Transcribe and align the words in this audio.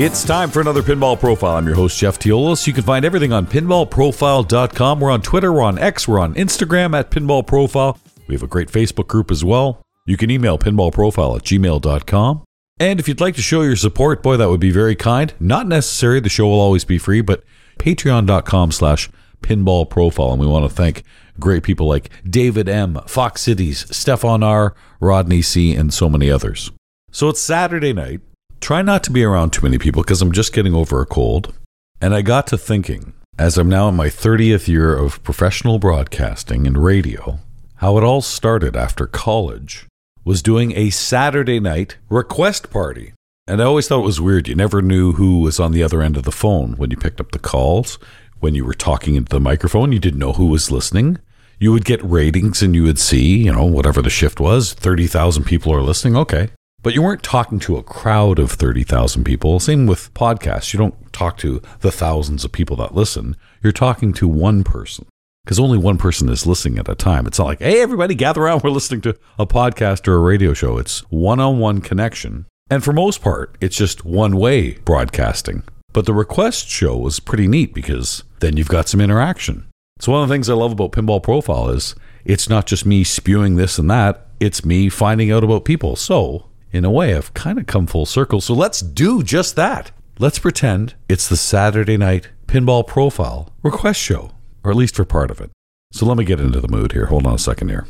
It's 0.00 0.22
time 0.22 0.50
for 0.50 0.60
another 0.60 0.84
Pinball 0.84 1.18
Profile. 1.18 1.56
I'm 1.56 1.66
your 1.66 1.74
host, 1.74 1.98
Jeff 1.98 2.20
Teolis. 2.20 2.68
You 2.68 2.72
can 2.72 2.84
find 2.84 3.04
everything 3.04 3.32
on 3.32 3.48
pinballprofile.com. 3.48 5.00
We're 5.00 5.10
on 5.10 5.22
Twitter, 5.22 5.52
we're 5.52 5.62
on 5.62 5.76
X, 5.76 6.06
we're 6.06 6.20
on 6.20 6.34
Instagram 6.34 6.96
at 6.96 7.10
Pinball 7.10 7.44
Profile. 7.44 7.98
We 8.28 8.36
have 8.36 8.44
a 8.44 8.46
great 8.46 8.68
Facebook 8.68 9.08
group 9.08 9.28
as 9.28 9.44
well. 9.44 9.82
You 10.06 10.16
can 10.16 10.30
email 10.30 10.56
pinballprofile 10.56 11.38
at 11.38 11.42
gmail.com. 11.42 12.44
And 12.78 13.00
if 13.00 13.08
you'd 13.08 13.20
like 13.20 13.34
to 13.34 13.42
show 13.42 13.62
your 13.62 13.74
support, 13.74 14.22
boy, 14.22 14.36
that 14.36 14.48
would 14.48 14.60
be 14.60 14.70
very 14.70 14.94
kind. 14.94 15.34
Not 15.40 15.66
necessary. 15.66 16.20
The 16.20 16.28
show 16.28 16.46
will 16.46 16.60
always 16.60 16.84
be 16.84 16.98
free, 16.98 17.20
but 17.20 17.42
patreon.com 17.80 18.70
slash 18.70 19.10
pinball 19.42 19.90
profile. 19.90 20.30
And 20.30 20.40
we 20.40 20.46
want 20.46 20.64
to 20.70 20.72
thank 20.72 21.02
great 21.40 21.64
people 21.64 21.88
like 21.88 22.08
David 22.22 22.68
M., 22.68 23.00
Fox 23.08 23.40
Cities, 23.40 23.84
Stefan 23.90 24.44
R., 24.44 24.76
Rodney 25.00 25.42
C., 25.42 25.74
and 25.74 25.92
so 25.92 26.08
many 26.08 26.30
others. 26.30 26.70
So 27.10 27.28
it's 27.28 27.40
Saturday 27.40 27.92
night. 27.92 28.20
Try 28.60 28.82
not 28.82 29.02
to 29.04 29.10
be 29.10 29.24
around 29.24 29.52
too 29.52 29.62
many 29.62 29.78
people 29.78 30.02
because 30.02 30.20
I'm 30.20 30.32
just 30.32 30.52
getting 30.52 30.74
over 30.74 31.00
a 31.00 31.06
cold. 31.06 31.54
And 32.00 32.14
I 32.14 32.22
got 32.22 32.46
to 32.48 32.58
thinking, 32.58 33.14
as 33.38 33.56
I'm 33.56 33.68
now 33.68 33.88
in 33.88 33.96
my 33.96 34.08
30th 34.08 34.68
year 34.68 34.96
of 34.96 35.22
professional 35.22 35.78
broadcasting 35.78 36.66
and 36.66 36.82
radio, 36.82 37.38
how 37.76 37.96
it 37.96 38.04
all 38.04 38.20
started 38.20 38.76
after 38.76 39.06
college 39.06 39.86
was 40.24 40.42
doing 40.42 40.72
a 40.76 40.90
Saturday 40.90 41.60
night 41.60 41.96
request 42.08 42.70
party. 42.70 43.14
And 43.46 43.62
I 43.62 43.64
always 43.64 43.88
thought 43.88 44.00
it 44.00 44.06
was 44.06 44.20
weird. 44.20 44.46
You 44.46 44.54
never 44.54 44.82
knew 44.82 45.12
who 45.12 45.40
was 45.40 45.58
on 45.58 45.72
the 45.72 45.82
other 45.82 46.02
end 46.02 46.16
of 46.16 46.24
the 46.24 46.32
phone 46.32 46.72
when 46.72 46.90
you 46.90 46.96
picked 46.96 47.20
up 47.20 47.32
the 47.32 47.38
calls. 47.38 47.98
When 48.40 48.54
you 48.54 48.64
were 48.64 48.74
talking 48.74 49.14
into 49.14 49.30
the 49.30 49.40
microphone, 49.40 49.90
you 49.90 49.98
didn't 49.98 50.20
know 50.20 50.34
who 50.34 50.46
was 50.46 50.70
listening. 50.70 51.18
You 51.58 51.72
would 51.72 51.84
get 51.84 52.04
ratings 52.04 52.62
and 52.62 52.74
you 52.74 52.82
would 52.84 52.98
see, 52.98 53.38
you 53.38 53.52
know, 53.52 53.64
whatever 53.64 54.02
the 54.02 54.10
shift 54.10 54.38
was 54.38 54.74
30,000 54.74 55.44
people 55.44 55.72
are 55.72 55.82
listening. 55.82 56.16
Okay. 56.16 56.50
But 56.88 56.94
you 56.94 57.02
weren't 57.02 57.22
talking 57.22 57.58
to 57.58 57.76
a 57.76 57.82
crowd 57.82 58.38
of 58.38 58.50
30,000 58.52 59.22
people. 59.22 59.60
Same 59.60 59.86
with 59.86 60.14
podcasts. 60.14 60.72
You 60.72 60.78
don't 60.78 61.12
talk 61.12 61.36
to 61.36 61.60
the 61.80 61.92
thousands 61.92 62.46
of 62.46 62.52
people 62.52 62.76
that 62.76 62.94
listen. 62.94 63.36
You're 63.62 63.74
talking 63.74 64.14
to 64.14 64.26
one 64.26 64.64
person 64.64 65.04
because 65.44 65.60
only 65.60 65.76
one 65.76 65.98
person 65.98 66.30
is 66.30 66.46
listening 66.46 66.78
at 66.78 66.88
a 66.88 66.94
time. 66.94 67.26
It's 67.26 67.38
not 67.38 67.44
like, 67.44 67.58
hey, 67.58 67.82
everybody 67.82 68.14
gather 68.14 68.40
around. 68.40 68.62
We're 68.62 68.70
listening 68.70 69.02
to 69.02 69.18
a 69.38 69.46
podcast 69.46 70.08
or 70.08 70.14
a 70.14 70.20
radio 70.20 70.54
show. 70.54 70.78
It's 70.78 71.00
one 71.10 71.40
on 71.40 71.58
one 71.58 71.82
connection. 71.82 72.46
And 72.70 72.82
for 72.82 72.94
most 72.94 73.20
part, 73.20 73.58
it's 73.60 73.76
just 73.76 74.06
one 74.06 74.38
way 74.38 74.78
broadcasting. 74.86 75.64
But 75.92 76.06
the 76.06 76.14
request 76.14 76.70
show 76.70 76.96
was 76.96 77.20
pretty 77.20 77.48
neat 77.48 77.74
because 77.74 78.24
then 78.40 78.56
you've 78.56 78.68
got 78.68 78.88
some 78.88 79.02
interaction. 79.02 79.66
So 80.00 80.12
one 80.12 80.22
of 80.22 80.28
the 80.30 80.34
things 80.34 80.48
I 80.48 80.54
love 80.54 80.72
about 80.72 80.92
Pinball 80.92 81.22
Profile 81.22 81.68
is 81.68 81.94
it's 82.24 82.48
not 82.48 82.64
just 82.64 82.86
me 82.86 83.04
spewing 83.04 83.56
this 83.56 83.78
and 83.78 83.90
that, 83.90 84.28
it's 84.40 84.64
me 84.64 84.88
finding 84.88 85.30
out 85.30 85.44
about 85.44 85.66
people. 85.66 85.94
So 85.94 86.46
in 86.72 86.84
a 86.84 86.90
way, 86.90 87.14
I've 87.14 87.34
kind 87.34 87.58
of 87.58 87.66
come 87.66 87.86
full 87.86 88.06
circle. 88.06 88.40
So 88.40 88.54
let's 88.54 88.80
do 88.80 89.22
just 89.22 89.56
that. 89.56 89.90
Let's 90.18 90.38
pretend 90.38 90.94
it's 91.08 91.28
the 91.28 91.36
Saturday 91.36 91.96
night 91.96 92.28
pinball 92.46 92.86
profile 92.86 93.52
request 93.62 94.00
show, 94.00 94.32
or 94.64 94.70
at 94.70 94.76
least 94.76 94.96
for 94.96 95.04
part 95.04 95.30
of 95.30 95.40
it. 95.40 95.50
So 95.92 96.04
let 96.06 96.16
me 96.18 96.24
get 96.24 96.40
into 96.40 96.60
the 96.60 96.68
mood 96.68 96.92
here. 96.92 97.06
Hold 97.06 97.26
on 97.26 97.34
a 97.34 97.38
second 97.38 97.68
here. 97.68 97.86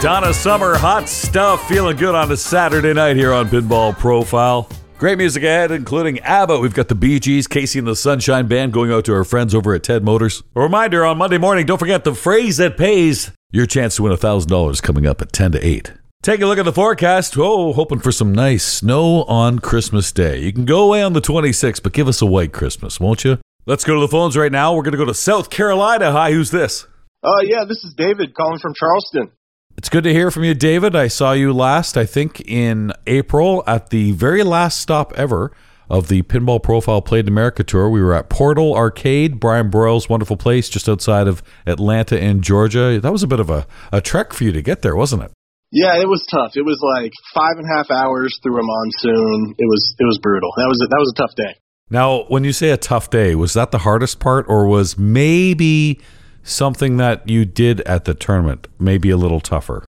Donna 0.00 0.34
Summer, 0.34 0.76
hot 0.76 1.08
stuff, 1.08 1.66
feeling 1.66 1.96
good 1.96 2.14
on 2.14 2.30
a 2.30 2.36
Saturday 2.36 2.92
night 2.92 3.16
here 3.16 3.32
on 3.32 3.48
Pinball 3.48 3.96
Profile. 3.98 4.68
Great 5.04 5.18
music 5.18 5.42
ahead, 5.42 5.70
including 5.70 6.18
ABBA. 6.20 6.60
We've 6.60 6.72
got 6.72 6.88
the 6.88 6.94
Bee 6.94 7.20
Gees, 7.20 7.46
KC 7.46 7.78
and 7.78 7.86
the 7.86 7.94
Sunshine 7.94 8.46
Band 8.46 8.72
going 8.72 8.90
out 8.90 9.04
to 9.04 9.12
our 9.12 9.22
friends 9.22 9.54
over 9.54 9.74
at 9.74 9.82
Ted 9.82 10.02
Motors. 10.02 10.42
A 10.56 10.60
reminder 10.62 11.04
on 11.04 11.18
Monday 11.18 11.36
morning, 11.36 11.66
don't 11.66 11.76
forget 11.76 12.04
the 12.04 12.14
phrase 12.14 12.56
that 12.56 12.78
pays. 12.78 13.30
Your 13.52 13.66
chance 13.66 13.96
to 13.96 14.04
win 14.04 14.12
$1,000 14.12 14.82
coming 14.82 15.06
up 15.06 15.20
at 15.20 15.30
10 15.30 15.52
to 15.52 15.62
8. 15.62 15.92
Take 16.22 16.40
a 16.40 16.46
look 16.46 16.58
at 16.58 16.64
the 16.64 16.72
forecast. 16.72 17.36
Oh, 17.36 17.74
hoping 17.74 17.98
for 17.98 18.12
some 18.12 18.32
nice 18.32 18.64
snow 18.64 19.24
on 19.24 19.58
Christmas 19.58 20.10
Day. 20.10 20.38
You 20.38 20.54
can 20.54 20.64
go 20.64 20.86
away 20.86 21.02
on 21.02 21.12
the 21.12 21.20
26th, 21.20 21.82
but 21.82 21.92
give 21.92 22.08
us 22.08 22.22
a 22.22 22.26
white 22.26 22.54
Christmas, 22.54 22.98
won't 22.98 23.24
you? 23.24 23.36
Let's 23.66 23.84
go 23.84 23.96
to 23.96 24.00
the 24.00 24.08
phones 24.08 24.38
right 24.38 24.50
now. 24.50 24.74
We're 24.74 24.84
going 24.84 24.92
to 24.92 24.96
go 24.96 25.04
to 25.04 25.12
South 25.12 25.50
Carolina. 25.50 26.12
Hi, 26.12 26.32
who's 26.32 26.50
this? 26.50 26.86
Uh, 27.22 27.42
yeah, 27.42 27.66
this 27.68 27.84
is 27.84 27.92
David 27.92 28.32
calling 28.32 28.58
from 28.58 28.72
Charleston. 28.72 29.32
It's 29.76 29.88
good 29.88 30.04
to 30.04 30.12
hear 30.12 30.30
from 30.30 30.44
you, 30.44 30.54
David. 30.54 30.94
I 30.94 31.08
saw 31.08 31.32
you 31.32 31.52
last, 31.52 31.96
I 31.96 32.06
think, 32.06 32.40
in 32.42 32.92
April 33.06 33.64
at 33.66 33.90
the 33.90 34.12
very 34.12 34.42
last 34.44 34.80
stop 34.80 35.12
ever 35.14 35.50
of 35.90 36.08
the 36.08 36.22
Pinball 36.22 36.62
Profile 36.62 37.02
Played 37.02 37.26
in 37.26 37.28
America 37.28 37.64
Tour. 37.64 37.90
We 37.90 38.00
were 38.00 38.14
at 38.14 38.28
Portal 38.28 38.74
Arcade, 38.74 39.40
Brian 39.40 39.70
Broyles' 39.70 40.08
wonderful 40.08 40.36
place 40.36 40.68
just 40.68 40.88
outside 40.88 41.26
of 41.26 41.42
Atlanta 41.66 42.18
in 42.18 42.40
Georgia. 42.40 43.00
That 43.00 43.12
was 43.12 43.22
a 43.22 43.26
bit 43.26 43.40
of 43.40 43.50
a, 43.50 43.66
a 43.92 44.00
trek 44.00 44.32
for 44.32 44.44
you 44.44 44.52
to 44.52 44.62
get 44.62 44.82
there, 44.82 44.94
wasn't 44.94 45.24
it? 45.24 45.32
Yeah, 45.72 46.00
it 46.00 46.06
was 46.06 46.24
tough. 46.30 46.56
It 46.56 46.64
was 46.64 46.78
like 46.80 47.12
five 47.34 47.58
and 47.58 47.66
a 47.68 47.76
half 47.76 47.90
hours 47.90 48.38
through 48.42 48.60
a 48.60 48.62
monsoon. 48.62 49.56
It 49.58 49.66
was 49.66 49.94
it 49.98 50.04
was 50.04 50.18
brutal. 50.22 50.50
That 50.56 50.68
was 50.68 50.80
a, 50.84 50.86
that 50.86 50.98
was 50.98 51.12
a 51.16 51.20
tough 51.20 51.34
day. 51.34 51.58
Now, 51.90 52.24
when 52.28 52.44
you 52.44 52.52
say 52.52 52.70
a 52.70 52.76
tough 52.76 53.10
day, 53.10 53.34
was 53.34 53.54
that 53.54 53.72
the 53.72 53.78
hardest 53.78 54.20
part, 54.20 54.46
or 54.48 54.68
was 54.68 54.96
maybe 54.96 56.00
something 56.44 56.98
that 56.98 57.28
you 57.28 57.44
did 57.44 57.80
at 57.82 58.04
the 58.04 58.14
tournament 58.14 58.68
maybe 58.78 59.10
a 59.10 59.16
little 59.16 59.40
tougher? 59.40 59.84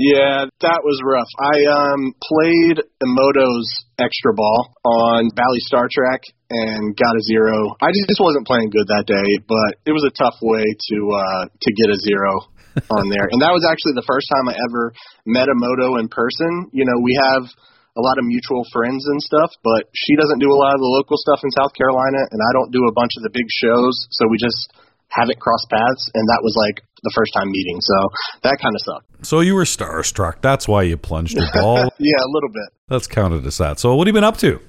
Yeah, 0.00 0.48
that 0.64 0.80
was 0.80 0.96
rough. 1.04 1.28
I 1.36 1.60
um 1.68 2.16
played 2.24 2.80
Emoto's 3.04 3.68
extra 4.00 4.32
ball 4.32 4.72
on 4.80 5.28
Bally 5.36 5.60
Star 5.60 5.92
Trek 5.92 6.24
and 6.48 6.96
got 6.96 7.12
a 7.12 7.22
zero. 7.28 7.76
I 7.84 7.92
just 7.92 8.16
wasn't 8.16 8.48
playing 8.48 8.72
good 8.72 8.88
that 8.88 9.04
day, 9.04 9.44
but 9.44 9.76
it 9.84 9.92
was 9.92 10.08
a 10.08 10.14
tough 10.16 10.40
way 10.40 10.64
to 10.64 10.98
uh 11.12 11.44
to 11.52 11.70
get 11.76 11.92
a 11.92 12.00
zero 12.00 12.48
on 12.96 13.12
there. 13.12 13.28
and 13.28 13.44
that 13.44 13.52
was 13.52 13.68
actually 13.68 13.92
the 13.92 14.08
first 14.08 14.24
time 14.32 14.48
I 14.48 14.56
ever 14.56 14.96
met 15.28 15.52
Emoto 15.52 16.00
in 16.00 16.08
person. 16.08 16.72
You 16.72 16.88
know, 16.88 16.96
we 17.04 17.12
have 17.20 17.44
a 17.92 18.00
lot 18.00 18.16
of 18.16 18.24
mutual 18.24 18.64
friends 18.72 19.04
and 19.04 19.20
stuff, 19.20 19.52
but 19.60 19.84
she 19.92 20.16
doesn't 20.16 20.40
do 20.40 20.48
a 20.48 20.56
lot 20.56 20.72
of 20.72 20.80
the 20.80 20.92
local 20.96 21.20
stuff 21.20 21.44
in 21.44 21.52
South 21.52 21.76
Carolina 21.76 22.24
and 22.24 22.40
I 22.40 22.50
don't 22.56 22.72
do 22.72 22.88
a 22.88 22.94
bunch 22.96 23.20
of 23.20 23.28
the 23.28 23.34
big 23.36 23.52
shows, 23.52 24.08
so 24.16 24.24
we 24.32 24.40
just 24.40 24.72
haven't 25.10 25.38
crossed 25.38 25.68
paths, 25.70 26.10
and 26.14 26.24
that 26.28 26.40
was 26.42 26.54
like 26.56 26.84
the 27.02 27.12
first 27.14 27.32
time 27.34 27.50
meeting. 27.50 27.78
So 27.80 27.96
that 28.42 28.58
kind 28.60 28.74
of 28.74 28.82
sucked. 28.82 29.26
So 29.26 29.40
you 29.40 29.54
were 29.54 29.64
starstruck. 29.64 30.40
That's 30.40 30.66
why 30.68 30.82
you 30.84 30.96
plunged 30.96 31.36
your 31.36 31.48
ball. 31.52 31.76
yeah, 31.98 32.20
a 32.20 32.30
little 32.32 32.50
bit. 32.52 32.70
That's 32.88 33.06
counted 33.06 33.46
as 33.46 33.58
that. 33.58 33.78
So 33.78 33.94
what 33.94 34.06
have 34.06 34.14
you 34.14 34.18
been 34.18 34.24
up 34.24 34.38
to? 34.38 34.60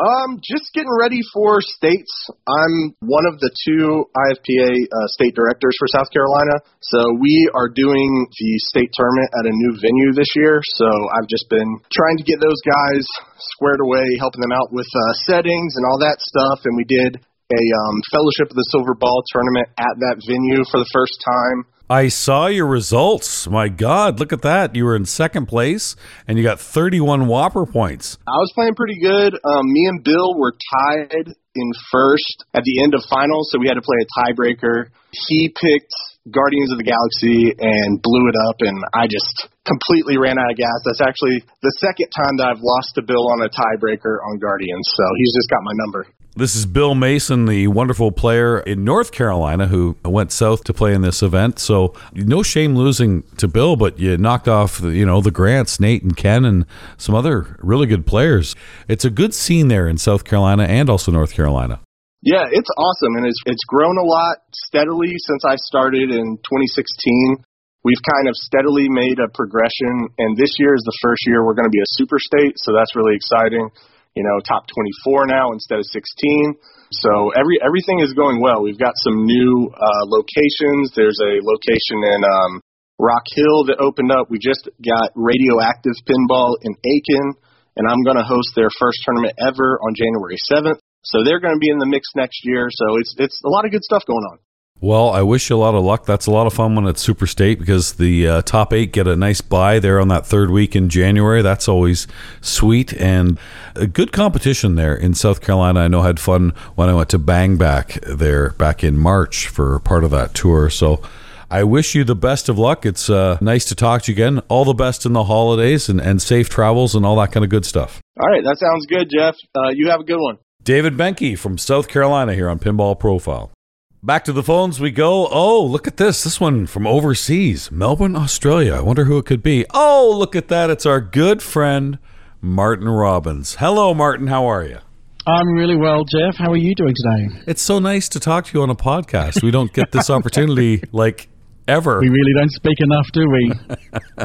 Um, 0.00 0.40
just 0.40 0.72
getting 0.72 0.88
ready 0.96 1.20
for 1.28 1.60
states. 1.60 2.08
I'm 2.48 2.96
one 3.04 3.28
of 3.28 3.36
the 3.36 3.52
two 3.52 4.08
IFPA 4.16 4.72
uh, 4.72 5.08
state 5.12 5.36
directors 5.36 5.76
for 5.76 5.92
South 5.92 6.08
Carolina. 6.08 6.64
So 6.80 7.20
we 7.20 7.52
are 7.52 7.68
doing 7.68 8.08
the 8.32 8.52
state 8.72 8.88
tournament 8.96 9.28
at 9.36 9.44
a 9.44 9.52
new 9.52 9.76
venue 9.76 10.16
this 10.16 10.32
year. 10.40 10.64
So 10.80 10.88
I've 10.88 11.28
just 11.28 11.52
been 11.52 11.68
trying 11.92 12.16
to 12.16 12.24
get 12.24 12.40
those 12.40 12.64
guys 12.64 13.04
squared 13.52 13.84
away, 13.84 14.16
helping 14.16 14.40
them 14.40 14.56
out 14.56 14.72
with 14.72 14.88
uh, 14.88 15.12
settings 15.28 15.76
and 15.76 15.84
all 15.84 16.00
that 16.00 16.16
stuff. 16.24 16.64
And 16.64 16.80
we 16.80 16.88
did 16.88 17.20
a 17.50 17.62
um, 17.82 17.96
Fellowship 18.10 18.50
of 18.50 18.56
the 18.56 18.68
Silver 18.70 18.94
Ball 18.94 19.22
tournament 19.32 19.68
at 19.78 19.94
that 19.98 20.22
venue 20.22 20.62
for 20.70 20.78
the 20.78 20.90
first 20.94 21.18
time. 21.26 21.66
I 21.90 22.06
saw 22.06 22.46
your 22.46 22.70
results. 22.70 23.50
My 23.50 23.66
God, 23.66 24.20
look 24.20 24.32
at 24.32 24.42
that. 24.42 24.76
You 24.76 24.84
were 24.84 24.94
in 24.94 25.04
second 25.06 25.46
place 25.46 25.96
and 26.28 26.38
you 26.38 26.44
got 26.44 26.60
31 26.60 27.26
WPPR 27.26 27.66
points. 27.66 28.16
I 28.28 28.38
was 28.38 28.52
playing 28.54 28.78
pretty 28.78 29.00
good. 29.02 29.34
Um, 29.34 29.66
me 29.66 29.90
and 29.90 30.04
Bill 30.04 30.38
were 30.38 30.54
tied 30.54 31.34
in 31.34 31.68
first 31.90 32.46
at 32.54 32.62
the 32.62 32.82
end 32.82 32.94
of 32.94 33.02
finals, 33.10 33.50
so 33.50 33.58
we 33.58 33.66
had 33.66 33.74
to 33.74 33.82
play 33.82 33.98
a 33.98 34.08
tiebreaker. 34.22 34.94
He 35.26 35.50
picked 35.50 35.90
Guardians 36.30 36.70
of 36.70 36.78
the 36.78 36.86
Galaxy 36.86 37.50
and 37.58 37.98
blew 37.98 38.30
it 38.30 38.38
up, 38.38 38.62
and 38.62 38.78
I 38.94 39.10
just 39.10 39.50
completely 39.66 40.14
ran 40.14 40.38
out 40.38 40.54
of 40.54 40.56
gas. 40.56 40.78
That's 40.86 41.02
actually 41.02 41.42
the 41.42 41.74
second 41.82 42.06
time 42.14 42.38
that 42.38 42.54
I've 42.54 42.62
lost 42.62 42.94
to 42.96 43.02
Bill 43.02 43.34
on 43.34 43.42
a 43.42 43.50
tiebreaker 43.50 44.22
on 44.30 44.38
Guardians, 44.38 44.86
so 44.94 45.04
he's 45.18 45.34
just 45.34 45.50
got 45.50 45.58
my 45.66 45.74
number. 45.74 46.06
This 46.36 46.54
is 46.54 46.64
Bill 46.64 46.94
Mason, 46.94 47.46
the 47.46 47.66
wonderful 47.66 48.12
player 48.12 48.60
in 48.60 48.84
North 48.84 49.10
Carolina 49.10 49.66
who 49.66 49.96
went 50.04 50.30
south 50.30 50.62
to 50.64 50.72
play 50.72 50.94
in 50.94 51.02
this 51.02 51.22
event. 51.22 51.58
So 51.58 51.92
no 52.14 52.44
shame 52.44 52.76
losing 52.76 53.24
to 53.38 53.48
Bill, 53.48 53.74
but 53.74 53.98
you 53.98 54.16
knocked 54.16 54.46
off, 54.46 54.78
the, 54.78 54.90
you 54.90 55.04
know, 55.04 55.20
the 55.20 55.32
Grants, 55.32 55.80
Nate 55.80 56.04
and 56.04 56.16
Ken, 56.16 56.44
and 56.44 56.66
some 56.96 57.16
other 57.16 57.58
really 57.58 57.88
good 57.88 58.06
players. 58.06 58.54
It's 58.86 59.04
a 59.04 59.10
good 59.10 59.34
scene 59.34 59.66
there 59.66 59.88
in 59.88 59.98
South 59.98 60.22
Carolina 60.24 60.62
and 60.64 60.88
also 60.88 61.10
North 61.10 61.34
Carolina. 61.34 61.80
Yeah, 62.22 62.46
it's 62.46 62.70
awesome, 62.78 63.16
and 63.16 63.26
it's 63.26 63.40
it's 63.46 63.64
grown 63.66 63.98
a 63.98 64.04
lot 64.04 64.38
steadily 64.52 65.14
since 65.16 65.42
I 65.44 65.56
started 65.56 66.10
in 66.10 66.36
2016. 66.36 67.42
We've 67.82 68.02
kind 68.04 68.28
of 68.28 68.36
steadily 68.36 68.88
made 68.88 69.18
a 69.18 69.28
progression, 69.32 70.08
and 70.18 70.36
this 70.36 70.54
year 70.60 70.74
is 70.74 70.84
the 70.84 70.96
first 71.02 71.26
year 71.26 71.44
we're 71.44 71.54
going 71.54 71.66
to 71.66 71.74
be 71.74 71.80
a 71.80 71.90
super 71.96 72.18
state, 72.20 72.54
so 72.56 72.72
that's 72.72 72.94
really 72.94 73.16
exciting 73.16 73.70
you 74.14 74.24
know, 74.24 74.40
top 74.42 74.66
24 74.66 75.26
now 75.26 75.52
instead 75.52 75.78
of 75.78 75.86
16. 75.86 76.54
So 76.92 77.30
every 77.38 77.62
everything 77.62 78.02
is 78.02 78.14
going 78.14 78.42
well. 78.42 78.62
We've 78.62 78.78
got 78.78 78.98
some 78.98 79.24
new 79.24 79.70
uh, 79.70 80.04
locations. 80.10 80.90
There's 80.94 81.18
a 81.22 81.38
location 81.38 82.02
in 82.02 82.20
um, 82.26 82.52
Rock 82.98 83.22
Hill 83.30 83.70
that 83.70 83.78
opened 83.78 84.10
up. 84.10 84.26
We 84.28 84.42
just 84.42 84.66
got 84.82 85.14
Radioactive 85.14 85.94
Pinball 86.02 86.58
in 86.66 86.74
Aiken, 86.74 87.38
and 87.78 87.86
I'm 87.86 88.02
going 88.02 88.18
to 88.18 88.26
host 88.26 88.52
their 88.58 88.68
first 88.74 88.98
tournament 89.06 89.38
ever 89.38 89.78
on 89.86 89.94
January 89.94 90.36
7th. 90.50 90.82
So 91.06 91.24
they're 91.24 91.40
going 91.40 91.54
to 91.54 91.62
be 91.62 91.70
in 91.70 91.78
the 91.78 91.88
mix 91.88 92.10
next 92.14 92.42
year. 92.44 92.68
So 92.68 92.98
it's 92.98 93.14
it's 93.18 93.40
a 93.46 93.48
lot 93.48 93.64
of 93.64 93.70
good 93.70 93.84
stuff 93.86 94.02
going 94.06 94.26
on. 94.34 94.38
Well, 94.82 95.10
I 95.10 95.20
wish 95.20 95.50
you 95.50 95.56
a 95.56 95.58
lot 95.58 95.74
of 95.74 95.84
luck. 95.84 96.06
That's 96.06 96.24
a 96.24 96.30
lot 96.30 96.46
of 96.46 96.54
fun 96.54 96.74
when 96.74 96.86
it's 96.86 97.02
Super 97.02 97.26
State 97.26 97.58
because 97.58 97.94
the 97.94 98.26
uh, 98.26 98.42
top 98.42 98.72
eight 98.72 98.92
get 98.92 99.06
a 99.06 99.14
nice 99.14 99.42
buy 99.42 99.78
there 99.78 100.00
on 100.00 100.08
that 100.08 100.24
third 100.24 100.48
week 100.50 100.74
in 100.74 100.88
January. 100.88 101.42
That's 101.42 101.68
always 101.68 102.06
sweet 102.40 102.94
and 102.94 103.38
a 103.76 103.86
good 103.86 104.10
competition 104.10 104.76
there 104.76 104.94
in 104.94 105.12
South 105.12 105.42
Carolina. 105.42 105.80
I 105.80 105.88
know 105.88 106.00
I 106.00 106.06
had 106.06 106.18
fun 106.18 106.54
when 106.76 106.88
I 106.88 106.94
went 106.94 107.10
to 107.10 107.18
Bang 107.18 107.58
Back 107.58 108.00
there 108.06 108.50
back 108.50 108.82
in 108.82 108.96
March 108.96 109.48
for 109.48 109.78
part 109.80 110.02
of 110.02 110.12
that 110.12 110.32
tour. 110.32 110.70
So 110.70 111.02
I 111.50 111.62
wish 111.62 111.94
you 111.94 112.02
the 112.02 112.16
best 112.16 112.48
of 112.48 112.58
luck. 112.58 112.86
It's 112.86 113.10
uh, 113.10 113.36
nice 113.42 113.66
to 113.66 113.74
talk 113.74 114.02
to 114.04 114.12
you 114.12 114.14
again. 114.14 114.38
All 114.48 114.64
the 114.64 114.72
best 114.72 115.04
in 115.04 115.12
the 115.12 115.24
holidays 115.24 115.90
and, 115.90 116.00
and 116.00 116.22
safe 116.22 116.48
travels 116.48 116.94
and 116.94 117.04
all 117.04 117.16
that 117.16 117.32
kind 117.32 117.44
of 117.44 117.50
good 117.50 117.66
stuff. 117.66 118.00
All 118.18 118.30
right, 118.30 118.42
that 118.44 118.58
sounds 118.58 118.86
good, 118.86 119.10
Jeff. 119.14 119.36
Uh, 119.54 119.68
you 119.74 119.90
have 119.90 120.00
a 120.00 120.04
good 120.04 120.20
one. 120.20 120.38
David 120.62 120.94
Benke 120.94 121.38
from 121.38 121.58
South 121.58 121.86
Carolina 121.86 122.34
here 122.34 122.48
on 122.48 122.58
Pinball 122.58 122.98
Profile. 122.98 123.52
Back 124.02 124.24
to 124.24 124.32
the 124.32 124.42
phones 124.42 124.80
we 124.80 124.90
go. 124.90 125.28
Oh, 125.30 125.62
look 125.62 125.86
at 125.86 125.98
this. 125.98 126.24
This 126.24 126.40
one 126.40 126.66
from 126.66 126.86
overseas, 126.86 127.70
Melbourne, 127.70 128.16
Australia. 128.16 128.76
I 128.76 128.80
wonder 128.80 129.04
who 129.04 129.18
it 129.18 129.26
could 129.26 129.42
be. 129.42 129.66
Oh, 129.74 130.14
look 130.18 130.34
at 130.34 130.48
that. 130.48 130.70
It's 130.70 130.86
our 130.86 131.02
good 131.02 131.42
friend, 131.42 131.98
Martin 132.40 132.88
Robbins. 132.88 133.56
Hello, 133.56 133.92
Martin. 133.92 134.28
How 134.28 134.46
are 134.46 134.64
you? 134.64 134.78
I'm 135.26 135.48
really 135.48 135.76
well, 135.76 136.04
Jeff. 136.04 136.36
How 136.36 136.50
are 136.50 136.56
you 136.56 136.74
doing 136.74 136.94
today? 136.94 137.42
It's 137.46 137.60
so 137.60 137.78
nice 137.78 138.08
to 138.08 138.20
talk 138.20 138.46
to 138.46 138.56
you 138.56 138.62
on 138.62 138.70
a 138.70 138.74
podcast. 138.74 139.42
We 139.42 139.50
don't 139.50 139.70
get 139.70 139.92
this 139.92 140.08
opportunity 140.10 140.82
like 140.92 141.28
ever. 141.68 142.00
We 142.00 142.08
really 142.08 142.32
don't 142.38 142.52
speak 142.52 142.80
enough, 142.80 143.12
do 143.12 143.28
we? 143.28 143.52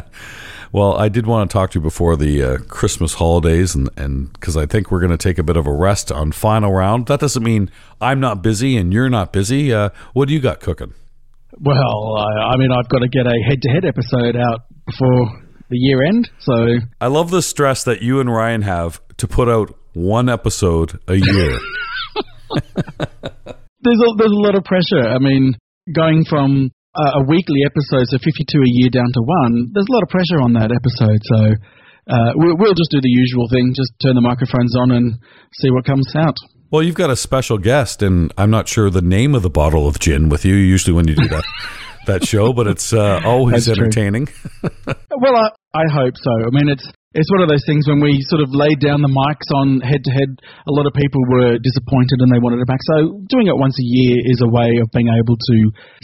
Well, 0.76 0.94
I 0.98 1.08
did 1.08 1.26
want 1.26 1.48
to 1.48 1.54
talk 1.54 1.70
to 1.70 1.78
you 1.78 1.82
before 1.82 2.16
the 2.16 2.42
uh, 2.42 2.58
Christmas 2.68 3.14
holidays, 3.14 3.74
and 3.74 3.88
and 3.96 4.30
because 4.34 4.58
I 4.58 4.66
think 4.66 4.90
we're 4.90 5.00
going 5.00 5.10
to 5.10 5.16
take 5.16 5.38
a 5.38 5.42
bit 5.42 5.56
of 5.56 5.66
a 5.66 5.72
rest 5.72 6.12
on 6.12 6.32
final 6.32 6.70
round. 6.70 7.06
That 7.06 7.18
doesn't 7.18 7.42
mean 7.42 7.70
I'm 7.98 8.20
not 8.20 8.42
busy 8.42 8.76
and 8.76 8.92
you're 8.92 9.08
not 9.08 9.32
busy. 9.32 9.72
Uh, 9.72 9.88
what 10.12 10.28
do 10.28 10.34
you 10.34 10.40
got 10.40 10.60
cooking? 10.60 10.92
Well, 11.58 12.16
I, 12.18 12.52
I 12.52 12.56
mean, 12.58 12.72
I've 12.72 12.90
got 12.90 12.98
to 12.98 13.08
get 13.08 13.26
a 13.26 13.42
head-to-head 13.48 13.86
episode 13.86 14.36
out 14.36 14.64
before 14.84 15.42
the 15.70 15.78
year 15.78 16.04
end. 16.04 16.28
So 16.40 16.52
I 17.00 17.06
love 17.06 17.30
the 17.30 17.40
stress 17.40 17.82
that 17.84 18.02
you 18.02 18.20
and 18.20 18.30
Ryan 18.30 18.60
have 18.60 19.00
to 19.16 19.26
put 19.26 19.48
out 19.48 19.74
one 19.94 20.28
episode 20.28 21.00
a 21.08 21.14
year. 21.14 21.58
there's 22.52 24.02
a, 24.02 24.14
there's 24.18 24.30
a 24.30 24.42
lot 24.44 24.54
of 24.54 24.64
pressure. 24.64 25.08
I 25.08 25.20
mean, 25.20 25.54
going 25.94 26.26
from 26.28 26.70
a 26.96 27.22
weekly 27.28 27.60
episode, 27.64 28.08
so 28.08 28.18
52 28.18 28.58
a 28.58 28.72
year 28.80 28.90
down 28.90 29.10
to 29.12 29.22
one, 29.22 29.70
there's 29.72 29.86
a 29.88 29.92
lot 29.92 30.02
of 30.02 30.08
pressure 30.08 30.40
on 30.40 30.52
that 30.54 30.72
episode. 30.72 31.20
So 31.22 31.40
uh, 32.08 32.32
we'll, 32.36 32.56
we'll 32.56 32.74
just 32.74 32.90
do 32.90 33.00
the 33.00 33.10
usual 33.10 33.48
thing, 33.50 33.74
just 33.74 33.92
turn 34.00 34.14
the 34.14 34.24
microphones 34.24 34.74
on 34.76 34.90
and 34.92 35.18
see 35.60 35.70
what 35.70 35.84
comes 35.84 36.06
out. 36.16 36.36
Well, 36.70 36.82
you've 36.82 36.96
got 36.96 37.10
a 37.10 37.16
special 37.16 37.58
guest, 37.58 38.02
and 38.02 38.32
I'm 38.36 38.50
not 38.50 38.68
sure 38.68 38.90
the 38.90 39.02
name 39.02 39.34
of 39.34 39.42
the 39.42 39.50
bottle 39.50 39.86
of 39.86 39.98
gin 39.98 40.28
with 40.28 40.44
you. 40.44 40.54
Usually, 40.54 40.94
when 40.94 41.06
you 41.06 41.14
do 41.14 41.28
that 41.28 41.44
that 42.06 42.24
show, 42.24 42.52
but 42.52 42.66
it's 42.66 42.92
uh, 42.92 43.20
always 43.24 43.66
That's 43.66 43.78
entertaining. 43.78 44.28
well, 44.62 45.36
I, 45.36 45.50
I 45.74 45.84
hope 45.92 46.14
so. 46.16 46.30
I 46.30 46.50
mean, 46.50 46.68
it's 46.68 46.90
it's 47.16 47.32
one 47.32 47.40
of 47.40 47.48
those 47.48 47.64
things 47.64 47.88
when 47.88 48.04
we 48.04 48.20
sort 48.28 48.44
of 48.44 48.52
laid 48.52 48.76
down 48.76 49.00
the 49.00 49.08
mics 49.08 49.48
on 49.56 49.80
head 49.80 50.04
to 50.04 50.12
head, 50.12 50.36
a 50.68 50.72
lot 50.76 50.84
of 50.84 50.92
people 50.92 51.24
were 51.32 51.56
disappointed 51.56 52.20
and 52.20 52.28
they 52.28 52.36
wanted 52.44 52.60
it 52.60 52.68
back. 52.68 52.80
So 52.92 53.24
doing 53.32 53.48
it 53.48 53.56
once 53.56 53.72
a 53.80 53.86
year 53.88 54.20
is 54.28 54.44
a 54.44 54.50
way 54.52 54.68
of 54.84 54.92
being 54.92 55.08
able 55.08 55.40
to 55.40 55.56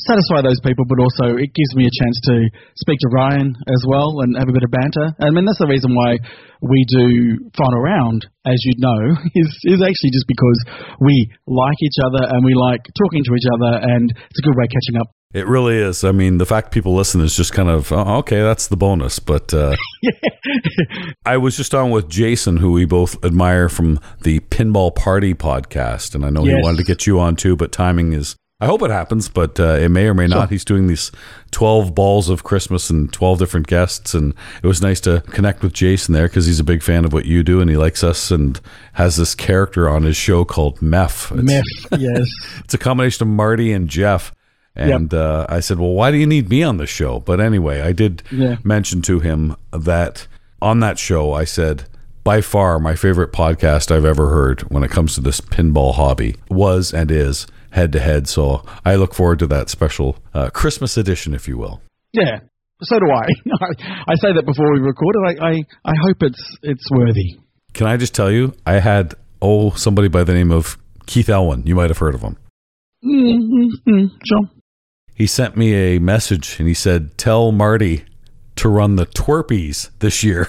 satisfy 0.09 0.41
those 0.41 0.57
people, 0.65 0.89
but 0.89 1.05
also 1.05 1.37
it 1.37 1.53
gives 1.53 1.73
me 1.77 1.85
a 1.85 1.93
chance 1.93 2.17
to 2.33 2.35
speak 2.81 2.97
to 3.05 3.13
Ryan 3.13 3.53
as 3.69 3.83
well 3.85 4.25
and 4.25 4.41
have 4.41 4.49
a 4.49 4.57
bit 4.57 4.65
of 4.65 4.73
banter. 4.73 5.13
I 5.21 5.29
mean, 5.29 5.45
that's 5.45 5.61
the 5.61 5.69
reason 5.69 5.93
why 5.93 6.17
we 6.65 6.81
do 6.89 7.05
final 7.53 7.83
round, 7.85 8.25
as 8.49 8.57
you 8.65 8.75
know, 8.81 9.01
is 9.37 9.51
is 9.69 9.81
actually 9.85 10.13
just 10.17 10.25
because 10.31 10.59
we 11.05 11.29
like 11.45 11.79
each 11.85 11.99
other 12.09 12.25
and 12.25 12.41
we 12.41 12.57
like 12.57 12.89
talking 12.97 13.21
to 13.21 13.33
each 13.37 13.49
other, 13.53 13.85
and 13.85 14.09
it's 14.09 14.41
a 14.41 14.47
good 14.47 14.57
way 14.57 14.65
of 14.65 14.73
catching 14.73 14.97
up. 14.97 15.13
It 15.33 15.47
really 15.47 15.77
is. 15.79 16.05
I 16.05 16.13
mean, 16.13 16.37
the 16.39 16.45
fact 16.47 16.73
people 16.73 16.95
listen 16.95 17.21
is 17.23 17.35
just 17.37 17.53
kind 17.55 17.69
of 17.71 17.91
oh, 17.91 18.17
okay. 18.19 18.43
That's 18.43 18.67
the 18.69 18.77
bonus. 18.77 19.19
But 19.19 19.55
uh, 19.55 19.77
I 21.27 21.37
was 21.39 21.57
just 21.57 21.75
on 21.75 21.91
with 21.91 22.09
Jason, 22.09 22.59
who 22.59 22.73
we 22.73 22.85
both 22.85 23.23
admire 23.25 23.69
from 23.69 23.99
the 24.23 24.41
Pinball 24.41 24.95
Party 24.95 25.35
podcast, 25.35 26.15
and 26.15 26.25
I 26.25 26.31
know 26.31 26.45
Yes. 26.45 26.57
he 26.57 26.63
wanted 26.63 26.79
to 26.79 26.85
get 26.85 27.07
you 27.07 27.19
on 27.21 27.37
too, 27.37 27.57
but 27.57 27.73
timing 27.73 28.13
is. 28.13 28.37
I 28.61 28.67
hope 28.67 28.83
it 28.83 28.91
happens, 28.93 29.29
but 29.29 29.59
uh, 29.59 29.73
it 29.81 29.89
may 29.89 30.07
or 30.07 30.15
may 30.15 30.29
not. 30.29 30.51
He's 30.51 30.65
doing 30.65 30.87
these 30.87 31.11
twelve 31.51 31.97
balls 31.97 32.29
of 32.29 32.45
Christmas 32.45 32.91
and 32.91 33.13
twelve 33.13 33.41
different 33.41 33.67
guests, 33.67 34.15
and 34.15 34.35
it 34.63 34.67
was 34.69 34.81
nice 34.81 35.01
to 35.01 35.21
connect 35.33 35.63
with 35.65 35.73
Jason 35.73 36.15
there 36.15 36.29
because 36.29 36.47
he's 36.47 36.61
a 36.61 36.65
big 36.65 36.81
fan 36.81 37.05
of 37.05 37.13
what 37.13 37.25
you 37.25 37.43
do, 37.43 37.61
and 37.61 37.69
he 37.69 37.77
likes 37.77 38.05
us, 38.05 38.31
and 38.31 38.61
has 38.93 39.17
this 39.17 39.35
character 39.35 39.89
on 39.89 40.05
his 40.05 40.17
show 40.17 40.45
called 40.45 40.79
Meph. 40.81 41.33
It's- 41.37 41.43
Meth, 41.91 42.01
yes. 42.01 42.29
it's 42.65 42.75
a 42.75 42.79
combination 42.79 43.27
of 43.27 43.35
Marty 43.35 43.73
and 43.73 43.89
Jeff. 43.89 44.33
And 44.75 45.13
uh, 45.13 45.47
I 45.49 45.61
said, 45.61 45.79
Well, 45.79 45.93
why 45.93 46.11
do 46.11 46.17
you 46.17 46.27
need 46.27 46.49
me 46.49 46.63
on 46.63 46.79
the 46.79 46.87
show? 46.87 47.21
But 47.21 47.41
anyway, 47.41 47.81
I 47.83 47.93
did 47.93 48.23
Yeah. 48.31 48.57
mention 48.65 49.03
to 49.03 49.21
him 49.21 49.55
that 49.73 50.27
on 50.63 50.81
that 50.81 50.99
show, 50.99 51.33
I 51.35 51.45
said, 51.45 51.85
by 52.25 52.41
far 52.41 52.79
my 52.79 52.95
favorite 52.95 53.33
podcast 53.33 53.91
I've 53.91 54.05
ever 54.05 54.29
heard 54.31 54.63
when 54.71 54.85
it 54.85 54.91
comes 54.91 55.15
to 55.17 55.21
this 55.21 55.41
pinball 55.41 55.95
hobby 55.95 56.37
was 56.49 56.95
and 56.95 57.11
is 57.11 57.47
head 57.71 57.93
to 57.93 58.01
head. 58.01 58.29
So 58.29 58.65
I 58.85 58.95
look 58.95 59.13
forward 59.15 59.41
to 59.41 59.47
that 59.49 59.69
special 59.69 60.17
uh, 60.33 60.49
Christmas 60.51 60.97
edition, 60.97 61.35
if 61.35 61.49
you 61.49 61.59
will. 61.59 61.81
Yeah, 62.13 62.39
so 62.83 62.99
do 62.99 63.07
I. 63.11 63.27
I, 63.61 64.05
I 64.09 64.15
say 64.17 64.33
that 64.35 64.45
before 64.47 64.73
we 64.73 64.79
record 64.81 65.17
it. 65.17 65.41
I, 65.43 65.49
I, 65.51 65.53
I 65.85 65.93
hope 66.07 66.23
it's 66.23 66.57
it's 66.63 66.91
worthy. 66.93 67.39
Can 67.75 67.87
I 67.87 67.97
just 67.97 68.15
tell 68.15 68.31
you, 68.31 68.55
I 68.67 68.75
had, 68.75 69.15
oh, 69.41 69.71
somebody 69.71 70.09
by 70.09 70.23
the 70.25 70.33
name 70.35 70.53
of 70.53 70.79
Keith 71.07 71.29
Elwin. 71.29 71.67
You 71.67 71.75
might 71.75 71.91
have 71.91 71.99
heard 71.99 72.15
of 72.15 72.21
him. 72.23 72.37
Mm-hmm. 73.05 74.07
Sure. 74.25 74.51
He 75.23 75.27
sent 75.29 75.57
me 75.57 75.95
a 75.95 76.01
message 76.01 76.57
and 76.59 76.67
he 76.67 76.75
said, 76.75 77.17
"Tell 77.17 77.53
Marty 77.53 78.03
to 78.57 78.69
run 78.69 78.97
the 78.97 79.07
twerpies 79.07 79.91
this 80.01 80.25
year." 80.25 80.49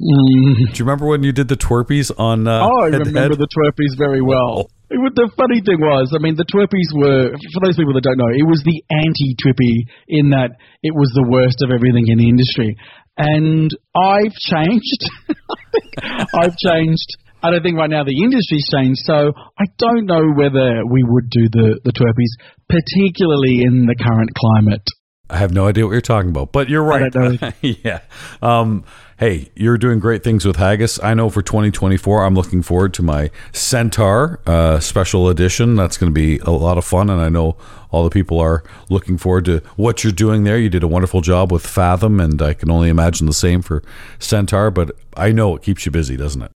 Mm. 0.00 0.56
Do 0.72 0.76
you 0.80 0.84
remember 0.86 1.06
when 1.06 1.22
you 1.22 1.30
did 1.32 1.48
the 1.48 1.56
twerpies 1.60 2.10
on? 2.18 2.48
Uh, 2.48 2.64
Oh, 2.64 2.80
I 2.84 2.90
Head 2.90 3.04
remember 3.06 3.36
Head? 3.36 3.44
the 3.44 3.48
twerpies 3.52 3.92
very 3.98 4.22
well. 4.22 4.70
It 4.88 4.96
the 5.14 5.28
funny 5.36 5.60
thing 5.60 5.76
was, 5.80 6.14
I 6.16 6.22
mean, 6.22 6.36
the 6.36 6.46
twerpies 6.48 6.88
were, 6.96 7.36
for 7.52 7.60
those 7.66 7.76
people 7.76 7.92
that 7.94 8.04
don't 8.06 8.16
know, 8.16 8.30
it 8.32 8.46
was 8.48 8.62
the 8.64 8.80
anti-twippy 8.88 9.76
in 10.08 10.30
that 10.30 10.56
it 10.82 10.94
was 10.94 11.10
the 11.12 11.26
worst 11.28 11.58
of 11.60 11.68
everything 11.74 12.06
in 12.08 12.16
the 12.16 12.28
industry. 12.30 12.76
And 13.18 13.68
I've 13.92 14.32
changed. 14.32 15.02
I've 16.32 16.56
changed. 16.56 17.10
I 17.46 17.50
don't 17.50 17.62
think 17.62 17.78
right 17.78 17.88
now 17.88 18.02
the 18.02 18.22
industry's 18.24 18.66
changed, 18.74 19.02
so 19.04 19.32
I 19.56 19.66
don't 19.78 20.06
know 20.06 20.34
whether 20.34 20.84
we 20.84 21.04
would 21.04 21.30
do 21.30 21.48
the, 21.48 21.78
the 21.84 21.92
twerpies, 21.92 22.34
particularly 22.68 23.62
in 23.62 23.86
the 23.86 23.94
current 23.94 24.34
climate. 24.34 24.82
I 25.30 25.38
have 25.38 25.52
no 25.52 25.68
idea 25.68 25.84
what 25.86 25.92
you're 25.92 26.00
talking 26.00 26.30
about, 26.30 26.50
but 26.50 26.68
you're 26.68 26.82
right. 26.82 27.12
yeah. 27.60 28.00
Um, 28.42 28.84
hey, 29.18 29.50
you're 29.54 29.78
doing 29.78 30.00
great 30.00 30.24
things 30.24 30.44
with 30.44 30.56
Haggis. 30.56 31.00
I 31.02 31.14
know 31.14 31.30
for 31.30 31.40
2024, 31.40 32.24
I'm 32.24 32.34
looking 32.34 32.62
forward 32.62 32.92
to 32.94 33.02
my 33.02 33.30
Centaur 33.52 34.40
uh, 34.46 34.80
special 34.80 35.28
edition. 35.28 35.76
That's 35.76 35.96
going 35.96 36.12
to 36.12 36.14
be 36.14 36.38
a 36.38 36.50
lot 36.50 36.78
of 36.78 36.84
fun, 36.84 37.08
and 37.10 37.20
I 37.20 37.28
know 37.28 37.56
all 37.92 38.02
the 38.02 38.10
people 38.10 38.40
are 38.40 38.64
looking 38.88 39.18
forward 39.18 39.44
to 39.44 39.58
what 39.76 40.02
you're 40.02 40.12
doing 40.12 40.42
there. 40.42 40.58
You 40.58 40.68
did 40.68 40.82
a 40.82 40.88
wonderful 40.88 41.20
job 41.20 41.52
with 41.52 41.64
Fathom, 41.64 42.18
and 42.18 42.42
I 42.42 42.54
can 42.54 42.72
only 42.72 42.88
imagine 42.88 43.26
the 43.26 43.32
same 43.32 43.62
for 43.62 43.84
Centaur. 44.18 44.72
But 44.72 44.96
I 45.16 45.30
know 45.30 45.54
it 45.54 45.62
keeps 45.62 45.86
you 45.86 45.92
busy, 45.92 46.16
doesn't 46.16 46.42
it? 46.42 46.50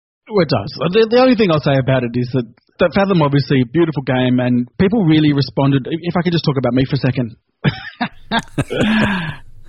It 0.43 0.51
does. 0.53 0.71
The, 0.93 1.09
the 1.09 1.21
only 1.21 1.37
thing 1.37 1.51
I'll 1.51 1.65
say 1.65 1.79
about 1.81 2.05
it 2.05 2.13
is 2.13 2.29
that, 2.37 2.45
that 2.79 2.93
Fathom, 2.93 3.23
obviously, 3.23 3.63
a 3.65 3.69
beautiful 3.69 4.03
game, 4.03 4.41
and 4.41 4.69
people 4.77 5.05
really 5.05 5.33
responded. 5.33 5.89
If 5.89 6.15
I 6.17 6.23
could 6.23 6.33
just 6.33 6.45
talk 6.45 6.57
about 6.61 6.75
me 6.77 6.85
for 6.85 6.97
a 6.97 7.05
second. 7.05 7.37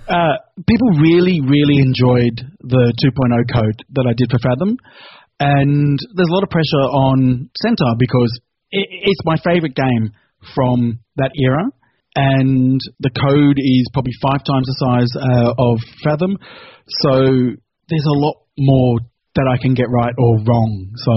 uh, 0.08 0.36
people 0.68 0.90
really, 1.00 1.40
really 1.40 1.80
enjoyed 1.80 2.36
the 2.60 2.92
2.0 3.00 3.48
code 3.48 3.78
that 3.96 4.06
I 4.08 4.12
did 4.16 4.28
for 4.28 4.38
Fathom. 4.44 4.76
And 5.40 5.98
there's 6.14 6.28
a 6.28 6.34
lot 6.34 6.42
of 6.42 6.50
pressure 6.50 6.86
on 6.90 7.50
Centaur 7.56 7.94
because 7.98 8.32
it, 8.70 8.88
it's 8.90 9.22
my 9.24 9.36
favorite 9.44 9.74
game 9.74 10.12
from 10.54 11.00
that 11.16 11.30
era. 11.38 11.64
And 12.16 12.80
the 12.98 13.10
code 13.14 13.58
is 13.58 13.88
probably 13.92 14.12
five 14.20 14.42
times 14.42 14.66
the 14.66 14.76
size 14.82 15.12
uh, 15.14 15.54
of 15.56 15.78
Fathom. 16.02 16.36
So 17.04 17.12
there's 17.88 18.08
a 18.08 18.18
lot 18.18 18.42
more 18.58 18.98
that 19.38 19.46
I 19.48 19.56
can 19.62 19.72
get 19.74 19.88
right 19.88 20.14
or 20.18 20.38
wrong. 20.46 20.90
So 21.06 21.12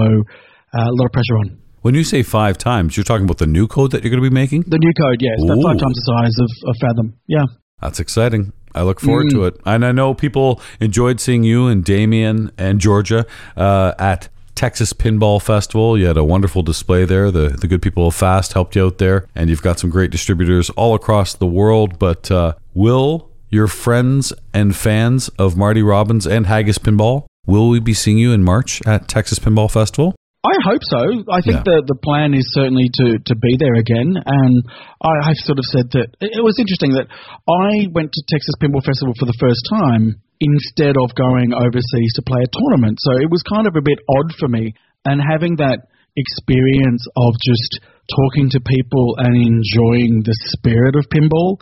uh, 0.77 0.89
a 0.89 0.95
lot 0.97 1.05
of 1.05 1.11
pressure 1.11 1.37
on. 1.41 1.57
When 1.81 1.95
you 1.95 2.03
say 2.03 2.21
five 2.21 2.57
times, 2.57 2.95
you're 2.95 3.03
talking 3.03 3.25
about 3.25 3.39
the 3.39 3.47
new 3.47 3.67
code 3.67 3.89
that 3.91 4.03
you're 4.03 4.11
going 4.11 4.23
to 4.23 4.29
be 4.29 4.33
making? 4.33 4.61
The 4.67 4.77
new 4.77 4.93
code, 4.93 5.17
yes, 5.19 5.37
that's 5.47 5.63
five 5.63 5.79
times 5.79 5.95
the 5.95 6.05
size 6.13 6.35
of, 6.39 6.49
of 6.69 6.75
Fathom. 6.79 7.07
Yeah. 7.27 7.45
That's 7.81 7.99
exciting. 7.99 8.53
I 8.75 8.83
look 8.83 8.99
forward 9.01 9.27
Mm. 9.27 9.31
to 9.31 9.45
it. 9.45 9.59
And 9.65 9.83
I 9.83 9.91
know 9.91 10.13
people 10.13 10.61
enjoyed 10.79 11.19
seeing 11.19 11.43
you 11.43 11.65
and 11.67 11.83
Damien 11.83 12.51
and 12.57 12.79
Georgia 12.79 13.25
uh, 13.57 13.93
at 13.97 14.29
Texas 14.53 14.93
Pinball 14.93 15.41
Festival. 15.41 15.97
You 15.97 16.05
had 16.05 16.17
a 16.17 16.23
wonderful 16.23 16.61
display 16.61 17.03
there. 17.05 17.31
The, 17.31 17.49
the 17.49 17.67
good 17.67 17.81
people 17.81 18.05
of 18.07 18.13
Fast 18.13 18.53
helped 18.53 18.75
you 18.75 18.85
out 18.85 18.99
there. 18.99 19.27
And 19.33 19.49
you've 19.49 19.63
got 19.63 19.79
some 19.79 19.89
great 19.89 20.11
distributors 20.11 20.69
all 20.71 20.93
across 20.93 21.33
the 21.33 21.47
world. 21.47 21.97
But 21.97 22.29
uh, 22.29 22.53
will 22.75 23.31
your 23.49 23.67
friends 23.67 24.31
and 24.53 24.75
fans 24.75 25.29
of 25.39 25.57
Marty 25.57 25.81
Robbins 25.81 26.25
and 26.27 26.45
Haggis 26.45 26.77
Pinball, 26.77 27.25
will 27.45 27.69
we 27.69 27.79
be 27.79 27.93
seeing 27.93 28.17
you 28.17 28.31
in 28.33 28.43
March 28.43 28.81
at 28.85 29.07
Texas 29.07 29.39
Pinball 29.39 29.69
Festival? 29.71 30.15
I 30.41 30.57
hope 30.65 30.81
so. 30.81 31.01
I 31.29 31.41
think 31.45 31.61
Yeah. 31.61 31.69
the 31.69 31.77
the 31.85 31.99
plan 32.01 32.33
is 32.33 32.49
certainly 32.53 32.89
to 32.89 33.19
to 33.29 33.35
be 33.37 33.53
there 33.61 33.77
again, 33.77 34.17
and 34.17 34.53
I, 34.97 35.29
I've 35.29 35.41
sort 35.45 35.59
of 35.61 35.65
said 35.69 35.85
that 35.93 36.07
it, 36.17 36.41
it 36.41 36.43
was 36.43 36.57
interesting 36.57 36.97
that 36.97 37.05
I 37.45 37.85
went 37.93 38.09
to 38.09 38.21
Texas 38.25 38.57
Pinball 38.57 38.81
Festival 38.81 39.13
for 39.21 39.29
the 39.29 39.37
first 39.37 39.61
time 39.69 40.17
instead 40.41 40.97
of 40.97 41.13
going 41.13 41.53
overseas 41.53 42.11
to 42.17 42.25
play 42.25 42.41
a 42.41 42.49
tournament. 42.49 42.97
So 43.05 43.21
it 43.21 43.29
was 43.29 43.45
kind 43.45 43.69
of 43.69 43.77
a 43.77 43.85
bit 43.85 44.01
odd 44.09 44.33
for 44.41 44.49
me, 44.49 44.73
and 45.05 45.21
having 45.21 45.61
that 45.61 45.85
experience 46.17 47.05
of 47.15 47.31
just 47.45 47.79
talking 48.09 48.49
to 48.49 48.59
people 48.65 49.15
and 49.21 49.37
enjoying 49.37 50.25
the 50.25 50.35
spirit 50.57 50.97
of 50.97 51.05
pinball, 51.13 51.61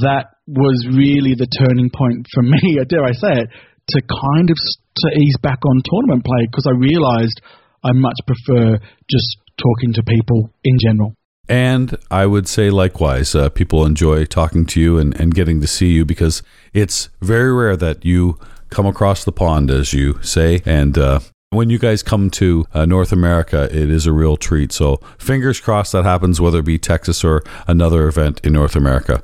that 0.00 0.32
was 0.48 0.88
really 0.96 1.36
the 1.36 1.46
turning 1.60 1.90
point 1.92 2.26
for 2.32 2.40
me. 2.52 2.80
I 2.80 2.84
dare 2.88 3.04
I 3.04 3.12
say 3.12 3.34
it? 3.44 3.48
To 3.90 4.02
kind 4.02 4.50
of 4.50 4.56
to 4.56 5.08
ease 5.18 5.36
back 5.40 5.60
on 5.64 5.80
tournament 5.88 6.24
play 6.24 6.46
because 6.46 6.66
I 6.66 6.76
realised 6.76 7.40
I 7.82 7.92
much 7.92 8.16
prefer 8.26 8.78
just 9.10 9.38
talking 9.56 9.92
to 9.94 10.02
people 10.02 10.50
in 10.64 10.78
general. 10.78 11.14
And 11.48 11.96
I 12.10 12.26
would 12.26 12.46
say 12.46 12.68
likewise, 12.68 13.34
uh, 13.34 13.48
people 13.48 13.86
enjoy 13.86 14.26
talking 14.26 14.66
to 14.66 14.80
you 14.80 14.98
and, 14.98 15.18
and 15.18 15.34
getting 15.34 15.60
to 15.62 15.66
see 15.66 15.92
you 15.92 16.04
because 16.04 16.42
it's 16.74 17.08
very 17.22 17.52
rare 17.52 17.76
that 17.76 18.04
you 18.04 18.38
come 18.68 18.84
across 18.84 19.24
the 19.24 19.32
pond, 19.32 19.70
as 19.70 19.94
you 19.94 20.18
say. 20.22 20.60
And 20.66 20.98
uh, 20.98 21.20
when 21.50 21.70
you 21.70 21.78
guys 21.78 22.02
come 22.02 22.28
to 22.30 22.66
uh, 22.74 22.84
North 22.84 23.12
America, 23.12 23.64
it 23.64 23.90
is 23.90 24.04
a 24.04 24.12
real 24.12 24.36
treat. 24.36 24.72
So 24.72 24.96
fingers 25.18 25.58
crossed 25.60 25.92
that 25.92 26.04
happens, 26.04 26.38
whether 26.38 26.58
it 26.58 26.66
be 26.66 26.78
Texas 26.78 27.24
or 27.24 27.42
another 27.66 28.06
event 28.06 28.42
in 28.44 28.52
North 28.52 28.76
America. 28.76 29.22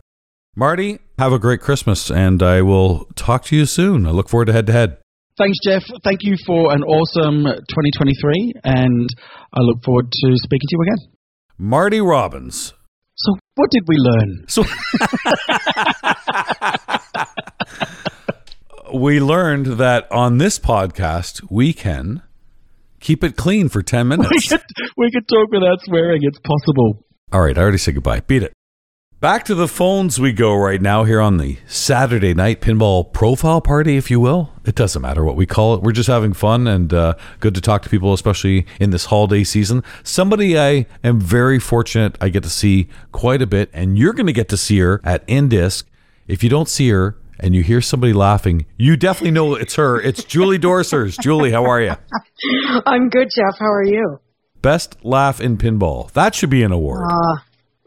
Marty, 0.56 1.00
have 1.18 1.33
a 1.33 1.38
great 1.38 1.61
Christmas, 1.61 2.11
and 2.11 2.42
I 2.42 2.62
will 2.62 3.06
talk 3.14 3.44
to 3.47 3.56
you 3.56 3.66
soon. 3.66 4.06
I 4.06 4.11
look 4.11 4.28
forward 4.28 4.47
to 4.47 4.52
head 4.52 4.66
to 4.66 4.73
head. 4.73 4.99
Thanks, 5.38 5.59
Jeff. 5.64 5.83
Thank 6.04 6.21
you 6.23 6.37
for 6.47 6.73
an 6.73 6.83
awesome 6.85 7.42
2023, 7.44 8.52
and 8.64 9.09
I 9.52 9.61
look 9.61 9.78
forward 9.85 10.06
to 10.11 10.33
speaking 10.37 10.66
to 10.68 10.76
you 10.76 10.83
again. 10.83 11.12
Marty 11.59 12.00
Robbins. 12.00 12.73
So, 13.16 13.33
what 13.54 13.71
did 13.71 13.83
we 13.87 13.97
learn? 13.97 14.44
So 14.49 14.64
we 18.94 19.21
learned 19.21 19.66
that 19.78 20.11
on 20.11 20.38
this 20.38 20.59
podcast 20.59 21.42
we 21.50 21.73
can 21.73 22.23
keep 23.00 23.23
it 23.23 23.37
clean 23.37 23.68
for 23.68 23.83
10 23.83 24.09
We 24.09 24.16
minutes. 24.16 24.49
could, 24.49 24.62
we 24.97 25.11
could 25.12 25.28
talk 25.28 25.49
without 25.52 25.78
swearing. 25.83 26.21
It's 26.23 26.38
possible. 26.40 27.04
All 27.33 27.40
right, 27.42 27.56
I 27.56 27.61
already 27.61 27.78
said 27.78 27.94
goodbye. 27.94 28.21
Beat 28.21 28.42
it. 28.42 28.52
Back 29.25 29.47
to 29.47 29.54
the 29.54 29.69
phones 29.69 30.21
we 30.21 30.35
go 30.35 30.54
right 30.54 30.83
now 30.83 31.04
here 31.04 31.19
on 31.19 31.38
the 31.38 31.57
Saturday 31.66 32.35
night 32.35 32.61
pinball 32.61 33.11
profile 33.11 33.62
party, 33.62 33.97
if 33.97 34.11
you 34.11 34.21
will. 34.21 34.52
It 34.66 34.75
doesn't 34.75 35.00
matter 35.00 35.25
what 35.25 35.35
we 35.35 35.47
call 35.47 35.73
it. 35.73 35.81
We're 35.81 35.93
just 35.93 36.11
having 36.11 36.35
fun 36.35 36.66
and 36.66 36.93
uh, 36.93 37.14
good 37.40 37.54
to 37.54 37.62
talk 37.62 37.81
to 37.85 37.88
people, 37.88 38.12
especially 38.12 38.66
in 38.78 38.90
this 38.90 39.07
holiday 39.07 39.43
season. 39.43 39.83
Somebody 40.02 40.59
I 40.59 40.85
am 41.02 41.23
very 41.23 41.59
fortunate 41.59 42.19
I 42.21 42.28
get 42.28 42.43
to 42.43 42.50
see 42.50 42.87
quite 43.12 43.40
a 43.40 43.47
bit, 43.47 43.71
and 43.73 43.97
you're 43.97 44.12
going 44.12 44.26
to 44.26 44.33
get 44.35 44.50
to 44.50 44.59
see 44.59 44.78
her 44.81 45.00
at 45.02 45.26
Indisc. 45.26 45.85
If 46.28 46.45
you 46.45 46.50
don't 46.50 46.69
see 46.69 46.90
her 46.90 47.16
and 47.40 47.54
you 47.54 47.62
hear 47.62 47.81
somebody 47.81 48.12
laughing, 48.12 48.66
you 48.76 48.95
definitely 48.95 49.31
know 49.31 49.54
it's 49.54 49.76
her. 49.76 49.99
It's 50.02 50.23
Julie 50.23 50.59
Dorsers. 50.59 51.19
Julie, 51.19 51.52
how 51.52 51.64
are 51.64 51.81
you? 51.81 51.95
I'm 52.85 53.09
good, 53.09 53.28
Jeff. 53.35 53.59
How 53.59 53.73
are 53.73 53.87
you? 53.87 54.21
Best 54.61 55.02
laugh 55.02 55.40
in 55.40 55.57
pinball. 55.57 56.12
That 56.12 56.35
should 56.35 56.50
be 56.50 56.62
an 56.62 56.73
award. 56.73 57.11
Uh, 57.11 57.37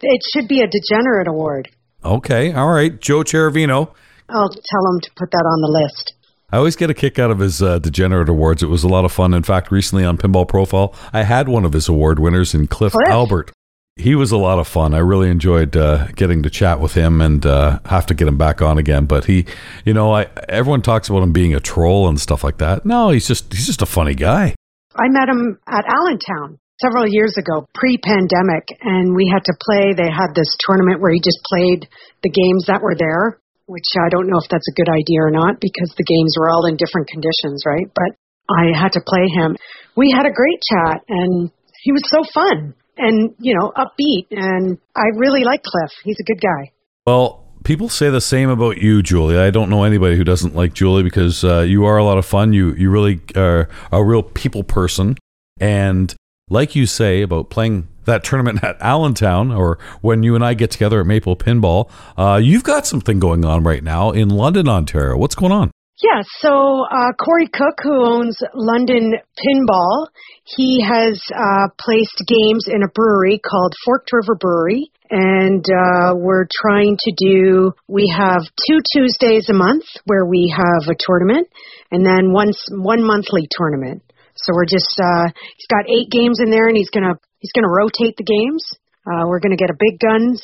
it 0.01 0.21
should 0.33 0.47
be 0.47 0.61
a 0.61 0.67
degenerate 0.67 1.27
award. 1.27 1.69
Okay, 2.03 2.53
all 2.53 2.69
right. 2.69 2.99
Joe 2.99 3.23
Cherovino. 3.23 3.93
I'll 4.29 4.49
tell 4.49 4.93
him 4.93 4.99
to 5.01 5.11
put 5.15 5.31
that 5.31 5.37
on 5.37 5.61
the 5.61 5.79
list. 5.83 6.13
I 6.51 6.57
always 6.57 6.77
get 6.77 6.89
a 6.89 6.93
kick 6.93 7.19
out 7.19 7.29
of 7.29 7.39
his 7.39 7.61
uh, 7.61 7.79
degenerate 7.79 8.29
awards. 8.29 8.63
It 8.63 8.67
was 8.67 8.83
a 8.83 8.87
lot 8.87 9.03
of 9.03 9.11
fun. 9.11 9.33
In 9.33 9.43
fact, 9.43 9.69
recently 9.71 10.05
on 10.05 10.17
Pinball 10.17 10.47
Profile, 10.47 10.95
I 11.11 11.23
had 11.23 11.49
one 11.49 11.65
of 11.65 11.73
his 11.73 11.89
award 11.89 12.19
winners 12.19 12.53
in 12.53 12.67
Cliff, 12.67 12.93
Cliff? 12.93 13.07
Albert. 13.09 13.51
He 13.97 14.15
was 14.15 14.31
a 14.31 14.37
lot 14.37 14.59
of 14.59 14.67
fun. 14.67 14.93
I 14.93 14.99
really 14.99 15.29
enjoyed 15.29 15.75
uh, 15.75 16.07
getting 16.15 16.43
to 16.43 16.49
chat 16.49 16.79
with 16.79 16.93
him 16.93 17.19
and 17.19 17.45
uh, 17.45 17.79
have 17.85 18.05
to 18.05 18.13
get 18.13 18.27
him 18.27 18.37
back 18.37 18.61
on 18.61 18.77
again. 18.77 19.07
But 19.07 19.25
he, 19.25 19.45
you 19.85 19.93
know, 19.93 20.13
I 20.13 20.27
everyone 20.47 20.83
talks 20.83 21.09
about 21.09 21.23
him 21.23 21.33
being 21.33 21.53
a 21.55 21.59
troll 21.59 22.07
and 22.07 22.21
stuff 22.21 22.43
like 22.43 22.59
that. 22.59 22.85
No, 22.85 23.09
he's 23.09 23.27
just 23.27 23.51
he's 23.51 23.65
just 23.65 23.81
a 23.81 23.87
funny 23.87 24.13
guy. 24.13 24.55
I 24.95 25.09
met 25.09 25.27
him 25.27 25.59
at 25.67 25.83
Allentown 25.85 26.59
several 26.79 27.07
years 27.07 27.35
ago, 27.37 27.67
pre-pandemic, 27.73 28.69
and 28.81 29.15
we 29.15 29.29
had 29.31 29.43
to 29.45 29.55
play. 29.59 29.93
They 29.93 30.09
had 30.09 30.33
this 30.33 30.49
tournament 30.65 31.01
where 31.01 31.11
he 31.11 31.19
just 31.19 31.41
played 31.45 31.89
the 32.23 32.33
games 32.33 32.65
that 32.67 32.81
were 32.81 32.95
there, 32.97 33.39
which 33.65 33.89
I 33.97 34.09
don't 34.09 34.29
know 34.29 34.39
if 34.41 34.49
that's 34.49 34.69
a 34.69 34.77
good 34.77 34.89
idea 34.89 35.25
or 35.25 35.31
not 35.31 35.59
because 35.59 35.93
the 35.97 36.07
games 36.07 36.35
were 36.39 36.49
all 36.49 36.65
in 36.65 36.77
different 36.77 37.07
conditions, 37.09 37.63
right? 37.65 37.89
But 37.93 38.17
I 38.49 38.71
had 38.77 38.93
to 38.93 39.01
play 39.01 39.27
him. 39.27 39.57
We 39.95 40.13
had 40.15 40.25
a 40.25 40.33
great 40.33 40.61
chat, 40.63 41.03
and 41.09 41.51
he 41.83 41.91
was 41.91 42.03
so 42.07 42.23
fun 42.33 42.73
and 42.97 43.35
you 43.39 43.55
know 43.57 43.71
upbeat, 43.75 44.27
and 44.31 44.77
I 44.95 45.05
really 45.15 45.43
like 45.43 45.63
Cliff. 45.63 45.91
He's 46.03 46.17
a 46.19 46.23
good 46.23 46.41
guy. 46.41 46.71
Well, 47.05 47.45
people 47.63 47.89
say 47.89 48.09
the 48.09 48.21
same 48.21 48.49
about 48.49 48.77
you, 48.77 49.01
Julie. 49.01 49.37
I 49.37 49.51
don't 49.51 49.69
know 49.69 49.83
anybody 49.83 50.17
who 50.17 50.23
doesn't 50.23 50.55
like 50.55 50.73
Julie 50.73 51.03
because 51.03 51.43
uh, 51.43 51.61
you 51.61 51.85
are 51.85 51.97
a 51.97 52.03
lot 52.03 52.17
of 52.17 52.25
fun. 52.25 52.53
You 52.53 52.73
you 52.73 52.89
really 52.89 53.21
are 53.35 53.69
a 53.91 54.03
real 54.03 54.23
people 54.23 54.63
person, 54.63 55.17
and 55.59 56.13
like 56.49 56.75
you 56.75 56.85
say 56.85 57.21
about 57.21 57.49
playing 57.49 57.87
that 58.05 58.23
tournament 58.23 58.63
at 58.63 58.81
Allentown, 58.81 59.51
or 59.51 59.77
when 60.01 60.23
you 60.23 60.35
and 60.35 60.43
I 60.43 60.53
get 60.53 60.71
together 60.71 61.01
at 61.01 61.05
Maple 61.05 61.35
Pinball, 61.35 61.89
uh, 62.17 62.39
you've 62.41 62.63
got 62.63 62.87
something 62.87 63.19
going 63.19 63.43
on 63.43 63.63
right 63.63 63.83
now 63.83 64.11
in 64.11 64.29
London, 64.29 64.67
Ontario. 64.69 65.17
What's 65.17 65.35
going 65.35 65.51
on? 65.51 65.71
Yeah, 66.01 66.21
so 66.39 66.85
uh, 66.85 67.11
Corey 67.13 67.47
Cook, 67.47 67.79
who 67.81 68.05
owns 68.05 68.37
London 68.53 69.13
Pinball, 69.35 70.07
he 70.43 70.79
has 70.81 71.19
uh, 71.35 71.69
placed 71.79 72.23
games 72.27 72.65
in 72.67 72.83
a 72.83 72.87
brewery 72.93 73.39
called 73.39 73.73
Forked 73.83 74.11
River 74.13 74.35
Brewery, 74.39 74.91
and 75.09 75.65
uh, 75.65 76.13
we're 76.15 76.45
trying 76.61 76.97
to 76.99 77.13
do. 77.17 77.73
We 77.87 78.13
have 78.15 78.43
two 78.67 78.77
Tuesdays 78.93 79.49
a 79.49 79.53
month 79.53 79.85
where 80.05 80.25
we 80.25 80.53
have 80.55 80.87
a 80.87 80.95
tournament, 80.97 81.47
and 81.91 82.05
then 82.05 82.31
once 82.31 82.63
one 82.71 83.03
monthly 83.03 83.47
tournament. 83.49 84.03
So 84.43 84.53
we're 84.53 84.69
just. 84.69 84.93
Uh, 85.01 85.27
he's 85.57 85.67
got 85.69 85.89
eight 85.89 86.09
games 86.09 86.39
in 86.43 86.49
there, 86.51 86.67
and 86.67 86.77
he's 86.77 86.89
gonna 86.89 87.13
he's 87.39 87.51
gonna 87.53 87.71
rotate 87.71 88.15
the 88.17 88.23
games. 88.27 88.63
Uh, 89.05 89.25
we're 89.27 89.39
gonna 89.39 89.57
get 89.57 89.69
a 89.69 89.77
big 89.77 89.99
guns 89.99 90.41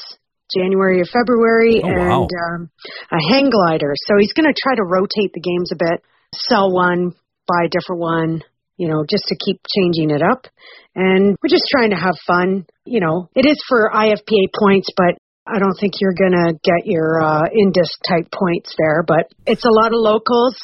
January 0.56 1.02
or 1.02 1.06
February, 1.06 1.82
Oh, 1.84 1.88
wow. 1.88 2.28
and 2.28 2.62
um, 2.62 2.70
a 3.12 3.20
hang 3.34 3.50
glider. 3.50 3.94
So 4.08 4.16
he's 4.20 4.34
going 4.34 4.46
to 4.46 4.54
try 4.54 4.76
to 4.76 4.84
rotate 4.84 5.34
the 5.34 5.42
games 5.42 5.72
a 5.72 5.76
bit, 5.76 6.04
sell 6.36 6.72
one, 6.72 7.14
buy 7.48 7.66
a 7.66 7.70
different 7.70 8.02
one, 8.02 8.44
you 8.78 8.88
know, 8.88 9.04
just 9.10 9.24
to 9.30 9.36
keep 9.44 9.62
changing 9.76 10.12
it 10.12 10.22
up. 10.22 10.46
And 10.96 11.38
we're 11.42 11.50
just 11.50 11.66
trying 11.72 11.90
to 11.90 11.96
have 11.96 12.14
fun. 12.28 12.66
You 12.86 13.00
know, 13.00 13.30
it 13.36 13.48
is 13.48 13.58
for 13.68 13.90
IFPA 13.96 14.54
points, 14.60 14.90
but 14.96 15.18
I 15.48 15.58
don't 15.58 15.74
think 15.80 15.94
you're 16.00 16.14
going 16.14 16.34
to 16.38 16.54
get 16.64 16.86
your 16.86 17.24
uh, 17.24 17.44
Indus 17.52 17.90
type 18.08 18.28
points 18.32 18.76
there. 18.78 19.02
But 19.08 19.32
it's 19.48 19.66
a 19.66 19.72
lot 19.72 19.88
of 19.88 19.98
locals. 19.98 20.56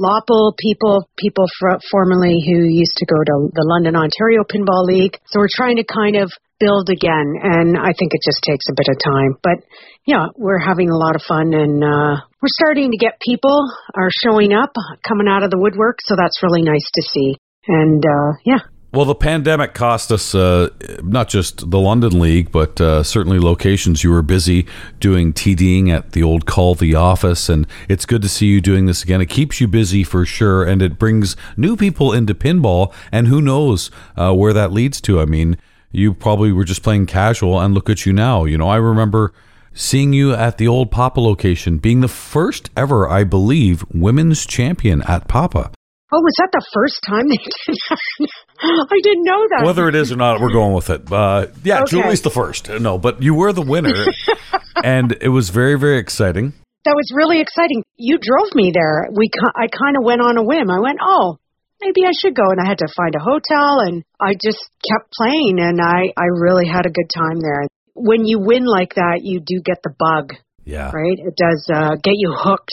Lopple 0.00 0.54
people, 0.56 1.08
people 1.18 1.46
fr- 1.58 1.82
formerly 1.90 2.38
who 2.46 2.64
used 2.64 2.96
to 2.96 3.06
go 3.06 3.18
to 3.18 3.50
the 3.52 3.66
London 3.66 3.96
Ontario 3.96 4.46
Pinball 4.46 4.86
League. 4.86 5.18
So 5.26 5.40
we're 5.40 5.52
trying 5.52 5.76
to 5.76 5.84
kind 5.84 6.16
of 6.16 6.30
build 6.58 6.90
again, 6.90 7.34
and 7.42 7.78
I 7.78 7.94
think 7.98 8.14
it 8.14 8.22
just 8.22 8.42
takes 8.42 8.66
a 8.70 8.74
bit 8.74 8.90
of 8.90 8.98
time. 9.02 9.38
But 9.42 9.62
yeah, 10.06 10.26
we're 10.36 10.58
having 10.58 10.90
a 10.90 10.96
lot 10.96 11.14
of 11.14 11.22
fun, 11.22 11.54
and 11.54 11.82
uh, 11.82 12.22
we're 12.42 12.54
starting 12.54 12.90
to 12.90 12.98
get 12.98 13.20
people 13.20 13.66
are 13.94 14.10
showing 14.22 14.52
up, 14.52 14.70
coming 15.06 15.28
out 15.28 15.42
of 15.42 15.50
the 15.50 15.58
woodwork. 15.58 15.98
So 16.02 16.14
that's 16.16 16.42
really 16.42 16.62
nice 16.62 16.86
to 16.94 17.02
see. 17.02 17.34
And 17.66 18.02
uh, 18.02 18.38
yeah, 18.44 18.62
Well, 18.90 19.04
the 19.04 19.14
pandemic 19.14 19.74
cost 19.74 20.10
us 20.10 20.34
uh, 20.34 20.70
not 21.02 21.28
just 21.28 21.70
the 21.70 21.78
London 21.78 22.18
League, 22.18 22.50
but 22.50 22.80
uh, 22.80 23.02
certainly 23.02 23.38
locations. 23.38 24.02
You 24.02 24.10
were 24.10 24.22
busy 24.22 24.66
doing 24.98 25.34
TDing 25.34 25.90
at 25.90 26.12
the 26.12 26.22
old 26.22 26.46
Call 26.46 26.74
the 26.74 26.94
Office, 26.94 27.50
and 27.50 27.66
it's 27.86 28.06
good 28.06 28.22
to 28.22 28.30
see 28.30 28.46
you 28.46 28.62
doing 28.62 28.86
this 28.86 29.02
again. 29.02 29.20
It 29.20 29.28
keeps 29.28 29.60
you 29.60 29.68
busy 29.68 30.04
for 30.04 30.24
sure, 30.24 30.64
and 30.64 30.80
it 30.80 30.98
brings 30.98 31.36
new 31.54 31.76
people 31.76 32.14
into 32.14 32.34
pinball, 32.34 32.94
and 33.12 33.28
who 33.28 33.42
knows 33.42 33.90
uh, 34.16 34.32
where 34.32 34.54
that 34.54 34.72
leads 34.72 35.02
to. 35.02 35.20
I 35.20 35.26
mean, 35.26 35.58
you 35.92 36.14
probably 36.14 36.50
were 36.50 36.64
just 36.64 36.82
playing 36.82 37.06
casual, 37.06 37.60
and 37.60 37.74
look 37.74 37.90
at 37.90 38.06
you 38.06 38.14
now. 38.14 38.46
You 38.46 38.56
know, 38.56 38.70
I 38.70 38.76
remember 38.76 39.34
seeing 39.74 40.14
you 40.14 40.32
at 40.32 40.56
the 40.56 40.66
old 40.66 40.90
Papa 40.90 41.20
location, 41.20 41.76
being 41.76 42.00
the 42.00 42.08
first 42.08 42.70
ever, 42.74 43.06
I 43.06 43.24
believe, 43.24 43.84
women's 43.92 44.46
champion 44.46 45.02
at 45.02 45.28
Papa. 45.28 45.72
Oh, 46.10 46.20
was 46.22 46.34
that 46.38 46.48
the 46.52 46.64
first 46.72 47.00
time 47.06 47.28
they 47.28 47.36
did 47.36 47.76
that? 47.90 48.28
I 48.62 48.98
didn't 49.02 49.24
know 49.24 49.46
that. 49.50 49.62
Whether 49.64 49.88
it 49.88 49.94
is 49.94 50.10
or 50.12 50.16
not, 50.16 50.40
we're 50.40 50.52
going 50.52 50.74
with 50.74 50.90
it. 50.90 51.10
Uh, 51.10 51.46
yeah, 51.64 51.82
Okay. 51.82 51.90
Julie's 51.90 52.22
the 52.22 52.30
first. 52.30 52.68
No, 52.68 52.98
but 52.98 53.22
you 53.22 53.34
were 53.34 53.52
the 53.52 53.62
winner, 53.62 54.04
and 54.84 55.16
it 55.20 55.28
was 55.28 55.50
very, 55.50 55.78
very 55.78 55.98
exciting. 55.98 56.52
that 56.84 56.94
was 56.96 57.10
really 57.14 57.40
exciting. 57.40 57.82
You 57.96 58.18
drove 58.18 58.54
me 58.54 58.70
there. 58.74 59.08
We 59.14 59.28
I 59.56 59.66
kind 59.68 59.96
of 59.96 60.04
went 60.04 60.20
on 60.20 60.36
a 60.38 60.42
whim. 60.42 60.70
I 60.70 60.80
went, 60.80 60.98
oh, 61.02 61.36
maybe 61.80 62.02
I 62.06 62.12
should 62.20 62.34
go, 62.34 62.50
and 62.50 62.60
I 62.60 62.66
had 62.68 62.78
to 62.78 62.88
find 62.96 63.14
a 63.14 63.20
hotel, 63.22 63.80
and 63.86 64.02
I 64.20 64.34
just 64.34 64.58
kept 64.88 65.12
playing, 65.12 65.58
and 65.60 65.80
I 65.80 66.12
I 66.16 66.26
really 66.32 66.66
had 66.66 66.86
a 66.86 66.90
good 66.90 67.10
time 67.14 67.40
there. 67.40 67.66
When 67.94 68.24
you 68.24 68.38
win 68.38 68.64
like 68.64 68.94
that, 68.94 69.20
you 69.22 69.40
do 69.40 69.60
get 69.64 69.82
the 69.82 69.92
bug, 69.98 70.32
Yeah. 70.64 70.90
right? 70.94 71.18
It 71.18 71.34
does 71.36 71.68
uh, 71.72 71.96
get 72.02 72.14
you 72.14 72.32
hooked, 72.34 72.70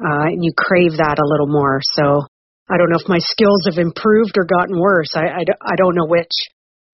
uh, 0.00 0.28
and 0.32 0.44
you 0.44 0.52
crave 0.56 0.98
that 0.98 1.18
a 1.18 1.26
little 1.26 1.48
more. 1.48 1.80
So 1.96 2.26
I 2.68 2.76
don't 2.76 2.90
know 2.90 2.98
if 3.00 3.08
my 3.08 3.18
skills 3.18 3.62
have 3.70 3.78
improved 3.78 4.36
or 4.36 4.44
gotten 4.44 4.78
worse. 4.78 5.10
I, 5.14 5.26
I, 5.26 5.42
I 5.64 5.76
don't 5.76 5.94
know 5.94 6.06
which, 6.06 6.32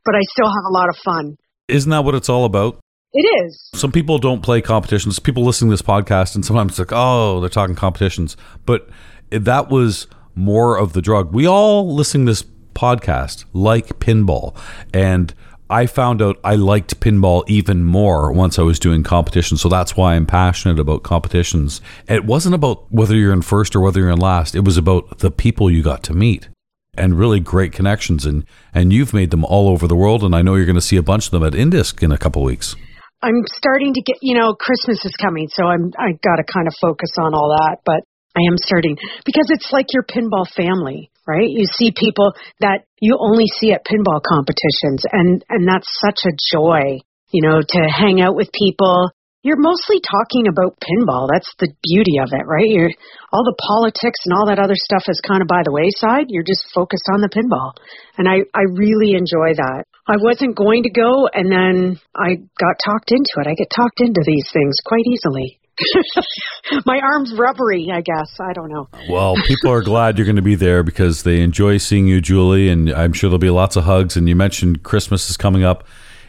but 0.04 0.14
I 0.14 0.20
still 0.30 0.48
have 0.48 0.64
a 0.68 0.72
lot 0.72 0.88
of 0.88 0.96
fun. 0.96 1.36
Isn't 1.68 1.90
that 1.90 2.04
what 2.04 2.14
it's 2.14 2.28
all 2.28 2.44
about? 2.44 2.78
It 3.14 3.26
is. 3.44 3.70
Some 3.74 3.92
people 3.92 4.18
don't 4.18 4.42
play 4.42 4.60
competitions. 4.60 5.18
People 5.18 5.44
listening 5.44 5.70
to 5.70 5.74
this 5.74 5.82
podcast, 5.82 6.34
and 6.34 6.44
sometimes 6.44 6.72
it's 6.72 6.78
like, 6.78 6.92
oh, 6.92 7.40
they're 7.40 7.50
talking 7.50 7.74
competitions. 7.74 8.36
But 8.64 8.88
that 9.30 9.68
was 9.68 10.06
more 10.34 10.78
of 10.78 10.92
the 10.92 11.02
drug. 11.02 11.32
We 11.32 11.46
all 11.46 11.94
listening 11.94 12.26
to 12.26 12.32
this 12.32 12.44
podcast 12.74 13.44
like 13.52 13.98
pinball. 13.98 14.56
And 14.94 15.34
I 15.72 15.86
found 15.86 16.20
out 16.20 16.38
I 16.44 16.56
liked 16.56 17.00
pinball 17.00 17.44
even 17.48 17.82
more 17.82 18.30
once 18.30 18.58
I 18.58 18.62
was 18.62 18.78
doing 18.78 19.02
competitions. 19.02 19.62
So 19.62 19.70
that's 19.70 19.96
why 19.96 20.14
I'm 20.14 20.26
passionate 20.26 20.78
about 20.78 21.02
competitions. 21.02 21.80
It 22.06 22.26
wasn't 22.26 22.54
about 22.54 22.84
whether 22.92 23.16
you're 23.16 23.32
in 23.32 23.40
first 23.40 23.74
or 23.74 23.80
whether 23.80 24.00
you're 24.00 24.10
in 24.10 24.18
last. 24.18 24.54
It 24.54 24.66
was 24.66 24.76
about 24.76 25.20
the 25.20 25.30
people 25.30 25.70
you 25.70 25.82
got 25.82 26.02
to 26.04 26.12
meet 26.12 26.50
and 26.94 27.18
really 27.18 27.40
great 27.40 27.72
connections. 27.72 28.26
And, 28.26 28.44
and 28.74 28.92
you've 28.92 29.14
made 29.14 29.30
them 29.30 29.46
all 29.46 29.70
over 29.70 29.88
the 29.88 29.96
world. 29.96 30.22
And 30.22 30.34
I 30.34 30.42
know 30.42 30.56
you're 30.56 30.66
going 30.66 30.74
to 30.74 30.82
see 30.82 30.98
a 30.98 31.02
bunch 31.02 31.28
of 31.28 31.30
them 31.30 31.42
at 31.42 31.54
Indisc 31.54 32.02
in 32.02 32.12
a 32.12 32.18
couple 32.18 32.42
weeks. 32.42 32.76
I'm 33.22 33.40
starting 33.56 33.94
to 33.94 34.02
get, 34.02 34.18
you 34.20 34.36
know, 34.36 34.52
Christmas 34.52 35.02
is 35.06 35.14
coming, 35.16 35.48
so 35.48 35.64
I'm 35.64 35.92
I 35.96 36.18
got 36.24 36.36
to 36.36 36.44
kind 36.44 36.66
of 36.66 36.74
focus 36.80 37.10
on 37.18 37.34
all 37.34 37.56
that, 37.56 37.78
but 37.84 38.02
I 38.36 38.40
am 38.50 38.58
starting 38.58 38.98
because 39.24 39.46
it's 39.50 39.70
like 39.72 39.86
your 39.94 40.02
pinball 40.02 40.44
family 40.50 41.11
right? 41.26 41.48
You 41.48 41.66
see 41.66 41.92
people 41.94 42.34
that 42.60 42.84
you 43.00 43.16
only 43.18 43.46
see 43.46 43.72
at 43.72 43.86
pinball 43.86 44.22
competitions 44.22 45.04
and 45.10 45.44
and 45.48 45.66
that's 45.66 45.88
such 46.02 46.20
a 46.26 46.36
joy, 46.52 46.98
you 47.30 47.42
know, 47.42 47.60
to 47.62 47.80
hang 47.88 48.20
out 48.20 48.34
with 48.34 48.50
people. 48.52 49.10
You're 49.42 49.58
mostly 49.58 49.98
talking 49.98 50.46
about 50.46 50.78
pinball. 50.78 51.26
That's 51.26 51.50
the 51.58 51.74
beauty 51.82 52.22
of 52.22 52.30
it, 52.30 52.46
right? 52.46 52.70
You're 52.70 52.94
all 53.34 53.42
the 53.42 53.58
politics 53.58 54.22
and 54.22 54.38
all 54.38 54.46
that 54.46 54.62
other 54.62 54.78
stuff 54.78 55.02
is 55.10 55.18
kind 55.26 55.42
of 55.42 55.50
by 55.50 55.66
the 55.66 55.74
wayside. 55.74 56.30
You're 56.30 56.46
just 56.46 56.70
focused 56.70 57.10
on 57.10 57.22
the 57.22 57.32
pinball. 57.32 57.74
And 58.18 58.28
I 58.28 58.46
I 58.54 58.70
really 58.70 59.18
enjoy 59.18 59.58
that. 59.58 59.90
I 60.06 60.18
wasn't 60.18 60.58
going 60.58 60.82
to 60.82 60.90
go 60.90 61.26
and 61.30 61.50
then 61.50 61.98
I 62.14 62.38
got 62.58 62.78
talked 62.82 63.10
into 63.10 63.42
it. 63.42 63.50
I 63.50 63.54
get 63.54 63.70
talked 63.74 63.98
into 63.98 64.22
these 64.26 64.46
things 64.52 64.78
quite 64.86 65.06
easily. 65.06 65.61
My 66.86 67.00
arm's 67.02 67.34
rubbery, 67.34 67.88
I 67.92 68.00
guess. 68.00 68.38
I 68.40 68.52
don't 68.52 68.70
know. 68.70 68.88
Well, 69.08 69.36
people 69.46 69.70
are 69.70 69.82
glad 69.82 70.18
you're 70.18 70.24
going 70.24 70.36
to 70.36 70.42
be 70.42 70.54
there 70.54 70.82
because 70.82 71.22
they 71.22 71.40
enjoy 71.40 71.78
seeing 71.78 72.06
you, 72.06 72.20
Julie, 72.20 72.68
and 72.68 72.90
I'm 72.90 73.12
sure 73.12 73.28
there'll 73.28 73.38
be 73.38 73.50
lots 73.50 73.76
of 73.76 73.84
hugs. 73.84 74.16
And 74.16 74.28
you 74.28 74.36
mentioned 74.36 74.82
Christmas 74.82 75.28
is 75.30 75.36
coming 75.36 75.64
up. 75.64 75.84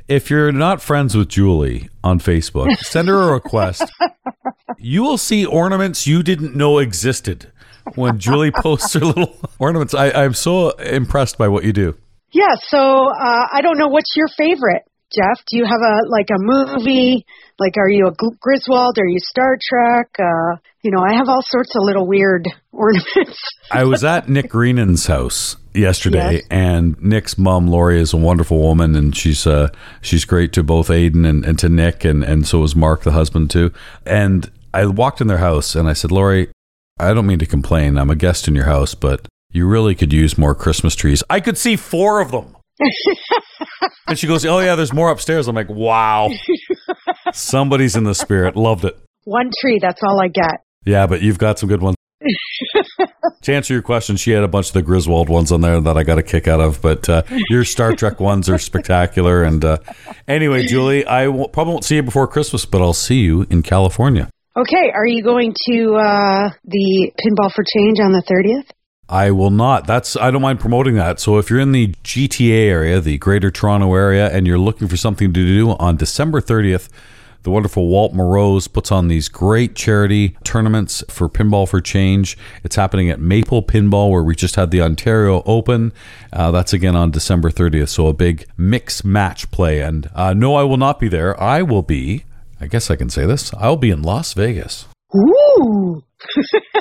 If 0.08 0.30
you're 0.30 0.52
not 0.52 0.82
friends 0.82 1.16
with 1.16 1.30
Julie 1.30 1.90
on 2.04 2.20
Facebook, 2.20 2.76
send 2.80 3.08
her 3.08 3.22
a 3.22 3.34
request. 3.34 3.84
you 4.78 5.02
will 5.04 5.18
see 5.18 5.46
ornaments 5.46 6.06
you 6.06 6.24
didn't 6.24 6.56
know 6.56 6.80
existed 6.80 7.52
when 7.96 8.20
Julie 8.20 8.52
posts 8.52 8.94
her 8.94 9.00
little 9.00 9.38
ornaments. 9.60 9.94
I, 9.94 10.12
I'm 10.12 10.34
so 10.34 10.72
impressed 10.72 11.38
by 11.38 11.48
what 11.48 11.64
you 11.64 11.74
do. 11.74 11.96
Yeah, 12.34 12.56
so 12.68 12.80
uh, 12.80 13.46
I 13.54 13.62
don't 13.62 13.78
know 13.78 13.88
what's 13.88 14.16
your 14.16 14.28
favorite. 14.28 14.84
Jeff? 15.16 15.44
Do 15.48 15.58
you 15.58 15.66
have 15.66 15.82
a 15.82 16.10
like 16.10 16.30
a 16.32 16.40
movie? 16.40 17.26
Like, 17.60 17.78
are 17.78 17.90
you 17.90 18.08
a 18.08 18.12
Griswold? 18.40 18.98
Are 18.98 19.06
you 19.06 19.20
Star 19.20 19.58
Trek? 19.62 20.10
Uh, 20.20 20.58
you 20.82 20.92
know, 20.92 21.04
I 21.08 21.16
have 21.16 21.30
all 21.30 21.42
sorts 21.42 21.76
of 21.76 21.84
little 21.84 22.08
weird 22.08 22.48
ornaments. 22.72 23.40
I 23.72 23.84
was 23.84 24.04
at 24.04 24.28
Nick 24.28 24.50
Greenan's 24.50 25.06
house 25.06 25.56
yesterday, 25.74 26.34
yes. 26.34 26.44
and 26.50 27.02
Nick's 27.02 27.38
mom, 27.38 27.68
Lori, 27.68 28.00
is 28.00 28.14
a 28.14 28.18
wonderful 28.18 28.60
woman, 28.60 28.96
and 28.96 29.16
she's 29.16 29.46
uh, 29.46 29.70
she's 30.02 30.26
great 30.26 30.54
to 30.54 30.64
both 30.64 30.90
Aiden 30.90 31.28
and, 31.28 31.46
and 31.46 31.58
to 31.60 31.70
Nick, 31.70 32.04
and 32.06 32.24
and 32.24 32.48
so 32.48 32.64
is 32.64 32.76
Mark, 32.76 33.04
the 33.04 33.12
husband, 33.12 33.52
too. 33.52 33.72
And 34.06 34.52
I 34.74 34.86
walked 34.88 35.22
in 35.22 35.28
their 35.28 35.38
house, 35.38 35.76
and 35.76 35.88
I 35.88 35.94
said, 35.94 36.12
Lori, 36.12 36.50
I 37.00 37.14
don't 37.14 37.28
mean 37.28 37.40
to 37.40 37.46
complain. 37.46 37.98
I'm 37.98 38.10
a 38.10 38.16
guest 38.16 38.48
in 38.48 38.56
your 38.56 38.66
house, 38.66 38.96
but 38.96 39.28
you 39.52 39.68
really 39.68 39.96
could 39.96 40.12
use 40.12 40.38
more 40.38 40.56
Christmas 40.56 40.96
trees. 40.96 41.24
I 41.30 41.40
could 41.40 41.58
see 41.58 41.76
four 41.76 42.22
of 42.22 42.32
them. 42.32 42.56
And 44.08 44.18
she 44.18 44.28
goes, 44.28 44.46
"Oh 44.46 44.60
yeah, 44.60 44.76
there's 44.76 44.94
more 44.94 45.12
upstairs." 45.12 45.48
I'm 45.48 45.56
like, 45.56 45.70
"Wow, 45.70 46.32
somebody's 47.34 47.96
in 47.96 48.04
the 48.04 48.16
spirit." 48.16 48.56
Loved 48.56 48.86
it. 48.86 48.98
One 49.26 49.50
tree, 49.62 49.80
that's 49.82 50.02
all 50.04 50.20
I 50.22 50.28
get. 50.28 50.62
Yeah, 50.86 51.08
but 51.08 51.22
you've 51.22 51.38
got 51.38 51.60
some 51.60 51.70
good 51.70 51.82
ones. 51.82 51.96
to 53.42 53.54
answer 53.54 53.74
your 53.74 53.82
question, 53.82 54.16
she 54.16 54.32
had 54.32 54.44
a 54.44 54.48
bunch 54.48 54.68
of 54.68 54.74
the 54.74 54.82
Griswold 54.82 55.30
ones 55.30 55.52
on 55.52 55.62
there 55.62 55.80
that 55.80 55.98
I 55.98 56.04
got 56.04 56.18
a 56.18 56.24
kick 56.24 56.48
out 56.48 56.60
of. 56.60 56.82
But 56.82 57.08
uh, 57.08 57.24
your 57.50 57.64
Star 57.64 57.96
Trek 57.96 58.20
ones 58.20 58.50
are 58.50 58.60
spectacular. 58.60 59.44
And 59.44 59.64
uh, 59.64 59.78
anyway, 60.28 60.66
Julie, 60.66 61.08
I 61.08 61.26
probably 61.26 61.74
won't 61.74 61.86
see 61.86 61.96
you 61.96 62.04
before 62.04 62.28
Christmas, 62.28 62.66
but 62.66 62.82
I'll 62.82 62.94
see 62.94 63.22
you 63.22 63.46
in 63.50 63.64
California. 63.64 64.30
Okay, 64.56 64.92
are 64.94 65.08
you 65.08 65.24
going 65.24 65.54
to 65.66 65.96
uh, 65.96 66.50
the 66.64 67.12
Pinball 67.20 67.52
for 67.52 67.64
Change 67.76 68.00
on 68.00 68.12
the 68.12 68.22
30th? 68.22 68.70
I 69.10 69.32
will 69.32 69.52
not. 69.52 69.86
That's 69.86 70.16
I 70.16 70.32
don't 70.32 70.42
mind 70.42 70.60
promoting 70.60 70.96
that. 70.96 71.20
So 71.20 71.38
if 71.38 71.50
you're 71.50 71.60
in 71.60 71.72
the 71.72 71.88
GTA 72.04 72.68
area, 72.68 73.00
the 73.00 73.18
Greater 73.18 73.52
Toronto 73.52 73.94
area, 73.94 74.30
and 74.30 74.48
you're 74.48 74.58
looking 74.58 74.88
for 74.88 74.98
something 74.98 75.34
to 75.34 75.46
do 75.46 75.72
on 75.72 75.98
December 75.98 76.42
30th, 76.42 76.90
the 77.44 77.52
wonderful 77.52 77.88
Walt 77.88 78.14
Morose 78.14 78.70
puts 78.70 78.90
on 78.90 79.10
these 79.10 79.28
great 79.28 79.76
charity 79.76 80.38
tournaments 80.46 81.04
for 81.10 81.28
Pinball 81.28 81.68
for 81.68 81.82
Change. 81.82 82.38
It's 82.64 82.78
happening 82.78 83.10
at 83.10 83.20
Maple 83.20 83.62
Pinball, 83.62 84.10
where 84.10 84.24
we 84.24 84.34
just 84.34 84.56
had 84.56 84.72
the 84.72 84.82
Ontario 84.82 85.44
Open. 85.46 85.92
Uh, 86.32 86.52
that's 86.52 86.72
again 86.72 86.96
on 86.96 87.12
December 87.12 87.50
30th. 87.50 87.90
So 87.90 88.08
a 88.08 88.14
big 88.14 88.46
mix 88.56 89.04
match 89.04 89.52
play. 89.52 89.82
And 89.82 90.10
uh, 90.16 90.34
no, 90.34 90.56
I 90.56 90.64
will 90.64 90.78
not 90.78 91.00
be 91.00 91.10
there. 91.10 91.40
I 91.42 91.62
will 91.62 91.84
be. 91.84 92.24
I 92.62 92.68
guess 92.68 92.90
I 92.90 92.96
can 92.96 93.10
say 93.10 93.26
this. 93.26 93.54
I'll 93.56 93.76
be 93.76 93.90
in 93.90 94.02
Las 94.02 94.34
Vegas. 94.34 94.88
Ooh. 95.14 96.04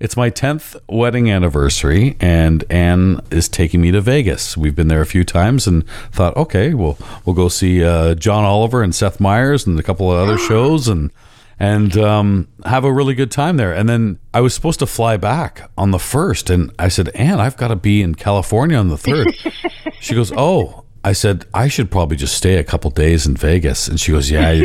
it's 0.00 0.16
my 0.16 0.30
10th 0.30 0.76
wedding 0.88 1.30
anniversary, 1.30 2.16
and 2.20 2.64
Anne 2.70 3.20
is 3.30 3.48
taking 3.48 3.80
me 3.80 3.90
to 3.92 4.00
Vegas. 4.00 4.56
We've 4.56 4.74
been 4.74 4.88
there 4.88 5.00
a 5.00 5.06
few 5.06 5.24
times 5.24 5.66
and 5.66 5.88
thought, 6.12 6.36
okay, 6.36 6.74
we'll, 6.74 6.98
we'll 7.24 7.36
go 7.36 7.48
see 7.48 7.84
uh, 7.84 8.14
John 8.14 8.44
Oliver 8.44 8.82
and 8.82 8.94
Seth 8.94 9.20
Meyers 9.20 9.66
and 9.66 9.78
a 9.78 9.82
couple 9.82 10.10
of 10.10 10.18
other 10.18 10.38
shows 10.38 10.88
and 10.88 11.10
and 11.58 11.96
um, 11.96 12.48
have 12.66 12.84
a 12.84 12.92
really 12.92 13.14
good 13.14 13.30
time 13.30 13.56
there. 13.56 13.72
And 13.72 13.88
then 13.88 14.18
I 14.34 14.42
was 14.42 14.54
supposed 14.54 14.78
to 14.80 14.86
fly 14.86 15.16
back 15.16 15.70
on 15.78 15.90
the 15.90 15.98
first, 15.98 16.50
and 16.50 16.70
I 16.78 16.88
said, 16.88 17.08
Anne, 17.10 17.40
I've 17.40 17.56
got 17.56 17.68
to 17.68 17.76
be 17.76 18.02
in 18.02 18.14
California 18.14 18.76
on 18.76 18.88
the 18.88 18.98
third. 18.98 19.34
she 20.00 20.14
goes, 20.14 20.30
Oh, 20.36 20.84
I 21.06 21.12
said 21.12 21.46
I 21.54 21.68
should 21.68 21.88
probably 21.88 22.16
just 22.16 22.36
stay 22.36 22.56
a 22.56 22.64
couple 22.64 22.90
days 22.90 23.26
in 23.28 23.36
Vegas, 23.36 23.86
and 23.86 24.00
she 24.00 24.10
goes, 24.10 24.28
"Yeah, 24.28 24.64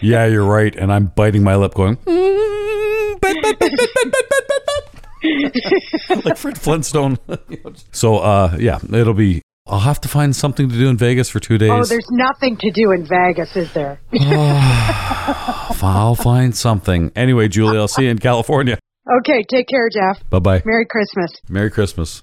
yeah, 0.00 0.24
you're 0.26 0.44
right." 0.44 0.72
And 0.76 0.92
I'm 0.92 1.06
biting 1.06 1.42
my 1.42 1.56
lip, 1.56 1.74
going, 1.74 1.96
like 6.24 6.36
Fred 6.36 6.58
Flintstone. 6.58 7.18
so, 7.92 8.18
uh, 8.18 8.56
yeah, 8.58 8.78
it'll 8.92 9.14
be. 9.14 9.42
I'll 9.66 9.80
have 9.80 10.00
to 10.00 10.08
find 10.08 10.34
something 10.34 10.68
to 10.68 10.74
do 10.74 10.88
in 10.88 10.96
Vegas 10.96 11.28
for 11.28 11.38
two 11.38 11.56
days. 11.58 11.70
Oh, 11.70 11.84
there's 11.84 12.08
nothing 12.10 12.56
to 12.56 12.70
do 12.70 12.90
in 12.90 13.04
Vegas, 13.06 13.54
is 13.56 13.72
there? 13.72 14.00
I'll 15.82 16.16
find 16.16 16.56
something. 16.56 17.12
Anyway, 17.14 17.46
Julie, 17.48 17.78
I'll 17.78 17.86
see 17.86 18.04
you 18.04 18.10
in 18.10 18.18
California. 18.18 18.78
Okay, 19.18 19.44
take 19.48 19.68
care, 19.68 19.88
Jeff. 19.88 20.28
Bye 20.30 20.38
bye. 20.40 20.62
Merry 20.64 20.86
Christmas. 20.86 21.32
Merry 21.48 21.70
Christmas. 21.70 22.22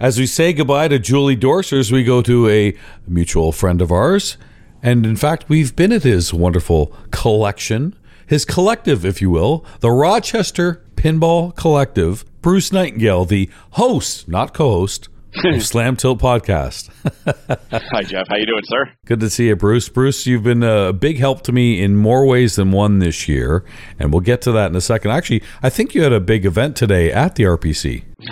As 0.00 0.18
we 0.18 0.26
say 0.26 0.52
goodbye 0.52 0.88
to 0.88 0.98
Julie 0.98 1.36
Dorsers, 1.36 1.90
we 1.90 2.04
go 2.04 2.22
to 2.22 2.48
a 2.48 2.76
mutual 3.06 3.50
friend 3.52 3.82
of 3.82 3.90
ours. 3.90 4.36
And 4.82 5.04
in 5.04 5.16
fact, 5.16 5.48
we've 5.48 5.74
been 5.74 5.92
at 5.92 6.04
his 6.04 6.32
wonderful 6.32 6.94
collection 7.10 7.96
his 8.28 8.44
collective, 8.44 9.04
if 9.04 9.20
you 9.20 9.30
will, 9.30 9.64
the 9.80 9.90
Rochester 9.90 10.84
Pinball 10.96 11.56
Collective, 11.56 12.24
Bruce 12.42 12.72
Nightingale, 12.72 13.24
the 13.24 13.48
host, 13.70 14.28
not 14.28 14.52
co-host, 14.52 15.08
of 15.44 15.62
Slam 15.64 15.96
Tilt 15.96 16.20
Podcast. 16.20 16.90
Hi, 17.70 18.02
Jeff. 18.02 18.26
How 18.28 18.36
you 18.36 18.46
doing, 18.46 18.62
sir? 18.64 18.92
Good 19.06 19.20
to 19.20 19.30
see 19.30 19.48
you, 19.48 19.56
Bruce. 19.56 19.88
Bruce, 19.88 20.26
you've 20.26 20.42
been 20.42 20.62
a 20.62 20.92
big 20.92 21.18
help 21.18 21.42
to 21.42 21.52
me 21.52 21.82
in 21.82 21.96
more 21.96 22.26
ways 22.26 22.56
than 22.56 22.72
one 22.72 22.98
this 22.98 23.28
year, 23.28 23.64
and 23.98 24.12
we'll 24.12 24.20
get 24.20 24.42
to 24.42 24.52
that 24.52 24.70
in 24.70 24.76
a 24.76 24.80
second. 24.80 25.10
Actually, 25.10 25.42
I 25.62 25.70
think 25.70 25.94
you 25.94 26.02
had 26.02 26.12
a 26.12 26.20
big 26.20 26.44
event 26.44 26.76
today 26.76 27.12
at 27.12 27.34
the 27.36 27.44
RPC. 27.44 28.04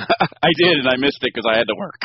I 0.43 0.51
did, 0.57 0.79
and 0.79 0.89
I 0.89 0.97
missed 0.97 1.19
it 1.23 1.33
because 1.35 1.49
I 1.49 1.57
had 1.57 1.69
to 1.69 1.75
work. 1.77 2.01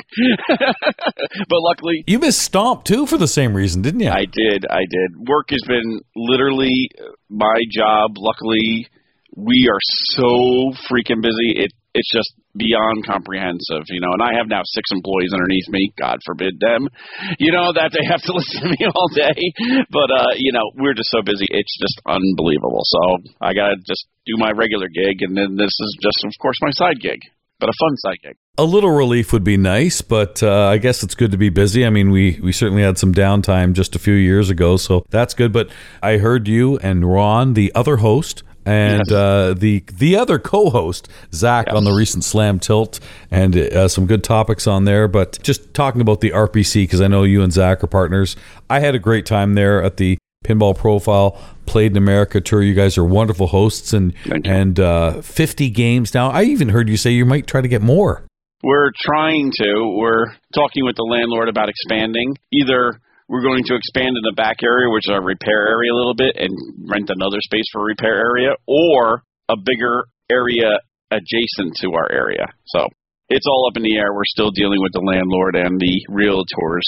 but 1.49 1.59
luckily, 1.61 2.03
you 2.07 2.19
missed 2.19 2.41
Stomp 2.41 2.83
too 2.83 3.05
for 3.05 3.17
the 3.17 3.27
same 3.27 3.53
reason, 3.53 3.81
didn't 3.81 4.01
you? 4.01 4.09
I 4.09 4.25
did. 4.25 4.65
I 4.69 4.81
did. 4.89 5.27
Work 5.27 5.49
has 5.51 5.63
been 5.67 6.01
literally 6.15 6.89
my 7.31 7.57
job. 7.71 8.19
Luckily, 8.19 8.87
we 9.35 9.71
are 9.71 9.79
so 10.13 10.75
freaking 10.91 11.23
busy. 11.23 11.55
It 11.55 11.71
it's 11.93 12.11
just 12.11 12.31
beyond 12.55 13.03
comprehensive, 13.03 13.83
you 13.91 13.99
know. 13.99 14.15
And 14.15 14.23
I 14.23 14.39
have 14.39 14.47
now 14.47 14.61
six 14.63 14.87
employees 14.91 15.31
underneath 15.33 15.67
me. 15.67 15.91
God 15.99 16.19
forbid 16.23 16.55
them, 16.59 16.87
you 17.39 17.51
know, 17.51 17.73
that 17.75 17.91
they 17.91 18.03
have 18.07 18.23
to 18.23 18.31
listen 18.37 18.63
to 18.63 18.69
me 18.71 18.83
all 18.87 19.07
day. 19.11 19.39
But 19.91 20.11
uh, 20.11 20.35
you 20.35 20.51
know, 20.51 20.71
we're 20.75 20.95
just 20.95 21.11
so 21.11 21.23
busy. 21.23 21.47
It's 21.47 21.75
just 21.79 21.99
unbelievable. 22.05 22.83
So 22.83 23.23
I 23.39 23.55
gotta 23.55 23.79
just 23.87 24.07
do 24.27 24.35
my 24.35 24.51
regular 24.51 24.87
gig, 24.87 25.23
and 25.23 25.35
then 25.35 25.55
this 25.55 25.71
is 25.71 25.97
just, 26.03 26.23
of 26.23 26.31
course, 26.39 26.59
my 26.61 26.71
side 26.71 26.99
gig 27.01 27.19
but 27.61 27.69
a 27.69 27.77
fun 27.79 27.95
side 27.97 28.19
gig. 28.23 28.37
A 28.57 28.65
little 28.65 28.91
relief 28.91 29.31
would 29.31 29.45
be 29.45 29.55
nice, 29.55 30.01
but 30.01 30.43
uh, 30.43 30.67
I 30.67 30.77
guess 30.77 31.03
it's 31.03 31.15
good 31.15 31.31
to 31.31 31.37
be 31.37 31.49
busy. 31.49 31.85
I 31.85 31.89
mean, 31.89 32.11
we 32.11 32.37
we 32.43 32.51
certainly 32.51 32.83
had 32.83 32.97
some 32.97 33.13
downtime 33.13 33.71
just 33.71 33.95
a 33.95 33.99
few 33.99 34.13
years 34.13 34.49
ago, 34.49 34.75
so 34.75 35.05
that's 35.09 35.33
good. 35.33 35.53
But 35.53 35.69
I 36.03 36.17
heard 36.17 36.49
you 36.49 36.77
and 36.79 37.05
Ron, 37.09 37.53
the 37.53 37.71
other 37.73 37.97
host 37.97 38.43
and 38.65 39.03
Yes. 39.07 39.11
uh, 39.11 39.55
the 39.57 39.85
the 39.93 40.17
other 40.17 40.37
co-host 40.37 41.07
Zach 41.33 41.67
Yes. 41.67 41.75
on 41.77 41.85
the 41.85 41.93
recent 41.93 42.25
Slam 42.25 42.59
Tilt, 42.59 42.99
and 43.31 43.55
uh, 43.55 43.87
some 43.87 44.05
good 44.05 44.21
topics 44.23 44.67
on 44.67 44.83
there. 44.83 45.07
But 45.07 45.39
just 45.41 45.73
talking 45.73 46.01
about 46.01 46.19
the 46.19 46.31
RPC 46.31 46.83
because 46.83 46.99
I 46.99 47.07
know 47.07 47.23
you 47.23 47.41
and 47.43 47.53
Zach 47.53 47.81
are 47.83 47.87
partners. 47.87 48.35
I 48.69 48.81
had 48.81 48.95
a 48.95 48.99
great 48.99 49.25
time 49.25 49.53
there 49.55 49.81
at 49.81 49.95
the 49.95 50.17
Pinball 50.45 50.75
Profile 50.77 51.41
Played 51.65 51.91
in 51.93 51.97
America 51.97 52.41
tour. 52.41 52.61
You 52.61 52.73
guys 52.73 52.97
are 52.97 53.05
wonderful 53.05 53.47
hosts, 53.47 53.93
and 53.93 54.13
and 54.43 54.77
uh, 54.77 55.21
fifty 55.21 55.69
games 55.69 56.13
now. 56.13 56.29
I 56.31 56.43
even 56.43 56.67
heard 56.69 56.89
you 56.89 56.97
say 56.97 57.11
you 57.11 57.25
might 57.25 57.47
try 57.47 57.61
to 57.61 57.67
get 57.69 57.81
more. 57.81 58.25
We're 58.63 58.91
trying 58.93 59.51
to. 59.57 59.95
We're 59.97 60.37
talking 60.53 60.85
with 60.85 60.95
the 60.95 61.09
landlord 61.09 61.49
about 61.49 61.69
expanding. 61.69 62.37
Either 62.53 63.01
we're 63.27 63.41
going 63.41 63.63
to 63.65 63.75
expand 63.75 64.13
in 64.13 64.21
the 64.21 64.37
back 64.37 64.61
area, 64.61 64.89
which 64.89 65.09
is 65.09 65.13
our 65.13 65.23
repair 65.23 65.67
area 65.67 65.91
a 65.91 65.97
little 65.97 66.13
bit, 66.13 66.37
and 66.37 66.53
rent 66.85 67.09
another 67.09 67.41
space 67.41 67.65
for 67.73 67.83
repair 67.83 68.13
area, 68.13 68.53
or 68.67 69.23
a 69.49 69.57
bigger 69.57 70.05
area 70.29 70.77
adjacent 71.09 71.73
to 71.81 71.89
our 71.97 72.11
area. 72.11 72.45
So 72.67 72.87
it's 73.29 73.47
all 73.47 73.67
up 73.69 73.77
in 73.77 73.83
the 73.83 73.97
air. 73.97 74.13
We're 74.13 74.29
still 74.29 74.51
dealing 74.51 74.81
with 74.81 74.93
the 74.93 75.01
landlord 75.01 75.55
and 75.55 75.79
the 75.79 76.05
realtors. 76.11 76.85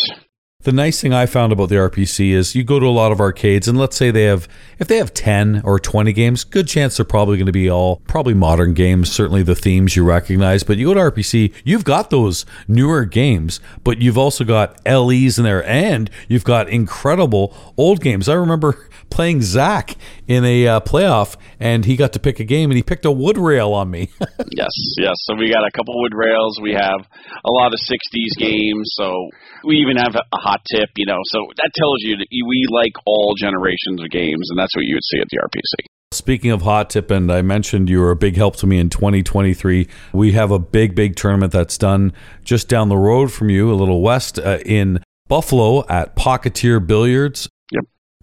The 0.63 0.71
nice 0.71 1.01
thing 1.01 1.13
I 1.13 1.25
found 1.25 1.51
about 1.51 1.67
the 1.67 1.75
RPC 1.75 2.31
is 2.31 2.55
you 2.55 2.63
go 2.63 2.79
to 2.79 2.85
a 2.85 2.87
lot 2.87 3.11
of 3.11 3.19
arcades 3.19 3.67
and 3.67 3.77
let's 3.77 3.97
say 3.97 4.11
they 4.11 4.23
have 4.23 4.47
if 4.79 4.87
they 4.87 4.95
have 4.95 5.13
10 5.13 5.61
or 5.65 5.77
20 5.77 6.13
games, 6.13 6.45
good 6.45 6.69
chance 6.69 6.95
they're 6.95 7.05
probably 7.05 7.35
going 7.35 7.47
to 7.47 7.51
be 7.51 7.69
all 7.69 7.97
probably 8.07 8.33
modern 8.33 8.73
games, 8.73 9.11
certainly 9.11 9.43
the 9.43 9.55
themes 9.55 9.97
you 9.97 10.05
recognize, 10.05 10.63
but 10.63 10.77
you 10.77 10.85
go 10.87 10.93
to 10.93 11.11
RPC, 11.11 11.53
you've 11.65 11.83
got 11.83 12.11
those 12.11 12.45
newer 12.65 13.03
games, 13.03 13.59
but 13.83 14.01
you've 14.01 14.17
also 14.17 14.45
got 14.45 14.79
LEs 14.87 15.37
in 15.37 15.43
there 15.43 15.65
and 15.67 16.09
you've 16.29 16.45
got 16.45 16.69
incredible 16.69 17.53
old 17.75 17.99
games. 17.99 18.29
I 18.29 18.35
remember 18.35 18.87
playing 19.13 19.43
Zach 19.43 19.95
in 20.27 20.43
a 20.43 20.67
uh, 20.67 20.79
playoff 20.81 21.37
and 21.59 21.85
he 21.85 21.95
got 21.95 22.13
to 22.13 22.19
pick 22.19 22.39
a 22.39 22.43
game 22.43 22.71
and 22.71 22.77
he 22.77 22.83
picked 22.83 23.05
a 23.05 23.11
wood 23.11 23.37
rail 23.37 23.71
on 23.71 23.89
me. 23.89 24.09
Yes, 24.55 24.73
yes. 24.97 25.15
So 25.25 25.35
we 25.35 25.49
got 25.51 25.65
a 25.65 25.71
couple 25.71 25.93
wood 25.97 26.13
rails. 26.13 26.59
We 26.61 26.73
have 26.73 27.01
a 27.01 27.51
lot 27.51 27.73
of 27.73 27.79
'60s 27.79 28.37
games. 28.37 28.91
So 28.93 29.29
we 29.63 29.77
even 29.77 29.97
have 29.97 30.15
a 30.15 30.37
hot 30.37 30.61
tip. 30.69 30.89
You 30.95 31.07
know, 31.07 31.17
so 31.25 31.47
that 31.57 31.71
tells 31.75 31.97
you 32.01 32.17
that 32.17 32.27
we 32.29 32.67
like 32.69 32.93
all 33.05 33.33
generations 33.35 34.03
of 34.03 34.09
games, 34.11 34.49
and 34.49 34.59
that's 34.59 34.75
what 34.75 34.85
you 34.85 34.95
would 34.95 35.03
see 35.03 35.19
at 35.19 35.27
the 35.29 35.37
RPC. 35.37 35.87
Speaking 36.11 36.51
of 36.51 36.61
hot 36.61 36.91
tip, 36.91 37.09
and 37.09 37.31
I 37.31 37.41
mentioned 37.41 37.89
you 37.89 37.99
were 37.99 38.11
a 38.11 38.15
big 38.15 38.35
help 38.35 38.57
to 38.57 38.67
me 38.67 38.77
in 38.77 38.89
2023. 38.89 39.87
We 40.13 40.31
have 40.33 40.51
a 40.51 40.59
big, 40.59 40.93
big 40.93 41.15
tournament 41.15 41.51
that's 41.51 41.77
done 41.77 42.13
just 42.43 42.69
down 42.69 42.89
the 42.89 42.97
road 42.97 43.31
from 43.31 43.49
you, 43.49 43.71
a 43.71 43.75
little 43.75 44.01
west 44.01 44.37
uh, 44.37 44.59
in 44.63 45.01
Buffalo 45.27 45.83
at 45.87 46.15
Pocketeer 46.15 46.85
Billiards. 46.85 47.49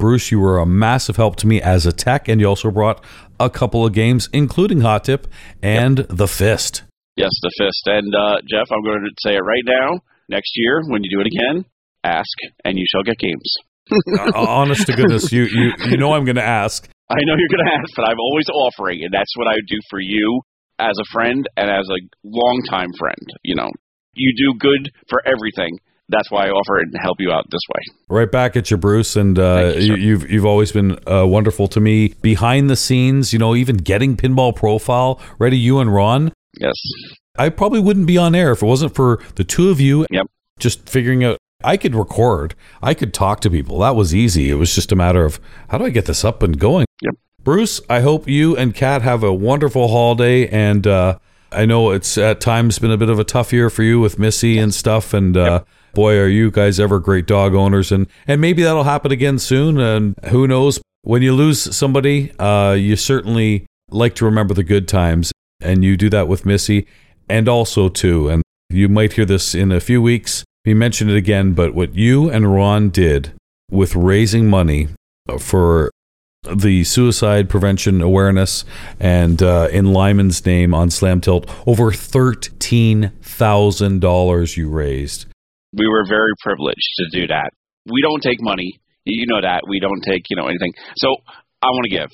Yep. 0.00 0.06
Bruce, 0.06 0.30
you 0.30 0.40
were 0.40 0.58
a 0.58 0.66
massive 0.66 1.16
help 1.16 1.36
to 1.36 1.46
me 1.46 1.60
as 1.60 1.86
a 1.86 1.92
tech, 1.92 2.28
and 2.28 2.40
you 2.40 2.46
also 2.46 2.70
brought 2.70 3.04
a 3.38 3.50
couple 3.50 3.84
of 3.84 3.92
games, 3.92 4.28
including 4.32 4.80
Hot 4.80 5.04
Tip 5.04 5.26
and 5.62 5.98
The 6.08 6.26
Fist. 6.26 6.82
Yes, 7.16 7.30
the 7.42 7.52
fist. 7.58 7.82
And 7.86 8.14
uh, 8.14 8.36
Jeff, 8.48 8.72
I'm 8.72 8.82
going 8.82 9.04
to 9.04 9.10
say 9.20 9.36
it 9.36 9.44
right 9.44 9.64
now. 9.64 10.00
Next 10.28 10.52
year, 10.54 10.80
when 10.88 11.02
you 11.04 11.10
do 11.10 11.20
it 11.20 11.26
again, 11.26 11.66
ask, 12.02 12.32
and 12.64 12.78
you 12.78 12.84
shall 12.90 13.02
get 13.02 13.18
games. 13.18 13.52
Uh, 14.16 14.30
honest 14.36 14.86
to 14.86 14.94
goodness, 14.94 15.32
you, 15.32 15.42
you, 15.42 15.72
you 15.90 15.96
know 15.96 16.12
I'm 16.12 16.24
going 16.24 16.36
to 16.36 16.46
ask. 16.46 16.88
I 17.10 17.18
know 17.26 17.34
you're 17.34 17.50
going 17.50 17.66
to 17.66 17.72
ask, 17.74 17.90
but 17.96 18.06
I'm 18.06 18.20
always 18.20 18.46
offering, 18.48 19.02
and 19.02 19.12
that's 19.12 19.32
what 19.34 19.48
I 19.48 19.54
would 19.54 19.66
do 19.66 19.80
for 19.90 19.98
you 19.98 20.42
as 20.78 20.94
a 20.94 21.04
friend 21.12 21.44
and 21.56 21.68
as 21.68 21.88
a 21.90 21.98
longtime 22.22 22.90
friend. 22.96 23.26
You 23.42 23.56
know, 23.56 23.68
you 24.14 24.32
do 24.36 24.56
good 24.58 24.92
for 25.08 25.20
everything. 25.26 25.80
That's 26.10 26.30
why 26.30 26.46
I 26.46 26.50
offer 26.50 26.78
it 26.78 26.88
and 26.92 26.96
help 27.00 27.16
you 27.20 27.30
out 27.30 27.44
this 27.50 27.62
way. 27.74 27.96
Right 28.08 28.30
back 28.30 28.56
at 28.56 28.70
you, 28.70 28.76
Bruce, 28.76 29.16
and 29.16 29.38
uh, 29.38 29.74
you, 29.76 29.94
you, 29.94 29.96
you've 29.96 30.30
you've 30.30 30.46
always 30.46 30.72
been 30.72 30.98
uh, 31.08 31.26
wonderful 31.26 31.68
to 31.68 31.80
me 31.80 32.14
behind 32.20 32.68
the 32.68 32.76
scenes. 32.76 33.32
You 33.32 33.38
know, 33.38 33.54
even 33.54 33.76
getting 33.76 34.16
pinball 34.16 34.54
profile 34.54 35.20
ready. 35.38 35.58
You 35.58 35.78
and 35.78 35.94
Ron, 35.94 36.32
Yes. 36.58 36.74
I 37.38 37.48
probably 37.48 37.80
wouldn't 37.80 38.06
be 38.06 38.18
on 38.18 38.34
air 38.34 38.52
if 38.52 38.62
it 38.62 38.66
wasn't 38.66 38.94
for 38.94 39.22
the 39.36 39.44
two 39.44 39.70
of 39.70 39.80
you. 39.80 40.06
Yep. 40.10 40.26
Just 40.58 40.88
figuring 40.88 41.24
out. 41.24 41.38
I 41.62 41.76
could 41.76 41.94
record. 41.94 42.54
I 42.82 42.94
could 42.94 43.12
talk 43.12 43.40
to 43.40 43.50
people. 43.50 43.78
That 43.80 43.94
was 43.94 44.14
easy. 44.14 44.50
It 44.50 44.54
was 44.54 44.74
just 44.74 44.92
a 44.92 44.96
matter 44.96 45.24
of 45.24 45.38
how 45.68 45.78
do 45.78 45.84
I 45.84 45.90
get 45.90 46.06
this 46.06 46.24
up 46.24 46.42
and 46.42 46.58
going. 46.58 46.86
Yep. 47.02 47.14
Bruce, 47.42 47.80
I 47.88 48.00
hope 48.00 48.28
you 48.28 48.56
and 48.56 48.74
Kat 48.74 49.02
have 49.02 49.22
a 49.22 49.32
wonderful 49.32 49.88
holiday. 49.88 50.48
And 50.48 50.86
uh, 50.86 51.18
I 51.52 51.66
know 51.66 51.90
it's 51.90 52.16
at 52.18 52.40
times 52.40 52.78
been 52.78 52.90
a 52.90 52.96
bit 52.96 53.10
of 53.10 53.18
a 53.18 53.24
tough 53.24 53.52
year 53.52 53.70
for 53.70 53.82
you 53.82 54.00
with 54.00 54.18
Missy 54.18 54.58
and 54.58 54.72
stuff. 54.74 55.14
And 55.14 55.36
uh, 55.36 55.64
boy, 55.94 56.18
are 56.18 56.28
you 56.28 56.50
guys 56.50 56.80
ever 56.80 56.98
great 56.98 57.26
dog 57.26 57.54
owners. 57.54 57.92
And, 57.92 58.06
and 58.26 58.40
maybe 58.40 58.62
that'll 58.62 58.84
happen 58.84 59.12
again 59.12 59.38
soon. 59.38 59.78
And 59.78 60.14
who 60.26 60.46
knows? 60.46 60.80
When 61.02 61.22
you 61.22 61.34
lose 61.34 61.74
somebody, 61.74 62.32
uh, 62.38 62.72
you 62.72 62.96
certainly 62.96 63.66
like 63.90 64.14
to 64.16 64.24
remember 64.24 64.54
the 64.54 64.64
good 64.64 64.86
times. 64.86 65.32
And 65.60 65.84
you 65.84 65.96
do 65.96 66.08
that 66.10 66.28
with 66.28 66.46
Missy 66.46 66.86
and 67.28 67.48
also, 67.48 67.88
too. 67.88 68.28
And 68.28 68.42
you 68.68 68.88
might 68.88 69.14
hear 69.14 69.24
this 69.24 69.54
in 69.54 69.72
a 69.72 69.80
few 69.80 70.02
weeks. 70.02 70.44
We 70.64 70.74
mentioned 70.74 71.10
it 71.10 71.16
again, 71.16 71.54
but 71.54 71.74
what 71.74 71.94
you 71.94 72.30
and 72.30 72.52
Ron 72.52 72.90
did 72.90 73.32
with 73.70 73.96
raising 73.96 74.48
money 74.48 74.88
for 75.38 75.90
the 76.50 76.84
suicide 76.84 77.48
prevention 77.48 78.00
awareness 78.00 78.64
and 78.98 79.42
uh, 79.42 79.68
in 79.70 79.92
Lyman's 79.92 80.46
name 80.46 80.74
on 80.74 80.90
Slam 80.90 81.20
Tilt, 81.20 81.48
over 81.66 81.90
$13,000 81.90 84.56
you 84.56 84.68
raised. 84.68 85.26
We 85.72 85.86
were 85.86 86.04
very 86.08 86.32
privileged 86.42 86.90
to 86.98 87.06
do 87.12 87.26
that. 87.28 87.50
We 87.86 88.02
don't 88.02 88.22
take 88.22 88.38
money. 88.40 88.80
You 89.04 89.26
know 89.26 89.40
that. 89.40 89.62
We 89.68 89.80
don't 89.80 90.02
take, 90.02 90.22
you 90.28 90.36
know, 90.36 90.46
anything. 90.46 90.72
So 90.96 91.08
I 91.62 91.68
want 91.70 91.86
to 91.88 91.96
give. 91.96 92.10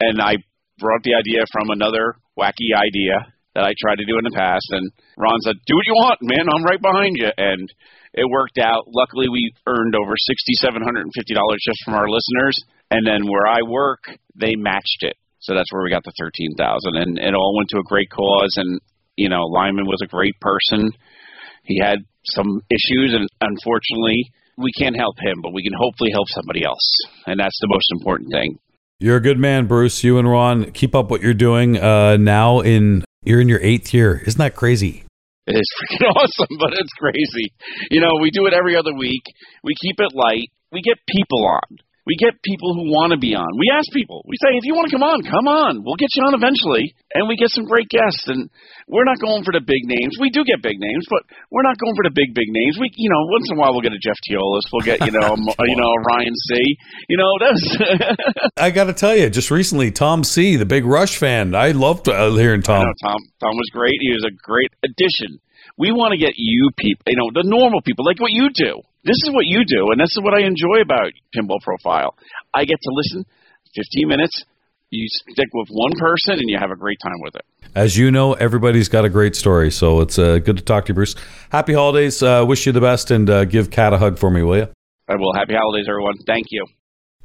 And 0.00 0.20
I 0.20 0.36
brought 0.78 1.02
the 1.02 1.14
idea 1.14 1.44
from 1.50 1.70
another 1.70 2.16
wacky 2.38 2.76
idea 2.76 3.32
that 3.54 3.64
I 3.64 3.72
tried 3.80 3.96
to 3.96 4.04
do 4.04 4.20
in 4.20 4.28
the 4.28 4.36
past. 4.36 4.68
And 4.70 4.84
Ron 5.16 5.40
said, 5.40 5.56
do 5.64 5.74
what 5.74 5.88
you 5.88 5.96
want, 5.96 6.20
man. 6.20 6.44
I'm 6.44 6.64
right 6.64 6.80
behind 6.80 7.16
you. 7.16 7.32
And 7.32 7.64
it 8.12 8.28
worked 8.28 8.60
out. 8.60 8.84
Luckily, 8.92 9.32
we 9.32 9.56
earned 9.66 9.96
over 9.96 10.12
$6,750 10.12 11.08
just 11.64 11.80
from 11.84 11.94
our 11.94 12.08
listeners. 12.08 12.56
And 12.90 13.06
then 13.06 13.24
where 13.24 13.48
I 13.48 13.64
work, 13.64 14.04
they 14.36 14.54
matched 14.56 15.08
it. 15.08 15.16
So 15.40 15.54
that's 15.54 15.72
where 15.72 15.82
we 15.82 15.90
got 15.90 16.04
the 16.04 16.12
13000 16.20 16.96
And 16.96 17.18
it 17.18 17.34
all 17.34 17.56
went 17.56 17.70
to 17.70 17.80
a 17.80 17.88
great 17.88 18.10
cause. 18.10 18.52
And, 18.56 18.80
you 19.16 19.28
know, 19.28 19.48
Lyman 19.48 19.86
was 19.86 20.04
a 20.04 20.12
great 20.12 20.36
person 20.40 20.92
he 21.66 21.80
had 21.82 21.98
some 22.24 22.60
issues 22.70 23.14
and 23.14 23.28
unfortunately 23.40 24.30
we 24.58 24.72
can't 24.78 24.96
help 24.96 25.16
him 25.18 25.40
but 25.42 25.52
we 25.52 25.62
can 25.62 25.72
hopefully 25.78 26.10
help 26.12 26.26
somebody 26.28 26.64
else 26.64 26.96
and 27.26 27.38
that's 27.38 27.58
the 27.60 27.68
most 27.68 27.86
important 27.98 28.30
thing 28.32 28.58
You're 28.98 29.16
a 29.16 29.20
good 29.20 29.38
man, 29.38 29.66
Bruce. 29.66 30.02
You 30.02 30.18
and 30.18 30.28
Ron, 30.28 30.72
keep 30.72 30.94
up 30.94 31.10
what 31.10 31.20
you're 31.20 31.34
doing 31.34 31.78
uh, 31.78 32.16
now 32.16 32.60
in 32.60 33.04
you're 33.24 33.40
in 33.40 33.48
your 33.48 33.60
eighth 33.60 33.92
year. 33.92 34.22
Isn't 34.24 34.38
that 34.38 34.54
crazy? 34.54 35.04
it 35.46 35.56
is 35.56 35.70
freaking 35.78 36.10
awesome 36.10 36.56
but 36.58 36.72
it's 36.72 36.92
crazy 36.98 37.52
you 37.90 38.00
know 38.00 38.10
we 38.20 38.30
do 38.30 38.46
it 38.46 38.52
every 38.52 38.76
other 38.76 38.94
week 38.94 39.22
we 39.62 39.74
keep 39.80 39.96
it 39.98 40.14
light 40.14 40.50
we 40.72 40.82
get 40.82 40.98
people 41.08 41.46
on 41.46 41.78
we 42.06 42.14
get 42.16 42.38
people 42.42 42.72
who 42.72 42.86
want 42.88 43.10
to 43.10 43.18
be 43.18 43.34
on 43.34 43.50
we 43.58 43.66
ask 43.74 43.90
people 43.92 44.22
we 44.30 44.38
say 44.38 44.54
if 44.54 44.64
you 44.64 44.74
want 44.74 44.86
to 44.88 44.94
come 44.94 45.02
on 45.02 45.18
come 45.26 45.46
on 45.50 45.82
we'll 45.82 45.98
get 45.98 46.10
you 46.14 46.22
on 46.22 46.32
eventually 46.32 46.94
and 47.12 47.28
we 47.28 47.36
get 47.36 47.50
some 47.50 47.66
great 47.66 47.90
guests 47.90 48.24
and 48.30 48.48
we're 48.86 49.06
not 49.06 49.18
going 49.18 49.42
for 49.42 49.52
the 49.52 49.62
big 49.62 49.82
names 49.84 50.16
we 50.22 50.30
do 50.30 50.46
get 50.46 50.62
big 50.62 50.78
names 50.78 51.04
but 51.10 51.26
we're 51.50 51.66
not 51.66 51.76
going 51.78 51.94
for 51.98 52.06
the 52.06 52.14
big 52.14 52.32
big 52.32 52.48
names 52.48 52.78
we 52.78 52.88
you 52.96 53.10
know 53.10 53.22
once 53.34 53.50
in 53.50 53.54
a 53.54 53.58
while 53.58 53.74
we'll 53.74 53.84
get 53.84 53.92
a 53.92 54.00
jeff 54.00 54.16
teolis 54.24 54.64
we'll 54.72 54.86
get 54.86 55.02
you 55.04 55.12
know 55.12 55.34
a, 55.60 55.64
you 55.66 55.76
know 55.76 55.90
ryan 56.06 56.34
c 56.48 56.78
you 57.10 57.18
know 57.18 57.32
that's 57.42 57.64
I 58.56 58.70
got 58.70 58.84
to 58.84 58.92
tell 58.92 59.14
you, 59.14 59.28
just 59.30 59.50
recently, 59.50 59.90
Tom 59.90 60.24
C, 60.24 60.56
the 60.56 60.66
big 60.66 60.84
Rush 60.84 61.18
fan. 61.18 61.54
I 61.54 61.72
loved 61.72 62.08
uh, 62.08 62.30
hearing 62.34 62.62
Tom. 62.62 62.84
know 62.84 62.92
Tom. 63.02 63.20
Tom 63.40 63.54
was 63.56 63.70
great. 63.72 63.94
He 64.00 64.10
was 64.10 64.24
a 64.24 64.34
great 64.34 64.72
addition. 64.82 65.40
We 65.78 65.92
want 65.92 66.12
to 66.12 66.18
get 66.18 66.34
you 66.36 66.70
people, 66.76 67.02
you 67.06 67.16
know, 67.16 67.30
the 67.34 67.46
normal 67.46 67.82
people, 67.82 68.04
like 68.04 68.20
what 68.20 68.30
you 68.32 68.48
do. 68.54 68.80
This 69.06 69.18
is 69.22 69.30
what 69.32 69.46
you 69.46 69.64
do, 69.64 69.92
and 69.92 70.00
this 70.00 70.10
is 70.10 70.20
what 70.20 70.34
I 70.34 70.40
enjoy 70.44 70.82
about 70.82 71.12
Pinball 71.32 71.60
Profile. 71.62 72.16
I 72.52 72.64
get 72.64 72.76
to 72.82 72.90
listen 72.90 73.24
15 73.76 74.08
minutes. 74.08 74.44
You 74.90 75.06
stick 75.30 75.46
with 75.54 75.68
one 75.70 75.92
person, 75.96 76.34
and 76.40 76.50
you 76.50 76.58
have 76.58 76.72
a 76.72 76.76
great 76.76 76.98
time 77.00 77.20
with 77.22 77.36
it. 77.36 77.44
As 77.76 77.96
you 77.96 78.10
know, 78.10 78.32
everybody's 78.32 78.88
got 78.88 79.04
a 79.04 79.08
great 79.08 79.36
story, 79.36 79.70
so 79.70 80.00
it's 80.00 80.18
uh, 80.18 80.38
good 80.38 80.56
to 80.56 80.62
talk 80.62 80.86
to 80.86 80.90
you, 80.90 80.94
Bruce. 80.94 81.14
Happy 81.50 81.72
holidays. 81.72 82.20
Uh, 82.20 82.44
wish 82.48 82.66
you 82.66 82.72
the 82.72 82.80
best, 82.80 83.12
and 83.12 83.30
uh, 83.30 83.44
give 83.44 83.70
Kat 83.70 83.92
a 83.92 83.98
hug 83.98 84.18
for 84.18 84.28
me, 84.28 84.42
will 84.42 84.56
you? 84.56 84.68
I 85.08 85.14
will. 85.14 85.32
Happy 85.34 85.54
holidays, 85.54 85.86
everyone. 85.88 86.14
Thank 86.26 86.46
you. 86.50 86.66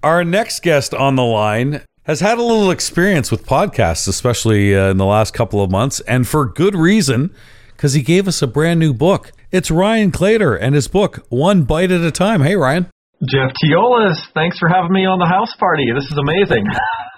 Our 0.04 0.24
next 0.24 0.62
guest 0.62 0.94
on 0.94 1.16
the 1.16 1.24
line 1.24 1.82
has 2.04 2.20
had 2.20 2.38
a 2.38 2.44
little 2.44 2.70
experience 2.70 3.32
with 3.32 3.48
podcasts, 3.48 4.08
especially 4.08 4.76
uh, 4.76 4.92
in 4.92 4.98
the 4.98 5.06
last 5.06 5.34
couple 5.34 5.64
of 5.64 5.72
months, 5.72 6.00
and 6.02 6.28
for 6.28 6.46
good 6.46 6.76
reason, 6.76 7.34
because 7.70 7.94
he 7.94 8.04
gave 8.04 8.28
us 8.28 8.44
a 8.44 8.48
brand 8.48 8.80
new 8.80 8.94
book. 8.94 9.32
It's 9.52 9.70
Ryan 9.70 10.14
Claytor 10.14 10.58
and 10.62 10.74
his 10.74 10.88
book, 10.88 11.26
One 11.28 11.64
Bite 11.64 11.92
at 11.92 12.00
a 12.00 12.12
Time. 12.12 12.42
Hey, 12.42 12.56
Ryan. 12.56 12.90
Jeff 13.30 13.52
Teolis, 13.62 14.16
thanks 14.34 14.58
for 14.58 14.70
having 14.70 14.94
me 14.94 15.06
on 15.06 15.20
the 15.20 15.26
house 15.26 15.54
party. 15.58 15.88
This 15.94 16.06
is 16.06 16.18
amazing. 16.18 16.66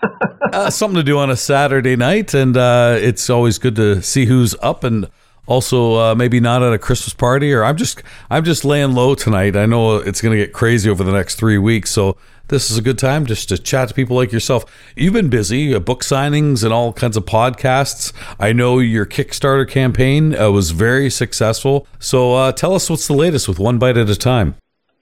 uh, 0.51 0.71
something 0.71 0.95
to 0.95 1.03
do 1.03 1.19
on 1.19 1.29
a 1.29 1.35
Saturday 1.35 1.95
night, 1.95 2.33
and 2.33 2.57
uh, 2.57 2.97
it's 2.99 3.29
always 3.29 3.59
good 3.59 3.75
to 3.75 4.01
see 4.01 4.25
who's 4.25 4.55
up 4.63 4.83
and 4.83 5.07
also 5.45 5.93
uh, 5.93 6.15
maybe 6.15 6.39
not 6.39 6.63
at 6.63 6.73
a 6.73 6.79
Christmas 6.79 7.13
party. 7.13 7.53
Or 7.53 7.63
I'm 7.63 7.77
just 7.77 8.01
I'm 8.31 8.43
just 8.43 8.65
laying 8.65 8.93
low 8.93 9.13
tonight. 9.13 9.55
I 9.55 9.67
know 9.67 9.97
it's 9.97 10.19
going 10.19 10.35
to 10.35 10.43
get 10.43 10.53
crazy 10.53 10.89
over 10.89 11.03
the 11.03 11.11
next 11.11 11.35
three 11.35 11.59
weeks, 11.59 11.91
so 11.91 12.17
this 12.47 12.69
is 12.69 12.77
a 12.77 12.81
good 12.81 12.97
time 12.97 13.25
just 13.25 13.49
to 13.49 13.57
chat 13.57 13.87
to 13.89 13.93
people 13.93 14.15
like 14.15 14.31
yourself. 14.31 14.65
You've 14.95 15.13
been 15.13 15.29
busy, 15.29 15.73
uh, 15.73 15.79
book 15.79 16.03
signings 16.03 16.63
and 16.63 16.73
all 16.73 16.91
kinds 16.93 17.15
of 17.15 17.25
podcasts. 17.25 18.11
I 18.39 18.53
know 18.53 18.79
your 18.79 19.05
Kickstarter 19.05 19.67
campaign 19.67 20.35
uh, 20.35 20.51
was 20.51 20.71
very 20.71 21.09
successful. 21.09 21.87
So 21.99 22.33
uh, 22.33 22.51
tell 22.51 22.73
us 22.73 22.89
what's 22.89 23.07
the 23.07 23.13
latest 23.13 23.47
with 23.47 23.59
One 23.59 23.79
Bite 23.79 23.97
at 23.97 24.09
a 24.09 24.15
Time. 24.15 24.55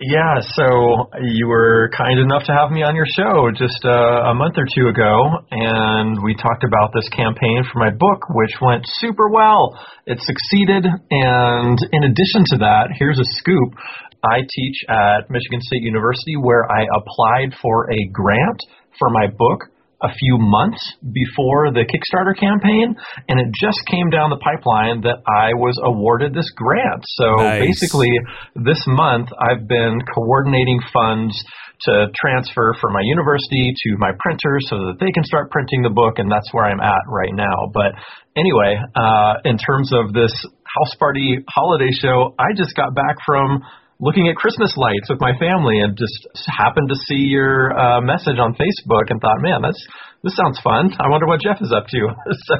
Yeah, 0.03 0.41
so 0.57 1.13
you 1.21 1.45
were 1.45 1.91
kind 1.95 2.17
enough 2.17 2.45
to 2.45 2.53
have 2.53 2.71
me 2.71 2.81
on 2.81 2.95
your 2.97 3.05
show 3.05 3.53
just 3.53 3.85
uh, 3.85 4.31
a 4.31 4.33
month 4.33 4.57
or 4.57 4.65
two 4.65 4.89
ago, 4.89 5.45
and 5.51 6.17
we 6.25 6.33
talked 6.33 6.65
about 6.65 6.89
this 6.89 7.05
campaign 7.13 7.61
for 7.71 7.77
my 7.77 7.93
book, 7.93 8.25
which 8.33 8.57
went 8.57 8.81
super 8.97 9.29
well. 9.29 9.77
It 10.09 10.17
succeeded, 10.25 10.89
and 10.89 11.77
in 11.93 12.01
addition 12.01 12.49
to 12.49 12.57
that, 12.65 12.89
here's 12.97 13.21
a 13.21 13.29
scoop. 13.37 13.77
I 14.23 14.41
teach 14.47 14.77
at 14.89 15.29
Michigan 15.29 15.61
State 15.61 15.83
University 15.83 16.35
where 16.39 16.69
I 16.71 16.85
applied 16.95 17.57
for 17.61 17.89
a 17.91 18.09
grant 18.11 18.61
for 18.99 19.09
my 19.09 19.27
book 19.27 19.69
a 20.01 20.09
few 20.09 20.37
months 20.39 20.81
before 21.13 21.69
the 21.71 21.85
Kickstarter 21.85 22.33
campaign, 22.33 22.95
and 23.29 23.39
it 23.39 23.47
just 23.53 23.77
came 23.85 24.09
down 24.09 24.29
the 24.29 24.41
pipeline 24.41 25.01
that 25.01 25.21
I 25.29 25.53
was 25.53 25.77
awarded 25.83 26.33
this 26.33 26.49
grant. 26.57 27.05
So 27.21 27.35
Nice. 27.37 27.61
basically, 27.61 28.11
this 28.55 28.81
month 28.87 29.29
I've 29.37 29.67
been 29.67 30.01
coordinating 30.13 30.81
funds 30.91 31.37
to 31.85 32.07
transfer 32.13 32.75
from 32.79 32.93
my 32.93 33.01
university 33.03 33.73
to 33.73 33.97
my 33.97 34.11
printer 34.19 34.57
so 34.69 34.77
that 34.89 34.97
they 34.99 35.11
can 35.11 35.23
start 35.23 35.49
printing 35.49 35.81
the 35.81 35.89
book, 35.89 36.17
and 36.17 36.31
that's 36.31 36.49
where 36.51 36.65
I'm 36.65 36.81
at 36.81 37.01
right 37.07 37.33
now. 37.33 37.69
But 37.73 37.93
anyway, 38.35 38.77
uh, 38.95 39.33
in 39.45 39.57
terms 39.57 39.91
of 39.93 40.13
this 40.13 40.33
house 40.65 40.95
party 40.97 41.43
holiday 41.49 41.89
show, 42.01 42.33
I 42.37 42.53
just 42.55 42.75
got 42.75 42.93
back 42.93 43.17
from 43.25 43.61
looking 44.01 44.27
at 44.27 44.35
Christmas 44.35 44.73
lights 44.75 45.07
with 45.09 45.21
my 45.21 45.31
family 45.39 45.79
and 45.79 45.95
just 45.95 46.27
happened 46.47 46.89
to 46.89 46.95
see 47.07 47.29
your 47.29 47.71
uh, 47.77 48.01
message 48.01 48.39
on 48.41 48.53
Facebook 48.53 49.07
and 49.09 49.21
thought, 49.21 49.37
man, 49.39 49.61
that's 49.61 49.79
this 50.23 50.35
sounds 50.35 50.59
fun. 50.59 50.91
I 50.99 51.07
wonder 51.09 51.27
what 51.27 51.39
Jeff 51.41 51.61
is 51.61 51.71
up 51.71 51.87
to. 51.87 51.99
so 52.45 52.55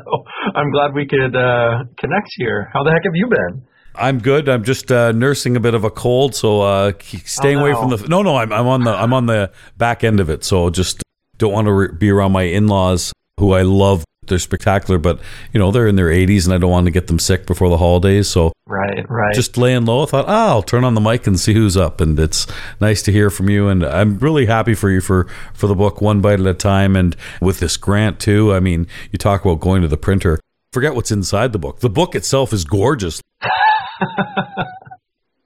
I'm 0.56 0.72
glad 0.72 0.94
we 0.94 1.08
could 1.08 1.36
uh, 1.36 1.84
connect 1.98 2.30
here. 2.38 2.70
How 2.72 2.84
the 2.84 2.92
heck 2.92 3.04
have 3.04 3.14
you 3.16 3.28
been? 3.28 3.66
I'm 3.94 4.20
good. 4.20 4.48
I'm 4.48 4.64
just 4.64 4.90
uh, 4.92 5.12
nursing 5.12 5.58
a 5.58 5.60
bit 5.60 5.74
of 5.74 5.84
a 5.84 5.90
cold, 5.90 6.34
so 6.34 6.62
uh, 6.62 6.94
staying 7.26 7.58
Oh, 7.58 7.62
away 7.66 7.74
from 7.74 7.90
the. 7.90 8.08
No, 8.08 8.22
no, 8.22 8.38
I'm, 8.38 8.54
I'm 8.54 8.68
on 8.68 8.84
the 8.86 8.92
I'm 8.92 9.14
on 9.14 9.26
the 9.26 9.52
back 9.78 10.04
end 10.06 10.22
of 10.22 10.30
it, 10.30 10.46
so 10.46 10.70
just 10.70 11.04
don't 11.38 11.52
want 11.52 11.66
to 11.68 11.74
re- 11.74 11.90
be 11.98 12.10
around 12.10 12.32
my 12.32 12.44
in-laws, 12.44 13.12
who 13.38 13.52
I 13.52 13.64
love. 13.64 14.06
They're 14.32 14.40
spectacular, 14.40 14.98
but 14.98 15.20
you 15.54 15.60
know 15.60 15.70
they're 15.72 15.86
in 15.88 15.96
their 15.96 16.08
80s, 16.10 16.46
and 16.46 16.54
I 16.54 16.58
don't 16.58 16.72
want 16.72 16.86
to 16.86 16.92
get 16.92 17.06
them 17.06 17.20
sick 17.20 17.46
before 17.46 17.70
the 17.70 17.78
holidays. 17.78 18.28
So 18.28 18.52
Right, 18.66 19.06
right. 19.08 19.36
just 19.36 19.58
laying 19.58 19.86
low. 19.86 20.04
I 20.04 20.06
thought, 20.08 20.26
ah, 20.28 20.48
I'll 20.50 20.64
turn 20.64 20.84
on 20.84 20.96
the 20.96 21.02
mic 21.02 21.28
and 21.28 21.40
see 21.40 21.54
who's 21.54 21.78
up, 21.78 22.02
and 22.02 22.20
it's 22.20 22.48
nice 22.80 23.02
to 23.04 23.12
hear 23.12 23.30
from 23.30 23.50
you. 23.50 23.68
And 23.68 23.86
I'm 23.86 24.18
really 24.18 24.48
happy 24.48 24.74
for 24.74 24.90
you 24.90 25.02
for 25.02 25.28
for 25.54 25.68
the 25.68 25.76
book, 25.76 26.02
one 26.02 26.22
bite 26.22 26.40
at 26.40 26.48
a 26.48 26.54
time, 26.54 26.96
and 26.96 27.16
with 27.42 27.60
this 27.60 27.78
grant 27.78 28.20
too. 28.20 28.54
I 28.54 28.60
mean, 28.60 28.88
you 29.12 29.18
talk 29.20 29.46
about 29.46 29.60
going 29.60 29.84
to 29.84 29.88
the 29.88 29.98
printer. 29.98 30.40
Forget 30.74 30.96
what's 30.96 31.12
inside 31.12 31.52
the 31.52 31.60
book. 31.60 31.82
The 31.82 31.90
book 31.90 32.16
itself 32.16 32.54
is 32.54 32.64
gorgeous. 32.64 33.22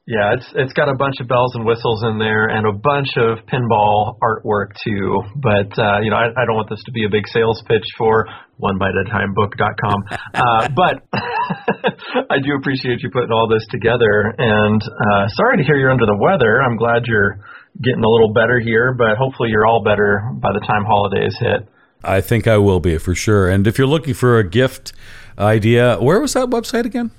Yeah, 0.08 0.38
it's 0.38 0.46
it's 0.54 0.74
got 0.74 0.88
a 0.88 0.94
bunch 0.94 1.16
of 1.20 1.28
bells 1.28 1.56
and 1.56 1.66
whistles 1.66 2.04
in 2.04 2.20
there 2.20 2.46
and 2.46 2.68
a 2.68 2.72
bunch 2.72 3.18
of 3.18 3.42
pinball 3.50 4.20
artwork 4.22 4.78
too. 4.86 5.24
But 5.36 5.74
uh, 5.82 6.02
you 6.06 6.12
know, 6.12 6.18
I, 6.18 6.30
I 6.30 6.46
don't 6.46 6.54
want 6.54 6.70
this 6.70 6.84
to 6.86 6.92
be 6.92 7.06
a 7.06 7.10
big 7.10 7.26
sales 7.28 7.64
pitch 7.68 7.86
for 7.98 8.28
onebiteatatimebook.com. 8.62 10.04
Uh, 10.36 10.68
but 10.76 11.02
I 11.14 12.40
do 12.44 12.56
appreciate 12.60 13.02
you 13.02 13.10
putting 13.10 13.32
all 13.32 13.48
this 13.48 13.66
together. 13.72 14.36
And 14.38 14.82
uh, 14.82 15.28
sorry 15.30 15.58
to 15.58 15.64
hear 15.64 15.78
you're 15.78 15.92
under 15.92 16.06
the 16.06 16.18
weather. 16.18 16.62
I'm 16.62 16.76
glad 16.76 17.04
you're 17.06 17.40
getting 17.82 18.04
a 18.04 18.10
little 18.10 18.34
better 18.34 18.60
here, 18.60 18.94
but 18.94 19.18
hopefully 19.18 19.50
you're 19.50 19.66
all 19.66 19.82
better 19.82 20.30
by 20.34 20.50
the 20.52 20.60
time 20.60 20.84
holidays 20.84 21.38
hit. 21.40 21.70
I 22.04 22.20
think 22.20 22.48
I 22.48 22.58
will 22.58 22.82
be 22.82 22.98
for 22.98 23.16
sure. 23.16 23.50
And 23.50 23.66
if 23.66 23.78
you're 23.78 23.88
looking 23.88 24.14
for 24.14 24.38
a 24.38 24.44
gift 24.44 24.92
idea, 25.40 25.98
where 26.00 26.20
was 26.20 26.34
that 26.34 26.50
website 26.50 26.86
again? 26.86 27.12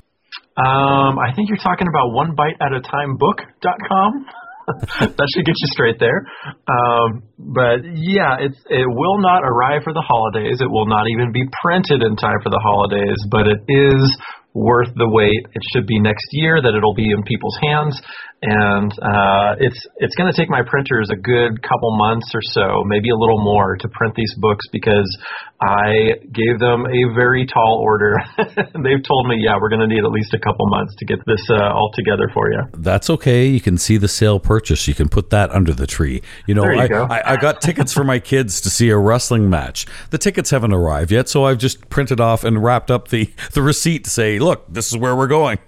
Um, 0.57 1.19
I 1.21 1.35
think 1.37 1.49
you're 1.49 1.61
talking 1.61 1.89
about 1.89 2.09
onebiteatatimebook.com. 2.17 4.27
that 4.67 5.29
should 5.31 5.47
get 5.47 5.55
you 5.55 5.69
straight 5.71 6.01
there. 6.01 6.27
Um, 6.67 7.23
but 7.39 7.87
yeah, 7.87 8.35
it's 8.41 8.59
it 8.67 8.89
will 8.89 9.23
not 9.23 9.45
arrive 9.45 9.85
for 9.85 9.93
the 9.93 10.03
holidays. 10.03 10.61
It 10.61 10.71
will 10.71 10.87
not 10.87 11.07
even 11.13 11.31
be 11.31 11.45
printed 11.63 12.03
in 12.03 12.17
time 12.17 12.41
for 12.43 12.51
the 12.51 12.59
holidays, 12.59 13.15
but 13.31 13.47
it 13.47 13.63
is 13.69 14.19
worth 14.57 14.89
the 14.97 15.09
wait. 15.09 15.45
It 15.53 15.63
should 15.73 15.87
be 15.87 16.01
next 16.01 16.33
year 16.33 16.57
that 16.57 16.73
it'll 16.73 16.97
be 16.97 17.13
in 17.13 17.23
people's 17.23 17.59
hands, 17.61 18.01
and 18.41 18.91
uh, 19.05 19.61
it's 19.61 19.87
it's 19.97 20.17
going 20.17 20.33
to 20.33 20.37
take 20.37 20.49
my 20.49 20.63
printers 20.65 21.13
a 21.13 21.17
good 21.17 21.61
couple 21.61 21.93
months 21.97 22.33
or 22.33 22.41
so, 22.41 22.83
maybe 22.89 23.11
a 23.13 23.17
little 23.17 23.45
more, 23.45 23.77
to 23.77 23.89
print 23.89 24.15
these 24.17 24.33
books 24.41 24.65
because 24.73 25.07
I 25.61 26.21
gave 26.33 26.59
them 26.59 26.85
a 26.85 27.15
very 27.15 27.47
tall 27.47 27.81
order. 27.83 28.17
They've 28.37 29.03
told 29.03 29.27
me, 29.29 29.37
yeah, 29.41 29.57
we're 29.61 29.71
going 29.71 29.81
to 29.81 29.87
need 29.87 30.05
at 30.05 30.11
least 30.11 30.35
a 30.35 30.39
couple 30.39 30.67
months 30.69 30.95
to 30.99 31.07
get 31.07 31.19
this 31.27 31.41
uh, 31.49 31.73
all 31.73 31.91
together 31.95 32.31
for 32.33 32.51
you. 32.53 32.61
That's 32.75 33.09
okay. 33.09 33.47
You 33.47 33.61
can 33.61 33.79
see 33.79 33.97
the 33.97 34.09
sale 34.09 34.39
purchase. 34.39 34.87
You 34.87 34.95
can 34.95 35.09
put 35.09 35.31
that 35.31 35.51
under 35.51 35.73
the 35.73 35.87
tree. 35.87 36.23
You 36.47 36.55
know, 36.55 36.65
you 36.65 36.81
I, 36.81 36.89
go. 36.89 37.05
I, 37.05 37.33
I 37.33 37.37
got 37.37 37.61
tickets 37.63 37.93
for 37.93 38.05
my 38.05 38.19
kids 38.19 38.61
to 38.63 38.71
see 38.71 38.91
a 38.91 38.99
wrestling 38.99 39.49
match. 39.49 39.87
The 40.11 40.19
tickets 40.19 40.51
haven't 40.51 40.75
arrived 40.75 41.11
yet, 41.11 41.29
so 41.29 41.45
I've 41.45 41.59
just 41.59 41.89
printed 41.89 42.21
off 42.21 42.45
and 42.45 42.63
wrapped 42.63 42.91
up 42.91 43.09
the, 43.09 43.31
the 43.53 43.63
receipt 43.63 44.05
to 44.05 44.11
say, 44.11 44.39
look, 44.47 44.73
this 44.73 44.87
is 44.93 44.97
where 44.97 45.15
we're 45.17 45.27
going. 45.27 45.59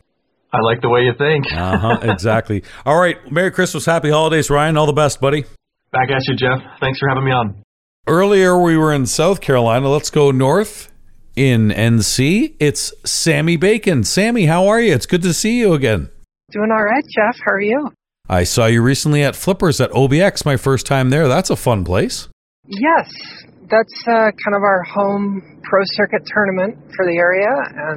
I 0.53 0.59
like 0.63 0.81
the 0.81 0.89
way 0.89 1.03
you 1.03 1.13
think. 1.19 1.45
Uh 1.53 1.77
huh. 1.77 1.99
exactly. 2.03 2.63
All 2.87 2.99
right. 2.99 3.19
Merry 3.31 3.51
Christmas. 3.51 3.85
Happy 3.85 4.11
holidays, 4.11 4.49
Ryan. 4.49 4.77
All 4.77 4.87
the 4.87 4.93
best, 4.93 5.21
buddy. 5.21 5.45
Back 5.93 6.11
at 6.11 6.23
you, 6.29 6.37
Jeff. 6.37 6.61
Thanks 6.81 6.99
for 6.99 7.09
having 7.09 7.25
me 7.25 7.33
on. 7.33 7.63
Earlier, 8.07 8.59
we 8.59 8.77
were 8.79 8.93
in 8.93 9.05
South 9.07 9.41
Carolina. 9.41 9.89
Let's 9.91 10.11
go 10.11 10.31
north 10.31 10.91
in 11.37 11.69
NC. 11.71 12.55
It's 12.59 12.93
Sammie 13.05 13.57
Bacon. 13.57 14.05
Sammie, 14.05 14.47
how 14.47 14.67
are 14.69 14.81
you? 14.81 14.95
It's 14.95 15.07
good 15.07 15.23
to 15.23 15.35
see 15.35 15.59
you 15.59 15.75
again. 15.75 16.09
Doing 16.53 16.71
all 16.71 16.85
right, 16.85 17.05
Jeff. 17.15 17.37
How 17.45 17.53
are 17.53 17.61
you? 17.61 17.91
I 18.29 18.45
saw 18.45 18.67
you 18.67 18.81
recently 18.83 19.23
at 19.23 19.37
Flippers 19.37 19.81
at 19.81 19.91
OBX, 19.91 20.45
my 20.45 20.57
first 20.57 20.87
time 20.87 21.11
there. 21.11 21.29
That's 21.29 21.51
a 21.51 21.57
fun 21.57 21.85
place. 21.85 22.29
Yes, 22.67 23.11
that's 23.71 24.03
uh, 24.07 24.31
kind 24.45 24.55
of 24.55 24.63
our 24.63 24.83
home 24.83 25.61
pro 25.63 25.81
circuit 25.85 26.23
tournament 26.27 26.77
for 26.95 27.05
the 27.07 27.17
area, 27.19 27.49
and 27.49 27.97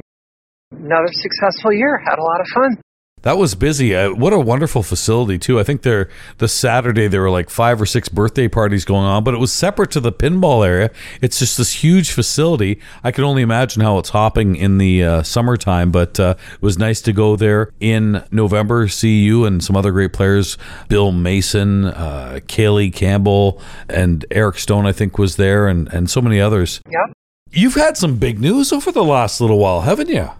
another 0.72 1.08
successful 1.12 1.72
year. 1.72 1.98
Had 1.98 2.18
a 2.18 2.22
lot 2.22 2.40
of 2.40 2.46
fun. 2.48 2.78
That 3.22 3.38
was 3.38 3.54
busy. 3.54 3.94
Uh, 3.94 4.12
what 4.12 4.32
a 4.32 4.40
wonderful 4.40 4.82
facility 4.82 5.38
too. 5.38 5.60
I 5.60 5.62
think 5.62 5.82
there 5.82 6.08
the 6.38 6.48
Saturday 6.48 7.06
there 7.06 7.20
were 7.20 7.30
like 7.30 7.50
five 7.50 7.80
or 7.80 7.86
six 7.86 8.08
birthday 8.08 8.48
parties 8.48 8.84
going 8.84 9.04
on, 9.04 9.22
but 9.22 9.32
it 9.32 9.38
was 9.38 9.52
separate 9.52 9.92
to 9.92 10.00
the 10.00 10.12
pinball 10.12 10.66
area. 10.66 10.90
It's 11.20 11.38
just 11.38 11.56
this 11.56 11.84
huge 11.84 12.10
facility. 12.10 12.80
I 13.04 13.12
can 13.12 13.22
only 13.22 13.42
imagine 13.42 13.80
how 13.80 13.98
it's 13.98 14.08
hopping 14.10 14.56
in 14.56 14.78
the 14.78 15.04
uh, 15.04 15.22
summertime, 15.22 15.92
but 15.92 16.18
uh, 16.18 16.34
it 16.52 16.62
was 16.62 16.78
nice 16.78 17.00
to 17.02 17.12
go 17.12 17.36
there 17.36 17.70
in 17.78 18.24
November. 18.32 18.88
See 18.88 19.22
you 19.22 19.44
and 19.44 19.62
some 19.62 19.76
other 19.76 19.92
great 19.92 20.12
players, 20.12 20.58
Bill 20.88 21.12
Mason, 21.12 21.84
uh, 21.84 22.40
Kaylee 22.48 22.92
Campbell, 22.92 23.62
and 23.88 24.26
Eric 24.32 24.58
Stone. 24.58 24.84
I 24.84 24.92
think 24.92 25.16
was 25.16 25.36
there, 25.36 25.68
and 25.68 25.88
and 25.92 26.10
so 26.10 26.20
many 26.20 26.40
others. 26.40 26.80
Yep. 26.90 27.16
You've 27.52 27.74
had 27.74 27.96
some 27.96 28.16
big 28.16 28.40
news 28.40 28.72
over 28.72 28.90
the 28.90 29.04
last 29.04 29.40
little 29.40 29.58
while, 29.58 29.82
haven't 29.82 30.08
you? 30.08 30.30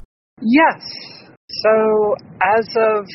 Yes. 0.43 0.83
So, 1.51 2.15
as 2.43 2.67
of 2.77 3.07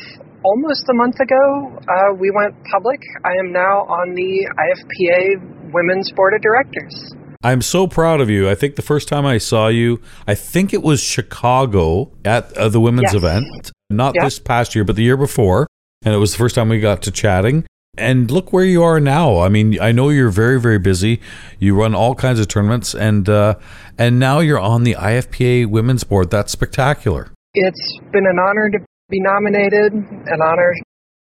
almost 0.44 0.84
a 0.90 0.94
month 0.94 1.18
ago, 1.20 1.78
uh, 1.88 2.14
we 2.18 2.30
went 2.30 2.54
public. 2.72 3.00
I 3.24 3.32
am 3.44 3.52
now 3.52 3.80
on 3.82 4.14
the 4.14 4.48
IFPA 4.58 5.72
Women's 5.72 6.10
Board 6.12 6.34
of 6.34 6.40
Directors. 6.40 7.14
I'm 7.42 7.62
so 7.62 7.86
proud 7.86 8.20
of 8.20 8.28
you. 8.30 8.48
I 8.48 8.54
think 8.54 8.76
the 8.76 8.82
first 8.82 9.08
time 9.08 9.24
I 9.24 9.38
saw 9.38 9.68
you, 9.68 10.00
I 10.26 10.34
think 10.34 10.72
it 10.74 10.82
was 10.82 11.00
Chicago 11.00 12.10
at 12.24 12.52
uh, 12.56 12.68
the 12.68 12.80
women's 12.80 13.12
Yes. 13.12 13.14
event, 13.14 13.70
not 13.90 14.14
Yeah. 14.16 14.24
this 14.24 14.38
past 14.38 14.74
year, 14.74 14.84
but 14.84 14.96
the 14.96 15.02
year 15.04 15.16
before. 15.16 15.66
And 16.04 16.14
it 16.14 16.18
was 16.18 16.32
the 16.32 16.38
first 16.38 16.54
time 16.54 16.68
we 16.68 16.80
got 16.80 17.02
to 17.02 17.10
chatting. 17.10 17.64
And 17.98 18.30
look 18.30 18.52
where 18.52 18.64
you 18.64 18.82
are 18.82 19.00
now. 19.00 19.40
I 19.40 19.48
mean, 19.48 19.80
I 19.80 19.92
know 19.92 20.08
you're 20.08 20.30
very, 20.30 20.60
very 20.60 20.78
busy. 20.78 21.20
You 21.58 21.74
run 21.74 21.94
all 21.94 22.14
kinds 22.14 22.40
of 22.40 22.48
tournaments, 22.48 22.94
and 22.94 23.28
uh, 23.28 23.56
and 23.98 24.18
now 24.18 24.38
you're 24.40 24.60
on 24.60 24.84
the 24.84 24.94
IFPA 24.94 25.66
Women's 25.66 26.04
Board. 26.04 26.30
That's 26.30 26.52
spectacular. 26.52 27.32
It's 27.54 27.98
been 28.12 28.26
an 28.26 28.38
honor 28.38 28.70
to 28.70 28.78
be 29.08 29.20
nominated, 29.20 29.92
an 29.92 30.42
honor 30.42 30.74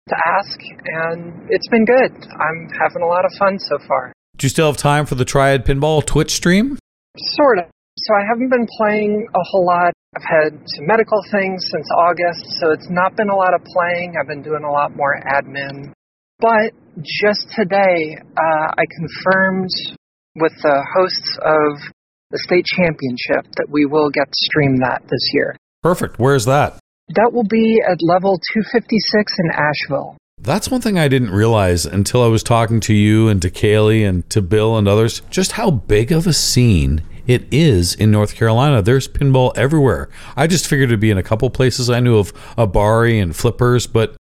to 0.09 0.17
ask, 0.27 0.59
and 0.85 1.49
it's 1.51 1.69
been 1.69 1.85
good. 1.85 2.12
I'm 2.12 2.69
having 2.79 3.03
a 3.03 3.07
lot 3.07 3.25
of 3.25 3.33
fun 3.39 3.59
so 3.59 3.79
far. 3.89 4.12
Do 4.37 4.45
you 4.45 4.51
still 4.51 4.67
have 4.67 4.77
time 4.77 5.07
for 5.07 5.15
the 5.15 5.25
Triad 5.25 5.65
Pinball 5.65 6.05
Twitch 6.05 6.33
stream? 6.33 6.79
Sort 7.17 7.59
of. 7.59 7.65
So 7.99 8.15
I 8.15 8.27
haven't 8.29 8.51
been 8.51 8.67
playing 8.79 9.27
a 9.35 9.41
whole 9.51 9.65
lot. 9.65 9.95
I've 10.17 10.25
had 10.25 10.53
some 10.77 10.87
medical 10.87 11.23
things 11.31 11.67
since 11.71 11.89
August, 11.97 12.45
so 12.61 12.71
it's 12.71 12.89
not 12.91 13.17
been 13.17 13.31
a 13.31 13.37
lot 13.37 13.55
of 13.55 13.65
playing. 13.65 14.15
I've 14.21 14.29
been 14.29 14.43
doing 14.43 14.65
a 14.65 14.71
lot 14.71 14.95
more 14.95 15.21
admin. 15.27 15.93
But 16.38 16.72
just 17.03 17.49
today, 17.55 18.16
uh, 18.37 18.68
I 18.77 18.85
confirmed 18.99 19.70
with 20.37 20.53
the 20.62 20.85
hosts 20.94 21.38
of 21.42 21.92
the 22.31 22.38
state 22.38 22.66
championship 22.66 23.51
that 23.57 23.68
we 23.70 23.87
will 23.87 24.11
get 24.11 24.27
to 24.27 24.35
stream 24.35 24.79
that 24.79 25.03
this 25.05 25.31
year. 25.33 25.57
Perfect. 25.83 26.18
Where's 26.18 26.44
that? 26.44 26.79
That 27.14 27.31
will 27.33 27.46
be 27.49 27.81
at 27.81 27.99
level 28.03 28.38
256 28.53 29.33
in 29.38 29.51
Asheville. 29.51 30.16
That's 30.38 30.70
one 30.70 30.81
thing 30.81 30.99
I 30.99 31.09
didn't 31.09 31.31
realize 31.31 31.87
until 31.87 32.22
I 32.22 32.27
was 32.27 32.42
talking 32.42 32.81
to 32.81 32.94
you 32.94 33.29
and 33.29 33.40
to 33.40 33.51
Kaylee 33.51 34.07
and 34.07 34.29
to 34.31 34.42
Bill 34.42 34.77
and 34.77 34.87
others, 34.87 35.22
just 35.31 35.53
how 35.53 35.70
big 35.70 36.12
of 36.12 36.27
a 36.27 36.33
scene 36.33 37.03
it 37.27 37.46
is 37.51 37.94
in 37.94 38.11
North 38.11 38.35
Carolina. 38.35 38.83
There's 38.83 39.09
pinball 39.09 39.57
everywhere. 39.57 40.11
I 40.37 40.46
just 40.46 40.66
figured 40.66 40.90
it'd 40.90 41.01
be 41.01 41.11
in 41.11 41.18
a 41.18 41.22
couple 41.22 41.49
places. 41.49 41.88
I 41.88 42.01
knew 42.01 42.18
of 42.18 42.35
Abari 42.57 43.22
and 43.22 43.35
Flippers, 43.35 43.87
but 43.87 44.16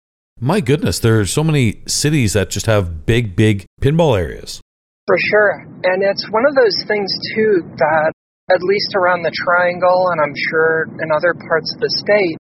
my 0.44 0.60
goodness, 0.60 1.00
there 1.00 1.24
are 1.24 1.26
so 1.26 1.44
many 1.44 1.80
cities 1.88 2.34
that 2.34 2.52
just 2.52 2.66
have 2.68 3.06
big, 3.06 3.36
big 3.36 3.64
pinball 3.80 4.20
areas. 4.20 4.60
For 5.08 5.16
sure. 5.32 5.64
And 5.88 6.04
it's 6.04 6.28
one 6.32 6.44
of 6.44 6.54
those 6.56 6.76
things, 6.84 7.08
too, 7.32 7.64
that 7.80 8.12
at 8.52 8.60
least 8.60 8.92
around 9.00 9.24
the 9.24 9.32
triangle, 9.32 10.12
and 10.12 10.20
I'm 10.20 10.36
sure 10.52 10.92
in 11.00 11.08
other 11.16 11.32
parts 11.48 11.72
of 11.76 11.80
the 11.80 11.92
state, 12.04 12.36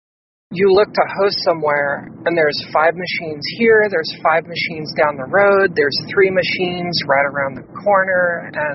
you 0.51 0.73
look 0.73 0.89
to 0.89 1.05
host 1.21 1.45
somewhere 1.45 2.09
and 2.25 2.33
there's 2.33 2.57
five 2.73 2.97
machines 2.97 3.45
here, 3.61 3.87
there's 3.87 4.11
five 4.25 4.49
machines 4.49 4.91
down 4.97 5.21
the 5.21 5.29
road, 5.29 5.77
there's 5.77 5.95
three 6.09 6.33
machines 6.33 6.97
right 7.07 7.29
around 7.29 7.55
the 7.55 7.69
corner, 7.85 8.51
and 8.51 8.75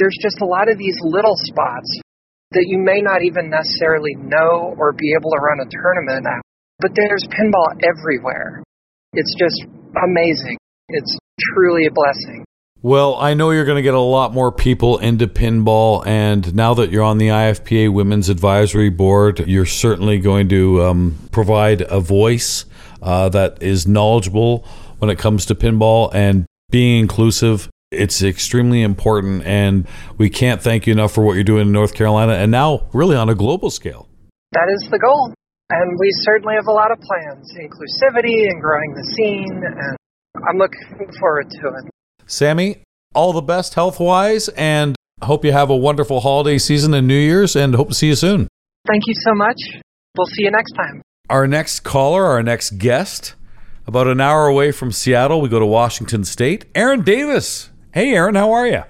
there's 0.00 0.16
just 0.24 0.40
a 0.40 0.48
lot 0.48 0.72
of 0.72 0.78
these 0.78 0.96
little 1.04 1.36
spots 1.52 2.00
that 2.56 2.64
you 2.66 2.80
may 2.80 3.04
not 3.04 3.20
even 3.22 3.52
necessarily 3.52 4.16
know 4.16 4.74
or 4.80 4.96
be 4.96 5.12
able 5.12 5.30
to 5.30 5.40
run 5.44 5.60
a 5.60 5.68
tournament 5.68 6.24
at. 6.24 6.40
But 6.80 6.92
there's 6.94 7.24
pinball 7.24 7.66
everywhere. 7.82 8.62
It's 9.12 9.34
just 9.38 9.64
amazing. 10.02 10.56
It's 10.88 11.18
truly 11.54 11.86
a 11.86 11.90
blessing. 11.90 12.44
Well, 12.80 13.16
I 13.16 13.34
know 13.34 13.50
you're 13.50 13.64
going 13.64 13.76
to 13.76 13.82
get 13.82 13.94
a 13.94 14.00
lot 14.00 14.32
more 14.32 14.52
people 14.52 14.98
into 14.98 15.26
pinball, 15.26 16.06
and 16.06 16.54
now 16.54 16.74
that 16.74 16.92
you're 16.92 17.02
on 17.02 17.18
the 17.18 17.28
IFPA 17.28 17.92
Women's 17.92 18.28
Advisory 18.28 18.88
Board, 18.88 19.40
you're 19.48 19.66
certainly 19.66 20.20
going 20.20 20.48
to 20.50 20.84
um, 20.84 21.18
provide 21.32 21.82
a 21.82 21.98
voice 21.98 22.66
uh, 23.02 23.28
that 23.30 23.60
is 23.60 23.88
knowledgeable 23.88 24.64
when 24.98 25.10
it 25.10 25.18
comes 25.18 25.46
to 25.46 25.56
pinball 25.56 26.14
and 26.14 26.46
being 26.70 27.00
inclusive. 27.00 27.68
It's 27.90 28.22
extremely 28.22 28.82
important, 28.82 29.42
and 29.44 29.88
we 30.16 30.30
can't 30.30 30.62
thank 30.62 30.86
you 30.86 30.92
enough 30.92 31.12
for 31.12 31.24
what 31.24 31.34
you're 31.34 31.42
doing 31.42 31.62
in 31.62 31.72
North 31.72 31.94
Carolina 31.94 32.34
and 32.34 32.52
now 32.52 32.86
really 32.92 33.16
on 33.16 33.28
a 33.28 33.34
global 33.34 33.70
scale. 33.70 34.08
That 34.52 34.68
is 34.72 34.88
the 34.88 35.00
goal. 35.00 35.34
And 35.70 35.98
we 36.00 36.08
certainly 36.22 36.54
have 36.54 36.66
a 36.66 36.72
lot 36.72 36.90
of 36.90 36.98
plans 36.98 37.52
inclusivity 37.54 38.48
and 38.48 38.60
growing 38.60 38.94
the 38.94 39.04
scene, 39.16 39.62
and 39.64 39.96
I'm 40.48 40.56
looking 40.56 41.12
forward 41.20 41.50
to 41.50 41.68
it. 41.68 41.90
Sammie, 42.26 42.82
all 43.14 43.34
the 43.34 43.42
best 43.42 43.74
health 43.74 44.00
wise, 44.00 44.48
and 44.50 44.96
hope 45.22 45.44
you 45.44 45.52
have 45.52 45.68
a 45.68 45.76
wonderful 45.76 46.20
holiday 46.20 46.56
season 46.56 46.94
and 46.94 47.06
New 47.06 47.18
Year's, 47.18 47.54
and 47.54 47.74
hope 47.74 47.88
to 47.88 47.94
see 47.94 48.08
you 48.08 48.14
soon. 48.14 48.48
Thank 48.86 49.02
you 49.06 49.14
so 49.26 49.34
much. 49.34 49.56
We'll 50.16 50.26
see 50.26 50.44
you 50.44 50.50
next 50.50 50.72
time. 50.72 51.02
Our 51.28 51.46
next 51.46 51.80
caller, 51.80 52.24
our 52.24 52.42
next 52.42 52.78
guest, 52.78 53.34
about 53.86 54.06
an 54.06 54.22
hour 54.22 54.46
away 54.46 54.72
from 54.72 54.90
Seattle, 54.90 55.42
we 55.42 55.50
go 55.50 55.58
to 55.58 55.66
Washington 55.66 56.24
State. 56.24 56.64
Aaron 56.74 57.02
Davis. 57.02 57.68
Hey, 57.92 58.12
Aaron, 58.14 58.34
how 58.34 58.52
are 58.52 58.66
you? 58.66 58.82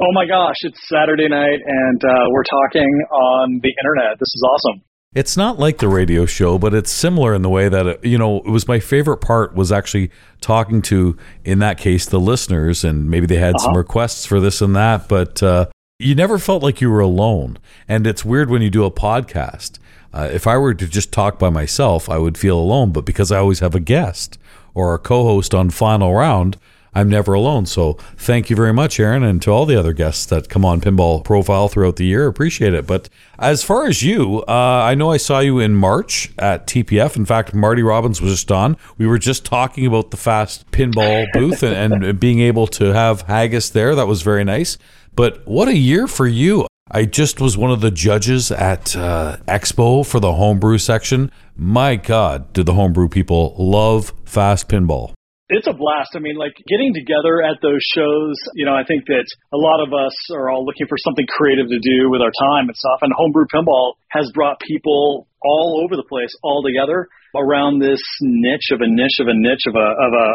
Oh 0.00 0.12
my 0.12 0.26
gosh, 0.26 0.56
it's 0.62 0.78
Saturday 0.88 1.28
night, 1.28 1.58
and 1.66 2.04
uh, 2.04 2.26
we're 2.30 2.44
talking 2.44 2.90
on 3.10 3.60
the 3.60 3.74
internet. 3.82 4.18
This 4.20 4.30
is 4.34 4.42
awesome. 4.46 4.82
It's 5.14 5.36
not 5.36 5.58
like 5.58 5.76
the 5.76 5.88
radio 5.88 6.24
show, 6.24 6.56
but 6.58 6.72
it's 6.72 6.90
similar 6.90 7.34
in 7.34 7.42
the 7.42 7.50
way 7.50 7.68
that 7.68 7.86
it, 7.86 8.04
you 8.04 8.16
know 8.16 8.38
it 8.38 8.48
was 8.48 8.66
my 8.66 8.80
favorite 8.80 9.18
part 9.18 9.54
was 9.54 9.70
actually 9.70 10.10
talking 10.40 10.80
to 10.82 11.18
in 11.44 11.58
that 11.58 11.76
case 11.76 12.06
the 12.06 12.18
listeners 12.18 12.82
and 12.82 13.10
maybe 13.10 13.26
they 13.26 13.36
had 13.36 13.56
uh-huh. 13.56 13.66
some 13.66 13.76
requests 13.76 14.24
for 14.24 14.40
this 14.40 14.62
and 14.62 14.74
that, 14.74 15.08
but 15.08 15.42
uh, 15.42 15.66
you 15.98 16.14
never 16.14 16.38
felt 16.38 16.62
like 16.62 16.80
you 16.80 16.90
were 16.90 17.00
alone. 17.00 17.58
And 17.86 18.06
it's 18.06 18.24
weird 18.24 18.48
when 18.48 18.62
you 18.62 18.70
do 18.70 18.84
a 18.84 18.90
podcast. 18.90 19.78
Uh, 20.14 20.28
if 20.32 20.46
I 20.46 20.56
were 20.56 20.74
to 20.74 20.86
just 20.86 21.12
talk 21.12 21.38
by 21.38 21.50
myself, 21.50 22.08
I 22.08 22.18
would 22.18 22.36
feel 22.36 22.58
alone, 22.58 22.90
but 22.90 23.04
because 23.04 23.30
I 23.30 23.38
always 23.38 23.60
have 23.60 23.74
a 23.74 23.80
guest 23.80 24.38
or 24.74 24.94
a 24.94 24.98
co-host 24.98 25.54
on 25.54 25.70
Final 25.70 26.14
Round, 26.14 26.58
I'm 26.94 27.08
never 27.08 27.32
alone. 27.32 27.64
So 27.66 27.94
thank 28.16 28.50
you 28.50 28.56
very 28.56 28.72
much, 28.72 29.00
Aaron, 29.00 29.22
and 29.22 29.40
to 29.42 29.50
all 29.50 29.64
the 29.64 29.78
other 29.78 29.94
guests 29.94 30.26
that 30.26 30.50
come 30.50 30.64
on 30.64 30.80
Pinball 30.80 31.24
Profile 31.24 31.68
throughout 31.68 31.96
the 31.96 32.04
year. 32.04 32.26
Appreciate 32.26 32.74
it. 32.74 32.86
But 32.86 33.08
as 33.38 33.62
far 33.62 33.86
as 33.86 34.02
you, 34.02 34.42
uh, 34.42 34.52
I 34.84 34.94
know 34.94 35.10
I 35.10 35.16
saw 35.16 35.38
you 35.40 35.58
in 35.58 35.74
March 35.74 36.32
at 36.38 36.66
TPF. 36.66 37.16
In 37.16 37.24
fact, 37.24 37.54
Marty 37.54 37.82
Robbins 37.82 38.20
was 38.20 38.32
just 38.32 38.52
on. 38.52 38.76
We 38.98 39.06
were 39.06 39.18
just 39.18 39.46
talking 39.46 39.86
about 39.86 40.10
the 40.10 40.18
fast 40.18 40.70
pinball 40.70 41.26
booth 41.32 41.62
and, 41.62 42.04
and 42.04 42.20
being 42.20 42.40
able 42.40 42.66
to 42.68 42.92
have 42.92 43.22
Haggis 43.22 43.70
there. 43.70 43.94
That 43.94 44.06
was 44.06 44.20
very 44.20 44.44
nice. 44.44 44.76
But 45.16 45.46
what 45.46 45.68
a 45.68 45.76
year 45.76 46.06
for 46.06 46.26
you. 46.26 46.66
I 46.90 47.06
just 47.06 47.40
was 47.40 47.56
one 47.56 47.70
of 47.70 47.80
the 47.80 47.90
judges 47.90 48.50
at 48.52 48.94
uh, 48.94 49.38
Expo 49.48 50.04
for 50.06 50.20
the 50.20 50.34
homebrew 50.34 50.76
section. 50.76 51.32
My 51.56 51.96
God, 51.96 52.52
did 52.52 52.66
the 52.66 52.74
homebrew 52.74 53.08
people 53.08 53.54
love 53.56 54.12
fast 54.26 54.68
pinball? 54.68 55.14
It's 55.52 55.68
a 55.68 55.76
blast. 55.76 56.16
I 56.16 56.20
mean, 56.20 56.36
like 56.36 56.56
getting 56.66 56.92
together 56.94 57.44
at 57.44 57.60
those 57.60 57.80
shows, 57.94 58.34
you 58.54 58.64
know, 58.64 58.74
I 58.74 58.84
think 58.84 59.04
that 59.06 59.26
a 59.52 59.58
lot 59.60 59.84
of 59.84 59.92
us 59.92 60.14
are 60.32 60.50
all 60.50 60.64
looking 60.64 60.86
for 60.88 60.96
something 60.98 61.26
creative 61.28 61.68
to 61.68 61.80
do 61.80 62.08
with 62.08 62.20
our 62.20 62.32
time 62.52 62.68
and 62.68 62.76
stuff. 62.76 63.00
And 63.02 63.12
homebrew 63.12 63.46
pinball 63.52 64.00
has 64.08 64.30
brought 64.34 64.60
people 64.60 65.28
all 65.44 65.82
over 65.84 65.96
the 65.96 66.06
place, 66.08 66.32
all 66.42 66.62
together 66.62 67.08
around 67.36 67.80
this 67.80 68.02
niche 68.20 68.72
of 68.72 68.80
a 68.80 68.88
niche 68.88 69.20
of 69.20 69.28
a 69.28 69.36
niche 69.36 69.66
of 69.68 69.74
a, 69.76 69.88
of 70.00 70.12
a 70.12 70.28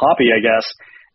hobby, 0.00 0.32
I 0.32 0.40
guess. 0.40 0.66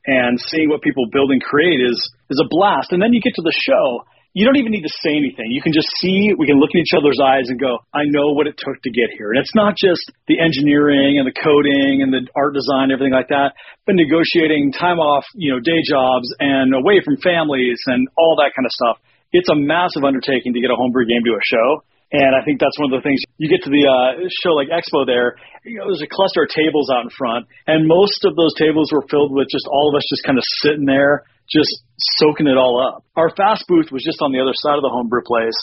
And 0.08 0.39
seeing 0.39 0.70
what 0.70 0.82
people 0.82 1.06
build 1.12 1.32
and 1.32 1.41
create 1.41 1.82
is, 1.82 1.98
is 2.30 2.39
a 2.39 2.48
blast. 2.50 2.91
And 2.91 3.02
then 3.02 3.12
you 3.12 3.22
get 3.22 3.36
to 3.36 3.43
the 3.43 3.54
show 3.54 4.06
you 4.38 4.45
don't 4.45 4.62
even 4.62 4.69
need 4.69 4.86
to 4.86 4.95
say 5.02 5.17
anything. 5.17 5.50
You 5.50 5.65
can 5.65 5.73
just 5.73 5.89
see, 5.97 6.30
we 6.38 6.45
can 6.45 6.62
look 6.62 6.69
in 6.78 6.86
each 6.86 6.93
other's 6.93 7.17
eyes 7.17 7.50
and 7.50 7.58
go, 7.58 7.82
I 7.89 8.06
know 8.06 8.38
what 8.38 8.45
it 8.45 8.54
took 8.54 8.78
to 8.86 8.93
get 8.93 9.10
here. 9.17 9.34
And 9.34 9.41
it's 9.41 9.58
not 9.58 9.73
just 9.73 10.13
the 10.30 10.38
engineering 10.38 11.17
and 11.17 11.26
the 11.26 11.34
coding 11.34 12.06
and 12.06 12.13
the 12.13 12.21
art 12.38 12.54
design, 12.54 12.93
everything 12.93 13.17
like 13.17 13.34
that, 13.34 13.58
but 13.89 13.97
negotiating 13.97 14.78
time 14.78 15.02
off, 15.02 15.26
you 15.34 15.50
know, 15.50 15.58
day 15.58 15.82
jobs 15.82 16.30
and 16.38 16.69
away 16.78 17.02
from 17.02 17.17
families 17.17 17.82
and 17.89 18.06
all 18.13 18.38
that 18.38 18.54
kind 18.54 18.69
of 18.69 18.73
stuff. 18.78 19.02
It's 19.34 19.50
a 19.50 19.58
massive 19.58 20.06
undertaking 20.06 20.54
to 20.54 20.62
get 20.62 20.69
a 20.69 20.78
homebrew 20.78 21.10
game 21.10 21.26
to 21.26 21.34
a 21.34 21.41
show. 21.41 21.82
And 22.08 22.32
I 22.32 22.39
think 22.48 22.63
that's 22.63 22.80
one 22.80 22.93
of 22.93 22.96
the 22.96 23.04
things 23.04 23.20
you 23.36 23.52
get 23.52 23.67
to 23.67 23.72
the 23.72 23.84
uh, 23.84 24.32
show 24.43 24.56
like 24.56 24.72
Expo 24.72 25.04
there. 25.04 25.36
You 25.67 25.84
know, 25.84 25.91
there's 25.91 26.04
a 26.04 26.08
cluster 26.08 26.48
of 26.48 26.50
tables 26.50 26.88
out 26.88 27.04
in 27.04 27.12
front, 27.12 27.52
and 27.67 27.84
most 27.84 28.24
of 28.24 28.36
those 28.39 28.56
tables 28.56 28.96
were 28.96 29.04
filled 29.12 29.36
with 29.36 29.52
just 29.52 29.67
all 29.67 29.91
of 29.91 29.98
us 30.00 30.08
just 30.08 30.24
kind 30.24 30.39
of 30.39 30.46
sitting 30.63 30.88
there 30.88 31.28
just 31.48 31.84
soaking 32.20 32.48
it 32.48 32.58
all 32.58 32.80
up. 32.84 33.04
Our 33.15 33.32
fast 33.36 33.65
booth 33.67 33.88
was 33.91 34.04
just 34.04 34.22
on 34.22 34.32
the 34.32 34.39
other 34.39 34.54
side 34.54 34.76
of 34.76 34.84
the 34.84 34.91
homebrew 34.91 35.24
place, 35.24 35.56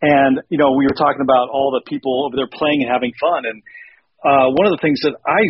and 0.00 0.40
you 0.48 0.58
know 0.58 0.72
we 0.78 0.86
were 0.86 0.96
talking 0.96 1.22
about 1.22 1.50
all 1.50 1.74
the 1.74 1.82
people 1.88 2.26
over 2.26 2.36
there 2.36 2.50
playing 2.50 2.82
and 2.82 2.90
having 2.90 3.12
fun. 3.18 3.44
And 3.44 3.62
uh, 4.22 4.54
one 4.54 4.66
of 4.66 4.72
the 4.72 4.82
things 4.82 5.02
that 5.02 5.18
I 5.26 5.42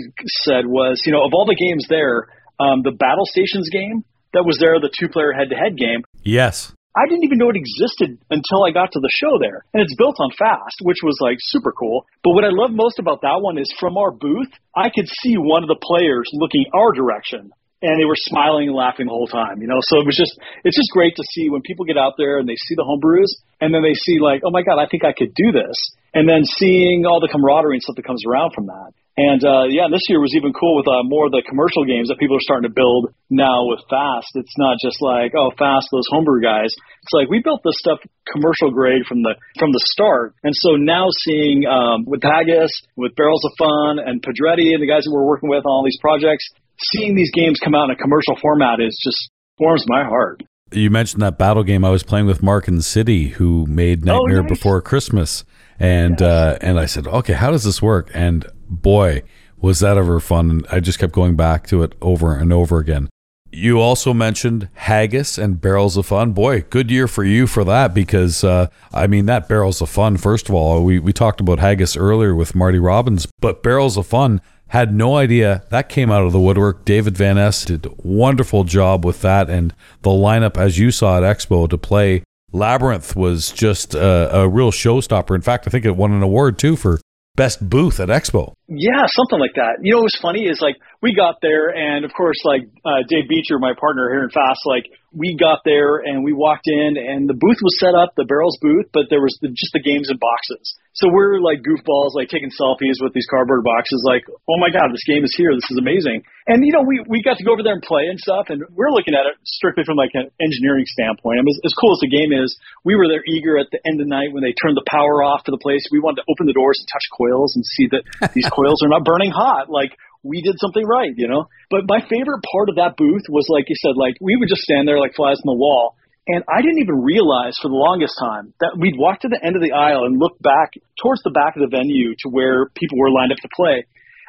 said 0.48 0.64
was, 0.66 1.00
you 1.04 1.12
know, 1.12 1.24
of 1.24 1.32
all 1.32 1.44
the 1.44 1.56
games 1.56 1.86
there, 1.88 2.28
um, 2.58 2.82
the 2.82 2.92
Battle 2.92 3.28
Stations 3.28 3.68
game 3.70 4.04
that 4.32 4.44
was 4.44 4.56
there, 4.58 4.80
the 4.80 4.90
two-player 4.98 5.32
head-to-head 5.36 5.76
game. 5.76 6.04
Yes. 6.24 6.72
I 6.92 7.08
didn't 7.08 7.24
even 7.24 7.38
know 7.38 7.48
it 7.48 7.56
existed 7.56 8.20
until 8.28 8.64
I 8.68 8.70
got 8.70 8.92
to 8.92 9.00
the 9.00 9.12
show 9.16 9.40
there. 9.40 9.64
And 9.72 9.80
it's 9.80 9.96
built 9.96 10.16
on 10.20 10.30
fast, 10.36 10.84
which 10.84 11.00
was 11.02 11.16
like 11.20 11.38
super 11.40 11.72
cool. 11.72 12.04
But 12.22 12.36
what 12.36 12.44
I 12.44 12.52
love 12.52 12.70
most 12.70 12.98
about 12.98 13.22
that 13.22 13.40
one 13.40 13.56
is 13.56 13.72
from 13.80 13.96
our 13.96 14.12
booth, 14.12 14.52
I 14.76 14.92
could 14.92 15.08
see 15.08 15.40
one 15.40 15.64
of 15.64 15.72
the 15.72 15.80
players 15.80 16.28
looking 16.32 16.66
our 16.74 16.92
direction 16.92 17.52
and 17.82 17.98
they 17.98 18.06
were 18.06 18.16
smiling 18.16 18.68
and 18.68 18.76
laughing 18.76 19.06
the 19.06 19.16
whole 19.16 19.26
time, 19.26 19.60
you 19.60 19.66
know. 19.66 19.82
So 19.90 19.98
it 19.98 20.06
was 20.06 20.16
just 20.16 20.38
it's 20.64 20.76
just 20.76 20.92
great 20.92 21.16
to 21.16 21.24
see 21.34 21.50
when 21.50 21.62
people 21.62 21.84
get 21.84 21.98
out 21.98 22.14
there 22.16 22.38
and 22.38 22.48
they 22.48 22.56
see 22.56 22.78
the 22.78 22.86
homebrews 22.86 23.32
and 23.60 23.74
then 23.74 23.82
they 23.82 23.94
see 23.94 24.22
like, 24.22 24.42
oh 24.46 24.50
my 24.50 24.62
god, 24.62 24.78
I 24.78 24.86
think 24.86 25.04
I 25.04 25.12
could 25.12 25.34
do 25.34 25.50
this, 25.50 25.74
and 26.14 26.28
then 26.28 26.44
seeing 26.44 27.04
all 27.04 27.20
the 27.20 27.28
camaraderie 27.28 27.76
and 27.76 27.82
stuff 27.82 27.96
that 27.96 28.06
comes 28.06 28.22
around 28.22 28.54
from 28.54 28.66
that. 28.66 28.94
And 29.12 29.44
uh, 29.44 29.68
yeah, 29.68 29.92
this 29.92 30.08
year 30.08 30.24
was 30.24 30.32
even 30.32 30.56
cool 30.56 30.80
with 30.80 30.88
uh, 30.88 31.04
more 31.04 31.28
of 31.28 31.36
the 31.36 31.44
commercial 31.44 31.84
games 31.84 32.08
that 32.08 32.16
people 32.16 32.40
are 32.40 32.46
starting 32.48 32.64
to 32.64 32.72
build 32.72 33.12
now 33.28 33.68
with 33.68 33.84
Fast. 33.92 34.32
It's 34.40 34.56
not 34.56 34.80
just 34.80 35.04
like 35.04 35.36
oh 35.36 35.52
Fast, 35.60 35.92
those 35.92 36.08
homebrew 36.08 36.40
guys. 36.40 36.72
It's 36.72 37.12
like 37.12 37.28
we 37.28 37.44
built 37.44 37.60
this 37.60 37.76
stuff 37.76 38.00
commercial 38.32 38.72
grade 38.72 39.04
from 39.04 39.20
the 39.20 39.36
from 39.60 39.68
the 39.68 39.84
start. 39.92 40.32
And 40.40 40.56
so 40.56 40.80
now 40.80 41.12
seeing 41.28 41.68
um, 41.68 42.08
with 42.08 42.24
Haggis, 42.24 42.72
with 42.96 43.12
Barrels 43.12 43.44
of 43.44 43.52
Fun, 43.60 44.00
and 44.00 44.24
Pedretti 44.24 44.72
and 44.72 44.80
the 44.80 44.88
guys 44.88 45.04
that 45.04 45.12
we're 45.12 45.28
working 45.28 45.52
with 45.52 45.68
on 45.68 45.72
all 45.72 45.84
these 45.84 46.00
projects, 46.00 46.48
seeing 46.96 47.12
these 47.12 47.30
games 47.36 47.60
come 47.60 47.76
out 47.76 47.92
in 47.92 47.92
a 47.92 48.00
commercial 48.00 48.40
format 48.40 48.80
is 48.80 48.96
just 49.04 49.28
warms 49.60 49.84
my 49.92 50.04
heart. 50.08 50.42
You 50.72 50.88
mentioned 50.88 51.20
that 51.20 51.36
battle 51.36 51.64
game 51.64 51.84
I 51.84 51.90
was 51.90 52.02
playing 52.02 52.24
with 52.24 52.42
Mark 52.42 52.66
in 52.66 52.76
the 52.76 52.82
City, 52.82 53.28
who 53.28 53.66
made 53.66 54.08
oh, 54.08 54.16
Nightmare 54.16 54.40
oh, 54.40 54.48
nice. 54.48 54.58
Before 54.58 54.80
Christmas, 54.80 55.44
and 55.82 56.22
uh, 56.22 56.58
and 56.60 56.78
I 56.78 56.86
said, 56.86 57.08
okay, 57.08 57.32
how 57.32 57.50
does 57.50 57.64
this 57.64 57.82
work? 57.82 58.10
And 58.14 58.46
boy, 58.68 59.24
was 59.56 59.80
that 59.80 59.98
ever 59.98 60.20
fun! 60.20 60.48
And 60.48 60.66
I 60.70 60.78
just 60.78 61.00
kept 61.00 61.12
going 61.12 61.34
back 61.34 61.66
to 61.68 61.82
it 61.82 61.94
over 62.00 62.36
and 62.36 62.52
over 62.52 62.78
again. 62.78 63.08
You 63.50 63.80
also 63.80 64.14
mentioned 64.14 64.68
Haggis 64.74 65.36
and 65.36 65.60
Barrels 65.60 65.96
of 65.96 66.06
Fun. 66.06 66.32
Boy, 66.32 66.62
good 66.70 66.90
year 66.90 67.06
for 67.06 67.22
you 67.22 67.46
for 67.46 67.64
that 67.64 67.92
because, 67.92 68.42
uh, 68.44 68.68
I 68.94 69.06
mean, 69.06 69.26
that 69.26 69.46
Barrels 69.46 69.82
of 69.82 69.90
Fun, 69.90 70.16
first 70.16 70.48
of 70.48 70.54
all, 70.54 70.82
we, 70.82 70.98
we 70.98 71.12
talked 71.12 71.38
about 71.38 71.58
Haggis 71.58 71.94
earlier 71.94 72.34
with 72.34 72.54
Marty 72.54 72.78
Robbins, 72.78 73.26
but 73.40 73.62
Barrels 73.62 73.98
of 73.98 74.06
Fun 74.06 74.40
had 74.68 74.94
no 74.94 75.16
idea 75.16 75.64
that 75.68 75.90
came 75.90 76.10
out 76.10 76.22
of 76.22 76.32
the 76.32 76.40
woodwork. 76.40 76.86
David 76.86 77.14
Van 77.18 77.36
Ness 77.36 77.66
did 77.66 77.84
a 77.84 77.90
wonderful 77.98 78.64
job 78.64 79.04
with 79.04 79.20
that, 79.20 79.50
and 79.50 79.74
the 80.00 80.10
lineup, 80.10 80.56
as 80.56 80.78
you 80.78 80.90
saw 80.90 81.18
at 81.18 81.22
Expo, 81.22 81.68
to 81.68 81.76
play 81.76 82.22
Labyrinth 82.52 83.16
was 83.16 83.50
just 83.50 83.94
a, 83.94 84.40
a 84.40 84.48
real 84.48 84.70
showstopper. 84.70 85.34
In 85.34 85.42
fact, 85.42 85.66
I 85.66 85.70
think 85.70 85.84
it 85.84 85.96
won 85.96 86.12
an 86.12 86.22
award 86.22 86.58
too 86.58 86.76
for 86.76 87.00
best 87.34 87.66
booth 87.66 87.98
at 87.98 88.08
Expo. 88.08 88.52
Yeah, 88.68 89.02
something 89.08 89.38
like 89.38 89.54
that. 89.56 89.80
You 89.82 89.92
know, 89.92 89.98
what 89.98 90.12
was 90.12 90.18
funny 90.20 90.44
is 90.44 90.60
like 90.60 90.76
we 91.00 91.14
got 91.14 91.36
there, 91.40 91.70
and 91.70 92.04
of 92.04 92.12
course, 92.12 92.36
like 92.44 92.62
uh, 92.84 93.02
Dave 93.08 93.28
Beecher, 93.28 93.58
my 93.58 93.72
partner 93.78 94.08
here 94.10 94.24
in 94.24 94.30
Fast, 94.30 94.60
like 94.66 94.84
we 95.12 95.36
got 95.36 95.60
there 95.64 96.00
and 96.00 96.24
we 96.24 96.32
walked 96.32 96.66
in, 96.66 96.96
and 96.96 97.28
the 97.28 97.36
booth 97.36 97.60
was 97.60 97.76
set 97.78 97.94
up, 97.94 98.16
the 98.16 98.24
barrels 98.24 98.58
booth, 98.60 98.88
but 98.92 99.12
there 99.12 99.20
was 99.20 99.36
the, 99.40 99.48
just 99.48 99.72
the 99.72 99.84
games 99.84 100.08
in 100.08 100.16
boxes. 100.16 100.76
So 100.92 101.08
we're 101.08 101.40
like 101.40 101.64
goofballs, 101.64 102.12
like 102.12 102.28
taking 102.28 102.52
selfies 102.52 103.00
with 103.00 103.16
these 103.16 103.24
cardboard 103.24 103.64
boxes, 103.64 104.04
like, 104.04 104.28
oh 104.28 104.58
my 104.60 104.68
god, 104.68 104.92
this 104.92 105.04
game 105.08 105.24
is 105.24 105.32
here, 105.32 105.56
this 105.56 105.68
is 105.72 105.80
amazing. 105.80 106.20
And 106.44 106.60
you 106.60 106.72
know, 106.72 106.84
we 106.84 107.00
we 107.08 107.24
got 107.24 107.40
to 107.40 107.44
go 107.44 107.56
over 107.56 107.64
there 107.64 107.72
and 107.72 107.80
play 107.80 108.12
and 108.12 108.20
stuff, 108.20 108.52
and 108.52 108.60
we're 108.76 108.92
looking 108.92 109.16
at 109.16 109.24
it 109.24 109.40
strictly 109.40 109.88
from 109.88 109.96
like 109.96 110.12
an 110.12 110.28
engineering 110.36 110.84
standpoint. 110.84 111.40
I 111.40 111.42
mean, 111.44 111.56
as, 111.56 111.72
as 111.72 111.74
cool 111.80 111.96
as 111.96 112.00
the 112.04 112.12
game 112.12 112.36
is, 112.36 112.52
we 112.84 112.92
were 112.92 113.08
there 113.08 113.24
eager 113.24 113.56
at 113.56 113.72
the 113.72 113.80
end 113.88 114.00
of 114.00 114.04
the 114.04 114.12
night 114.12 114.36
when 114.36 114.44
they 114.44 114.52
turned 114.52 114.76
the 114.76 114.84
power 114.84 115.24
off 115.24 115.48
to 115.48 115.52
the 115.54 115.62
place. 115.62 115.80
We 115.88 116.00
wanted 116.00 116.24
to 116.24 116.28
open 116.28 116.44
the 116.44 116.56
doors 116.56 116.76
and 116.76 116.88
touch 116.92 117.06
coils 117.16 117.56
and 117.56 117.64
see 117.64 117.88
that 117.96 118.04
these 118.36 118.48
coils 118.52 118.84
are 118.84 118.92
not 118.92 119.08
burning 119.08 119.32
hot. 119.32 119.72
Like 119.72 119.96
we 120.22 120.42
did 120.42 120.58
something 120.58 120.86
right, 120.86 121.12
you 121.16 121.28
know. 121.28 121.46
But 121.70 121.90
my 121.90 122.00
favorite 122.06 122.42
part 122.46 122.70
of 122.70 122.76
that 122.76 122.96
booth 122.96 123.26
was 123.28 123.46
like 123.50 123.66
you 123.68 123.76
said, 123.78 123.98
like 123.98 124.14
we 124.20 124.36
would 124.38 124.48
just 124.48 124.62
stand 124.62 124.86
there 124.86 124.98
like 124.98 125.14
flies 125.14 125.38
on 125.42 125.50
the 125.50 125.58
wall. 125.58 125.94
And 126.30 126.46
I 126.46 126.62
didn't 126.62 126.78
even 126.78 127.02
realize 127.02 127.58
for 127.58 127.66
the 127.66 127.74
longest 127.74 128.14
time 128.14 128.54
that 128.62 128.78
we'd 128.78 128.94
walk 128.94 129.26
to 129.26 129.28
the 129.28 129.42
end 129.42 129.58
of 129.58 129.62
the 129.62 129.74
aisle 129.74 130.06
and 130.06 130.22
look 130.22 130.38
back 130.38 130.78
towards 131.02 131.18
the 131.26 131.34
back 131.34 131.58
of 131.58 131.66
the 131.66 131.72
venue 131.72 132.14
to 132.22 132.30
where 132.30 132.70
people 132.78 132.94
were 133.02 133.10
lined 133.10 133.34
up 133.34 133.42
to 133.42 133.50
play. 133.50 133.82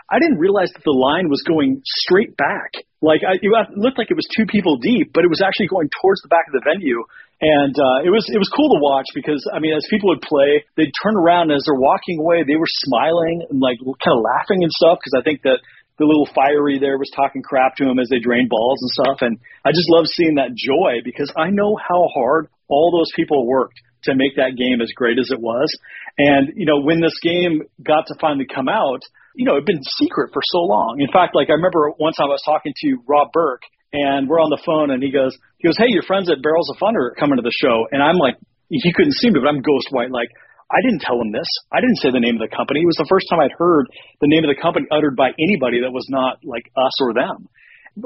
I 0.09 0.17
didn't 0.17 0.41
realize 0.41 0.73
that 0.73 0.83
the 0.83 0.93
line 0.93 1.29
was 1.29 1.45
going 1.45 1.85
straight 2.05 2.35
back. 2.35 2.81
Like 3.01 3.21
I, 3.21 3.37
it 3.37 3.49
looked 3.77 4.01
like 4.01 4.09
it 4.09 4.17
was 4.17 4.27
two 4.33 4.49
people 4.49 4.81
deep, 4.81 5.13
but 5.13 5.23
it 5.23 5.31
was 5.31 5.41
actually 5.45 5.69
going 5.69 5.89
towards 6.01 6.21
the 6.25 6.33
back 6.33 6.49
of 6.49 6.57
the 6.57 6.65
venue. 6.65 6.97
And 7.43 7.75
uh, 7.75 8.07
it 8.07 8.11
was 8.13 8.23
it 8.31 8.39
was 8.39 8.47
cool 8.55 8.71
to 8.71 8.79
watch 8.79 9.09
because 9.13 9.43
I 9.51 9.59
mean, 9.59 9.75
as 9.75 9.83
people 9.91 10.09
would 10.09 10.23
play, 10.23 10.63
they'd 10.79 10.93
turn 11.03 11.19
around 11.19 11.51
and 11.51 11.59
as 11.59 11.63
they're 11.67 11.75
walking 11.75 12.23
away, 12.23 12.41
they 12.41 12.55
were 12.55 12.69
smiling 12.87 13.43
and 13.51 13.59
like 13.59 13.77
kind 13.83 14.15
of 14.15 14.23
laughing 14.23 14.63
and 14.63 14.71
stuff 14.71 14.97
because 14.97 15.17
I 15.17 15.23
think 15.27 15.43
that 15.43 15.59
the 15.99 16.05
little 16.05 16.27
fiery 16.33 16.79
there 16.79 16.97
was 16.97 17.11
talking 17.15 17.41
crap 17.41 17.75
to 17.77 17.85
him 17.85 17.99
as 17.99 18.09
they 18.09 18.19
drained 18.19 18.49
balls 18.49 18.81
and 18.81 18.91
stuff. 18.91 19.17
And 19.21 19.37
I 19.65 19.69
just 19.69 19.89
love 19.89 20.05
seeing 20.07 20.35
that 20.35 20.57
joy 20.57 21.05
because 21.05 21.31
I 21.37 21.49
know 21.49 21.77
how 21.77 22.09
hard 22.13 22.47
all 22.67 22.89
those 22.89 23.11
people 23.15 23.45
worked 23.45 23.77
to 24.05 24.15
make 24.15 24.35
that 24.35 24.57
game 24.57 24.81
as 24.81 24.91
great 24.95 25.19
as 25.19 25.29
it 25.31 25.39
was. 25.39 25.69
And, 26.17 26.53
you 26.55 26.65
know, 26.65 26.81
when 26.81 26.99
this 26.99 27.17
game 27.21 27.63
got 27.81 28.07
to 28.07 28.15
finally 28.19 28.45
come 28.49 28.67
out, 28.67 29.01
you 29.35 29.45
know, 29.45 29.53
it'd 29.53 29.65
been 29.65 29.83
secret 30.01 30.29
for 30.33 30.41
so 30.45 30.59
long. 30.65 30.97
In 30.99 31.09
fact, 31.13 31.35
like 31.35 31.49
I 31.49 31.53
remember 31.53 31.89
one 31.97 32.13
time 32.13 32.29
I 32.29 32.37
was 32.37 32.45
talking 32.45 32.73
to 32.73 32.97
Rob 33.07 33.31
Berk 33.31 33.61
and 33.93 34.29
we're 34.29 34.41
on 34.41 34.49
the 34.49 34.61
phone 34.65 34.91
and 34.91 35.01
he 35.01 35.11
goes, 35.11 35.37
he 35.57 35.67
goes, 35.67 35.77
Hey, 35.77 35.89
your 35.89 36.03
friends 36.03 36.29
at 36.29 36.41
Barrels 36.41 36.69
of 36.69 36.77
Fun 36.77 36.97
are 36.97 37.13
coming 37.17 37.37
to 37.37 37.45
the 37.45 37.53
show. 37.53 37.85
And 37.91 38.01
I'm 38.01 38.17
like, 38.17 38.37
he 38.69 38.93
couldn't 38.93 39.13
see 39.13 39.29
me, 39.29 39.39
but 39.41 39.49
I'm 39.49 39.61
ghost 39.61 39.89
white. 39.91 40.09
Like, 40.09 40.29
I 40.73 40.81
didn't 40.81 41.05
tell 41.05 41.21
him 41.21 41.29
this. 41.29 41.45
I 41.69 41.77
didn't 41.85 42.01
say 42.01 42.09
the 42.09 42.19
name 42.19 42.41
of 42.41 42.43
the 42.43 42.49
company. 42.49 42.81
It 42.81 42.89
was 42.89 42.97
the 42.97 43.05
first 43.05 43.29
time 43.29 43.37
I'd 43.37 43.53
heard 43.53 43.85
the 44.25 44.27
name 44.27 44.41
of 44.41 44.49
the 44.49 44.57
company 44.57 44.89
uttered 44.89 45.13
by 45.13 45.29
anybody 45.37 45.85
that 45.85 45.93
was 45.93 46.09
not 46.09 46.41
like 46.41 46.65
us 46.73 46.95
or 46.97 47.13
them. 47.13 47.45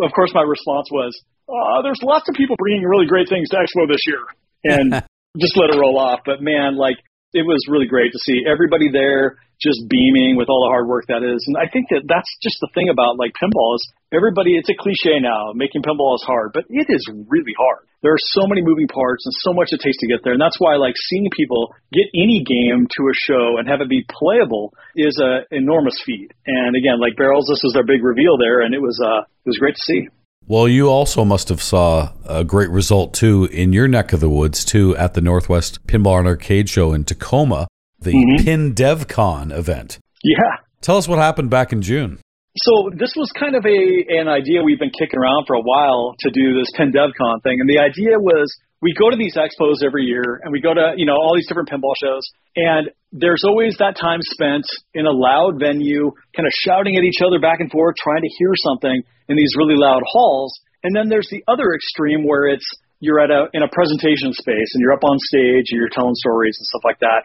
Of 0.04 0.12
course, 0.12 0.36
my 0.36 0.44
response 0.44 0.92
was, 0.92 1.16
uh, 1.48 1.80
"There's 1.82 2.04
lots 2.04 2.28
of 2.28 2.36
people 2.36 2.60
bringing 2.60 2.84
really 2.84 3.08
great 3.08 3.32
things 3.32 3.48
to 3.50 3.64
Expo 3.64 3.88
this 3.88 4.04
year," 4.04 4.24
and 4.68 4.92
just 5.40 5.56
let 5.56 5.72
it 5.72 5.80
roll 5.80 5.96
off. 5.96 6.28
But 6.28 6.44
man, 6.44 6.76
like 6.76 7.00
it 7.32 7.48
was 7.48 7.64
really 7.72 7.88
great 7.88 8.12
to 8.12 8.20
see 8.20 8.44
everybody 8.44 8.92
there 8.92 9.40
just 9.64 9.88
beaming 9.88 10.36
with 10.36 10.52
all 10.52 10.68
the 10.68 10.72
hard 10.76 10.92
work 10.92 11.08
that 11.08 11.24
is. 11.24 11.40
And 11.48 11.56
I 11.56 11.72
think 11.72 11.88
that 11.90 12.04
that's 12.04 12.30
just 12.44 12.60
the 12.60 12.70
thing 12.76 12.92
about 12.92 13.16
like 13.16 13.32
pinball 13.40 13.80
is 13.80 13.84
everybody. 14.12 14.60
It's 14.60 14.70
a 14.70 14.76
cliche 14.76 15.24
now. 15.24 15.56
Making 15.56 15.88
pinball 15.88 16.20
is 16.20 16.24
hard, 16.28 16.52
but 16.52 16.68
it 16.68 16.92
is 16.92 17.08
really 17.32 17.56
hard 17.56 17.87
there 18.02 18.14
are 18.14 18.22
so 18.38 18.48
many 18.48 18.62
moving 18.62 18.88
parts 18.88 19.26
and 19.26 19.34
so 19.34 19.54
much 19.54 19.70
it 19.72 19.82
takes 19.82 19.98
to 19.98 20.08
get 20.08 20.24
there. 20.24 20.34
And 20.34 20.42
that's 20.42 20.60
why 20.60 20.76
like 20.76 20.94
seeing 20.98 21.30
people 21.36 21.74
get 21.92 22.06
any 22.14 22.44
game 22.46 22.88
to 22.88 23.02
a 23.10 23.16
show 23.16 23.58
and 23.58 23.68
have 23.68 23.82
it 23.82 23.90
be 23.90 24.06
playable 24.08 24.74
is 24.96 25.20
a 25.20 25.44
enormous 25.52 26.02
feat. 26.06 26.32
And 26.46 26.76
again, 26.76 27.00
like 27.00 27.18
Barrels, 27.18 27.48
this 27.50 27.62
was 27.64 27.74
their 27.74 27.86
big 27.86 28.04
reveal 28.04 28.38
there, 28.38 28.62
and 28.62 28.74
it 28.74 28.82
was 28.82 29.00
uh, 29.04 29.22
it 29.22 29.50
was 29.50 29.58
great 29.58 29.76
to 29.76 29.82
see. 29.82 30.08
Well, 30.48 30.70
you 30.70 30.88
also 30.88 31.26
must 31.26 31.50
have 31.50 31.62
saw 31.62 32.14
a 32.26 32.46
great 32.46 32.70
result 32.70 33.14
too 33.14 33.50
in 33.52 33.74
your 33.74 33.88
neck 33.88 34.14
of 34.14 34.22
the 34.22 34.30
woods 34.30 34.64
too 34.64 34.96
at 34.96 35.14
the 35.14 35.22
Northwest 35.22 35.86
Pinball 35.88 36.20
and 36.20 36.28
Arcade 36.28 36.70
Show 36.70 36.94
in 36.94 37.04
Tacoma, 37.04 37.68
the 38.00 38.14
mm-hmm. 38.14 38.46
Pin 38.46 38.74
DevCon 38.74 39.52
event. 39.52 40.00
Yeah. 40.24 40.38
Tell 40.82 40.98
us 40.98 41.08
what 41.08 41.20
happened 41.20 41.50
back 41.50 41.74
in 41.74 41.82
June. 41.82 42.20
So 42.64 42.90
this 42.98 43.14
was 43.14 43.30
kind 43.38 43.54
of 43.54 43.66
a 43.66 43.80
an 44.18 44.28
idea 44.28 44.64
we've 44.64 44.82
been 44.82 44.94
kicking 44.94 45.20
around 45.20 45.46
for 45.46 45.56
a 45.56 45.62
while 45.62 46.16
to 46.26 46.30
do 46.32 46.58
this 46.58 46.72
Pin 46.74 46.90
DevCon 46.90 47.44
thing, 47.44 47.62
and 47.62 47.70
the 47.70 47.78
idea 47.78 48.18
was 48.18 48.50
we 48.82 48.94
go 48.98 49.10
to 49.10 49.18
these 49.18 49.38
expos 49.38 49.86
every 49.86 50.06
year, 50.06 50.42
and 50.42 50.52
we 50.52 50.62
go 50.62 50.74
to 50.74 50.94
you 50.98 51.06
know 51.06 51.14
all 51.14 51.36
these 51.36 51.48
different 51.48 51.70
pinball 51.70 51.94
shows, 52.02 52.26
and 52.56 52.90
there's 53.14 53.44
always 53.46 53.78
that 53.78 53.96
time 53.98 54.20
spent 54.22 54.66
in 54.94 55.06
a 55.06 55.14
loud 55.14 55.60
venue, 55.60 56.10
kind 56.36 56.48
of 56.48 56.54
shouting 56.66 56.98
at 56.98 57.04
each 57.04 57.22
other 57.22 57.40
back 57.40 57.60
and 57.60 57.70
forth, 57.70 57.96
trying 58.02 58.22
to 58.22 58.32
hear 58.40 58.54
something 58.66 59.04
in 59.30 59.36
these 59.36 59.54
really 59.58 59.78
loud 59.78 60.02
halls, 60.06 60.54
and 60.84 60.96
then 60.96 61.10
there's 61.10 61.30
the 61.30 61.44
other 61.48 61.74
extreme 61.74 62.26
where 62.26 62.48
it's 62.48 62.66
you're 63.00 63.22
at 63.22 63.30
a 63.30 63.46
in 63.54 63.62
a 63.62 63.70
presentation 63.70 64.34
space 64.34 64.70
and 64.74 64.82
you're 64.82 64.94
up 64.94 65.06
on 65.06 65.18
stage 65.30 65.70
and 65.70 65.78
you're 65.78 65.94
telling 65.94 66.16
stories 66.16 66.58
and 66.58 66.66
stuff 66.66 66.82
like 66.84 67.00
that. 67.00 67.22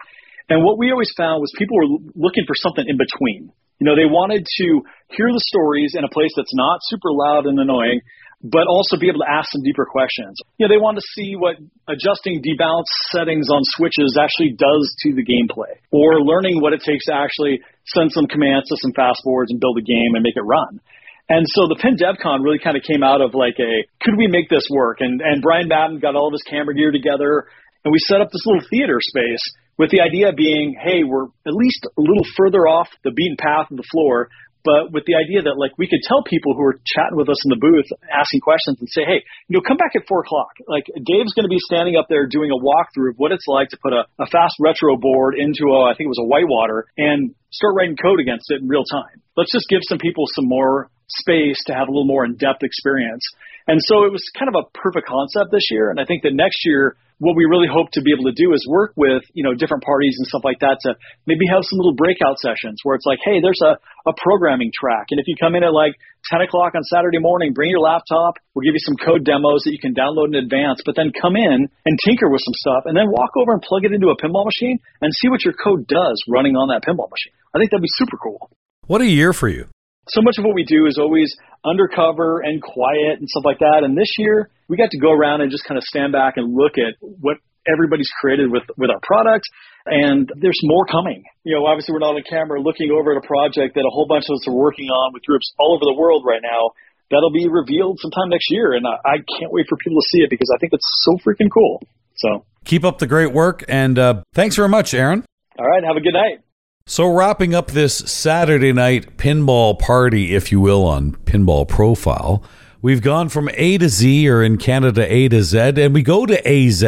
And 0.49 0.63
what 0.63 0.77
we 0.77 0.91
always 0.91 1.09
found 1.17 1.41
was 1.41 1.49
people 1.57 1.77
were 1.77 1.97
looking 2.13 2.43
for 2.45 2.53
something 2.53 2.85
in 2.85 2.97
between. 2.97 3.49
You 3.83 3.91
know, 3.91 3.99
they 3.99 4.07
wanted 4.07 4.47
to 4.47 4.67
hear 5.11 5.27
the 5.27 5.43
stories 5.43 5.91
in 5.91 6.07
a 6.07 6.11
place 6.15 6.31
that's 6.39 6.55
not 6.55 6.79
super 6.87 7.11
loud 7.11 7.51
and 7.51 7.59
annoying, 7.59 7.99
but 8.39 8.63
also 8.63 8.95
be 8.95 9.11
able 9.11 9.19
to 9.19 9.27
ask 9.27 9.51
some 9.51 9.59
deeper 9.59 9.83
questions. 9.83 10.39
You 10.55 10.63
know, 10.63 10.71
they 10.71 10.79
wanted 10.79 11.03
to 11.03 11.11
see 11.11 11.35
what 11.35 11.59
adjusting 11.91 12.39
debounce 12.39 12.87
settings 13.11 13.51
on 13.51 13.59
switches 13.75 14.15
actually 14.15 14.55
does 14.55 14.87
to 15.03 15.11
the 15.11 15.27
gameplay, 15.27 15.83
or 15.91 16.23
learning 16.23 16.63
what 16.63 16.71
it 16.71 16.79
takes 16.79 17.11
to 17.11 17.13
actually 17.19 17.59
send 17.91 18.15
some 18.15 18.23
commands 18.31 18.71
to 18.71 18.79
some 18.79 18.95
fast 18.95 19.19
boards 19.27 19.51
and 19.51 19.59
build 19.59 19.75
a 19.75 19.83
game 19.83 20.15
and 20.15 20.23
make 20.23 20.39
it 20.39 20.47
run. 20.47 20.79
And 21.27 21.43
so 21.51 21.67
the 21.67 21.75
Pin 21.75 21.99
DevCon 21.99 22.39
really 22.39 22.63
kind 22.63 22.79
of 22.79 22.87
came 22.87 23.03
out 23.03 23.19
of 23.19 23.35
like 23.35 23.59
a, 23.59 23.83
could 23.99 24.15
we 24.15 24.31
make 24.31 24.47
this 24.47 24.63
work? 24.71 25.03
And, 25.03 25.19
and 25.19 25.43
Brian 25.43 25.67
Madden 25.67 25.99
got 25.99 26.15
all 26.15 26.31
of 26.31 26.35
his 26.35 26.43
camera 26.47 26.71
gear 26.71 26.95
together 26.95 27.51
and 27.83 27.91
we 27.91 27.99
set 28.07 28.23
up 28.23 28.31
this 28.31 28.47
little 28.47 28.63
theater 28.71 28.99
space 29.03 29.43
with 29.77 29.89
the 29.91 30.01
idea 30.01 30.33
being, 30.35 30.75
hey, 30.77 31.03
we're 31.03 31.27
at 31.45 31.53
least 31.53 31.85
a 31.85 32.01
little 32.01 32.25
further 32.37 32.67
off 32.67 32.89
the 33.03 33.11
beaten 33.11 33.37
path 33.37 33.71
of 33.71 33.77
the 33.77 33.87
floor, 33.91 34.29
but 34.63 34.95
with 34.95 35.03
the 35.03 35.19
idea 35.19 35.43
that 35.43 35.59
like 35.59 35.75
we 35.77 35.91
could 35.91 35.99
tell 36.07 36.23
people 36.23 36.55
who 36.55 36.63
are 36.63 36.79
chatting 36.87 37.19
with 37.19 37.27
us 37.27 37.35
in 37.43 37.51
the 37.51 37.59
booth, 37.59 37.83
asking 38.07 38.39
questions, 38.39 38.79
and 38.79 38.87
say, 38.87 39.03
hey, 39.03 39.19
you 39.47 39.53
know, 39.53 39.61
come 39.61 39.75
back 39.75 39.91
at 39.95 40.07
four 40.07 40.23
o'clock. 40.23 40.55
Like 40.67 40.87
Dave's 40.87 41.35
going 41.35 41.43
to 41.43 41.51
be 41.51 41.59
standing 41.59 41.99
up 41.99 42.07
there 42.07 42.27
doing 42.27 42.47
a 42.47 42.59
walkthrough 42.59 43.11
of 43.11 43.17
what 43.19 43.35
it's 43.35 43.43
like 43.47 43.69
to 43.75 43.77
put 43.83 43.91
a, 43.91 44.07
a 44.23 44.27
fast 44.31 44.55
retro 44.63 44.95
board 44.95 45.35
into 45.35 45.67
a, 45.75 45.91
I 45.91 45.99
think 45.99 46.07
it 46.07 46.15
was 46.15 46.23
a 46.23 46.29
whitewater, 46.29 46.87
and 46.95 47.35
start 47.51 47.75
writing 47.75 47.99
code 47.99 48.23
against 48.23 48.47
it 48.49 48.61
in 48.63 48.67
real 48.71 48.87
time. 48.87 49.19
Let's 49.35 49.51
just 49.51 49.67
give 49.67 49.83
some 49.83 49.99
people 49.99 50.23
some 50.31 50.47
more 50.47 50.89
space 51.09 51.59
to 51.67 51.73
have 51.75 51.87
a 51.87 51.91
little 51.91 52.07
more 52.07 52.23
in-depth 52.23 52.63
experience. 52.63 53.21
And 53.67 53.79
so 53.79 54.05
it 54.05 54.11
was 54.11 54.23
kind 54.37 54.49
of 54.49 54.55
a 54.59 54.67
perfect 54.75 55.07
concept 55.07 55.51
this 55.51 55.71
year. 55.71 55.89
And 55.89 55.99
I 55.99 56.05
think 56.05 56.23
that 56.23 56.33
next 56.33 56.65
year 56.65 56.97
what 57.23 57.39
we 57.39 57.47
really 57.47 57.71
hope 57.71 57.87
to 57.93 58.01
be 58.03 58.11
able 58.11 58.27
to 58.27 58.35
do 58.35 58.51
is 58.51 58.65
work 58.67 58.91
with, 58.99 59.23
you 59.31 59.47
know, 59.47 59.55
different 59.55 59.83
parties 59.83 60.19
and 60.19 60.27
stuff 60.27 60.43
like 60.43 60.59
that 60.59 60.83
to 60.83 60.99
maybe 61.23 61.47
have 61.47 61.63
some 61.63 61.79
little 61.79 61.95
breakout 61.95 62.35
sessions 62.43 62.83
where 62.83 62.99
it's 62.99 63.07
like, 63.07 63.23
hey, 63.23 63.39
there's 63.39 63.63
a, 63.63 63.79
a 64.09 64.13
programming 64.19 64.75
track. 64.75 65.07
And 65.15 65.23
if 65.23 65.27
you 65.31 65.39
come 65.39 65.55
in 65.55 65.63
at 65.63 65.71
like 65.71 65.95
10 66.27 66.43
o'clock 66.43 66.75
on 66.75 66.83
Saturday 66.83 67.23
morning, 67.23 67.53
bring 67.53 67.71
your 67.71 67.79
laptop. 67.79 68.43
We'll 68.53 68.67
give 68.67 68.75
you 68.75 68.83
some 68.83 68.99
code 68.99 69.23
demos 69.23 69.63
that 69.63 69.71
you 69.71 69.79
can 69.79 69.95
download 69.95 70.35
in 70.35 70.41
advance, 70.41 70.83
but 70.83 70.99
then 70.99 71.15
come 71.15 71.39
in 71.39 71.69
and 71.85 71.93
tinker 72.03 72.27
with 72.27 72.43
some 72.43 72.57
stuff 72.59 72.83
and 72.85 72.97
then 72.97 73.07
walk 73.07 73.31
over 73.39 73.53
and 73.55 73.61
plug 73.61 73.85
it 73.85 73.93
into 73.95 74.11
a 74.11 74.17
pinball 74.19 74.43
machine 74.43 74.83
and 74.99 75.11
see 75.15 75.29
what 75.29 75.45
your 75.47 75.55
code 75.55 75.87
does 75.87 76.19
running 76.27 76.59
on 76.59 76.69
that 76.75 76.83
pinball 76.83 77.07
machine. 77.07 77.33
I 77.55 77.59
think 77.59 77.71
that'd 77.71 77.81
be 77.81 77.95
super 77.95 78.17
cool. 78.17 78.51
What 78.85 78.99
a 78.99 79.07
year 79.07 79.31
for 79.31 79.47
you 79.47 79.72
so 80.09 80.21
much 80.21 80.35
of 80.37 80.43
what 80.43 80.55
we 80.55 80.63
do 80.63 80.85
is 80.85 80.97
always 80.99 81.33
undercover 81.63 82.41
and 82.41 82.61
quiet 82.61 83.19
and 83.19 83.27
stuff 83.29 83.45
like 83.45 83.59
that. 83.59 83.83
And 83.83 83.97
this 83.97 84.11
year, 84.17 84.49
we 84.67 84.75
got 84.75 84.91
to 84.91 84.99
go 84.99 85.11
around 85.11 85.41
and 85.41 85.51
just 85.51 85.63
kind 85.63 85.77
of 85.77 85.83
stand 85.83 86.11
back 86.11 86.35
and 86.35 86.53
look 86.53 86.75
at 86.75 86.99
what 86.99 87.37
everybody's 87.67 88.09
created 88.19 88.51
with 88.51 88.63
with 88.77 88.89
our 88.89 88.99
product. 89.03 89.47
And 89.85 90.31
there's 90.39 90.59
more 90.63 90.85
coming. 90.85 91.23
You 91.43 91.55
know, 91.55 91.65
obviously, 91.65 91.93
we're 91.93 92.03
not 92.03 92.15
on 92.15 92.23
camera 92.27 92.59
looking 92.61 92.91
over 92.91 93.15
at 93.15 93.19
a 93.19 93.27
project 93.27 93.75
that 93.75 93.83
a 93.83 93.91
whole 93.91 94.07
bunch 94.07 94.25
of 94.29 94.35
us 94.35 94.47
are 94.47 94.55
working 94.55 94.87
on 94.87 95.13
with 95.13 95.23
groups 95.23 95.51
all 95.59 95.75
over 95.75 95.83
the 95.83 95.95
world 95.99 96.23
right 96.25 96.41
now. 96.41 96.71
That'll 97.11 97.31
be 97.31 97.47
revealed 97.47 97.99
sometime 97.99 98.29
next 98.29 98.47
year, 98.49 98.73
and 98.73 98.87
I, 98.87 98.95
I 99.05 99.15
can't 99.39 99.51
wait 99.51 99.67
for 99.67 99.77
people 99.77 99.99
to 99.99 100.07
see 100.11 100.23
it 100.23 100.29
because 100.29 100.47
I 100.55 100.57
think 100.57 100.71
it's 100.73 100.87
so 101.03 101.17
freaking 101.19 101.51
cool. 101.53 101.83
So 102.15 102.45
keep 102.63 102.83
up 102.83 102.99
the 102.99 103.07
great 103.07 103.33
work, 103.33 103.63
and 103.67 103.99
uh, 103.99 104.23
thanks 104.33 104.55
very 104.55 104.69
much, 104.69 104.93
Aaron. 104.93 105.23
All 105.59 105.67
right, 105.67 105.83
have 105.83 105.97
a 105.97 106.01
good 106.01 106.13
night. 106.13 106.42
So, 106.85 107.07
wrapping 107.07 107.55
up 107.55 107.71
this 107.71 107.95
Saturday 107.95 108.73
night 108.73 109.15
pinball 109.15 109.79
party, 109.79 110.35
if 110.35 110.51
you 110.51 110.59
will, 110.59 110.83
on 110.83 111.13
Pinball 111.13 111.65
Profile, 111.65 112.43
we've 112.81 113.01
gone 113.01 113.29
from 113.29 113.49
A 113.53 113.77
to 113.77 113.87
Z, 113.87 114.27
or 114.27 114.43
in 114.43 114.57
Canada, 114.57 115.11
A 115.11 115.29
to 115.29 115.43
Z, 115.43 115.57
and 115.77 115.93
we 115.93 116.03
go 116.03 116.25
to 116.25 116.45
AZ. 116.45 116.83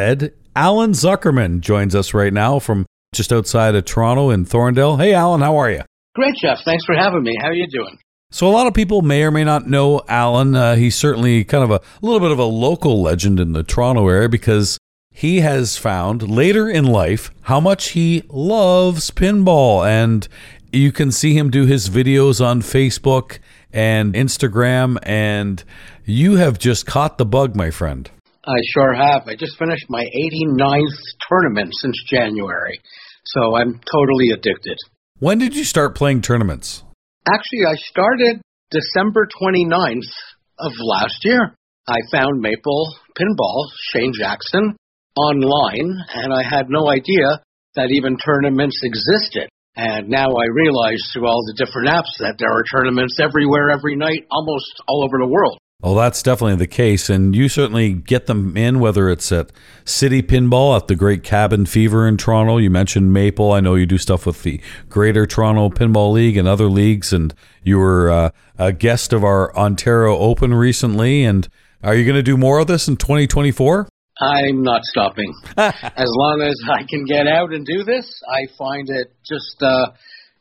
Alan 0.54 0.92
Zuckerman 0.92 1.62
joins 1.62 1.96
us 1.96 2.14
right 2.14 2.34
now 2.34 2.60
from 2.60 2.86
just 3.14 3.32
outside 3.32 3.74
of 3.74 3.86
Toronto 3.86 4.32
in 4.32 4.46
Thorndale. 4.46 4.98
Hey, 4.98 5.14
Alan, 5.14 5.40
how 5.40 5.56
are 5.56 5.72
you? 5.72 5.82
Great, 6.14 6.36
Jeff. 6.42 6.60
Thanks 6.66 6.84
for 6.84 6.94
having 6.94 7.24
me. 7.24 7.38
How 7.40 7.48
are 7.48 7.54
you 7.54 7.68
doing? 7.68 7.98
So, 8.32 8.50
a 8.50 8.52
lot 8.52 8.68
of 8.68 8.74
people 8.74 9.02
may 9.02 9.24
or 9.24 9.32
may 9.32 9.46
not 9.46 9.66
know 9.70 10.02
Alan. 10.10 10.58
Uh, 10.58 10.76
he's 10.76 10.96
certainly 10.96 11.46
kind 11.46 11.64
of 11.64 11.72
a, 11.72 11.76
a 11.76 12.06
little 12.06 12.20
bit 12.20 12.32
of 12.32 12.40
a 12.40 12.44
local 12.44 13.02
legend 13.02 13.40
in 13.40 13.54
the 13.54 13.64
Toronto 13.64 14.10
area 14.10 14.28
because 14.28 14.78
he 15.16 15.40
has 15.40 15.78
found 15.78 16.30
later 16.30 16.68
in 16.70 16.84
life 16.84 17.32
how 17.44 17.62
much 17.62 17.92
he 17.92 18.24
loves 18.28 19.12
pinball. 19.12 19.88
And 19.88 20.28
you 20.74 20.92
can 20.92 21.10
see 21.10 21.38
him 21.38 21.50
do 21.50 21.66
his 21.66 21.90
videos 21.90 22.46
on 22.46 22.62
Facebook 22.62 23.40
and 23.72 24.14
Instagram, 24.14 24.98
and 25.04 25.64
you 26.04 26.36
have 26.36 26.60
just 26.60 26.86
caught 26.86 27.18
the 27.18 27.26
bug, 27.26 27.56
my 27.56 27.72
friend. 27.72 28.12
I 28.46 28.58
sure 28.74 28.94
have. 28.94 29.26
I 29.26 29.36
just 29.36 29.58
finished 29.58 29.86
my 29.88 30.04
89th 30.04 31.00
tournament 31.30 31.74
since 31.74 31.96
January, 32.10 32.82
so 33.24 33.56
I'm 33.56 33.80
totally 33.90 34.32
addicted. 34.32 34.78
When 35.20 35.40
did 35.40 35.56
you 35.56 35.64
start 35.64 35.96
playing 35.96 36.24
tournaments? 36.24 36.84
Actually, 37.26 37.66
I 37.70 37.76
started 37.76 38.42
December 38.70 39.30
29th 39.42 40.12
of 40.60 40.74
last 40.78 41.24
year. 41.24 41.56
I 41.88 42.00
found 42.12 42.42
Maple 42.42 42.98
Pinball, 43.18 43.70
Shane 43.94 44.12
Jackson, 44.14 44.76
online, 45.16 45.98
and 46.14 46.34
I 46.34 46.44
had 46.44 46.70
no 46.70 46.90
idea 46.90 47.42
that 47.76 47.92
even 47.92 48.18
tournaments 48.18 48.80
existed. 48.84 49.50
And 49.76 50.08
now 50.08 50.28
I 50.28 50.46
realize 50.54 51.04
through 51.12 51.28
all 51.28 51.44
the 51.46 51.54
different 51.58 51.90
apps 51.90 52.16
that 52.20 52.36
there 52.40 52.50
are 52.50 52.64
tournaments 52.72 53.20
everywhere, 53.20 53.70
every 53.70 53.96
night, 53.96 54.26
almost 54.32 54.82
all 54.88 55.04
over 55.04 55.18
the 55.20 55.28
world. 55.28 55.58
Well, 55.82 55.96
that's 55.96 56.24
definitely 56.24 56.56
the 56.56 56.68
case. 56.68 57.10
And 57.10 57.36
you 57.36 57.50
certainly 57.50 57.94
get 57.94 58.28
them 58.28 58.56
in, 58.56 58.80
whether 58.80 59.10
it's 59.10 59.32
at 59.34 59.52
City 59.84 60.24
Pinball 60.24 60.78
at 60.78 60.88
the 60.88 60.96
Great 60.96 61.24
Cabin 61.24 61.66
Fever 61.66 62.08
in 62.08 62.16
Toronto. 62.16 62.58
You 62.58 62.70
mentioned 62.70 63.12
Maple. 63.12 63.52
I 63.52 63.60
know 63.60 63.76
you 63.76 63.86
do 63.86 63.98
stuff 63.98 64.26
with 64.26 64.44
the 64.44 64.62
Greater 64.88 65.26
Toronto 65.26 65.70
Pinball 65.70 66.14
League 66.14 66.38
and 66.38 66.48
other 66.48 66.70
leagues. 66.70 67.12
And 67.12 67.34
you 67.62 67.78
were 67.78 68.10
uh, 68.10 68.30
a 68.58 68.72
guest 68.72 69.12
of 69.12 69.26
our 69.26 69.56
Ontario 69.56 70.18
Open 70.18 70.54
recently. 70.54 71.26
And 71.26 71.48
are 71.84 71.94
you 71.94 72.06
going 72.06 72.16
to 72.16 72.24
do 72.24 72.38
more 72.38 72.60
of 72.60 72.68
this 72.68 72.88
in 72.88 72.96
2024? 72.96 73.90
I'm 74.20 74.64
not 74.64 74.82
stopping. 74.84 75.34
as 75.58 76.10
long 76.10 76.42
as 76.42 76.56
I 76.72 76.84
can 76.88 77.04
get 77.06 77.28
out 77.28 77.54
and 77.54 77.66
do 77.66 77.84
this, 77.84 78.08
I 78.30 78.48
find 78.58 78.88
it 78.90 79.12
just, 79.28 79.62
uh, 79.62 79.92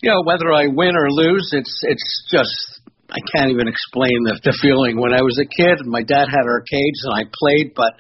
you 0.01 0.11
know, 0.11 0.23
whether 0.25 0.53
I 0.53 0.67
win 0.69 0.95
or 0.97 1.11
lose, 1.11 1.51
it's 1.53 1.81
it's 1.83 2.29
just 2.31 2.81
I 3.11 3.19
can't 3.35 3.51
even 3.51 3.69
explain 3.69 4.23
the, 4.25 4.39
the 4.43 4.57
feeling. 4.63 5.01
When 5.01 5.13
I 5.13 5.23
was 5.23 5.39
a 5.39 5.47
kid, 5.47 5.87
my 5.87 6.03
dad 6.03 6.27
had 6.31 6.47
arcades 6.47 7.01
and 7.05 7.15
I 7.15 7.23
played, 7.31 7.75
but 7.75 7.99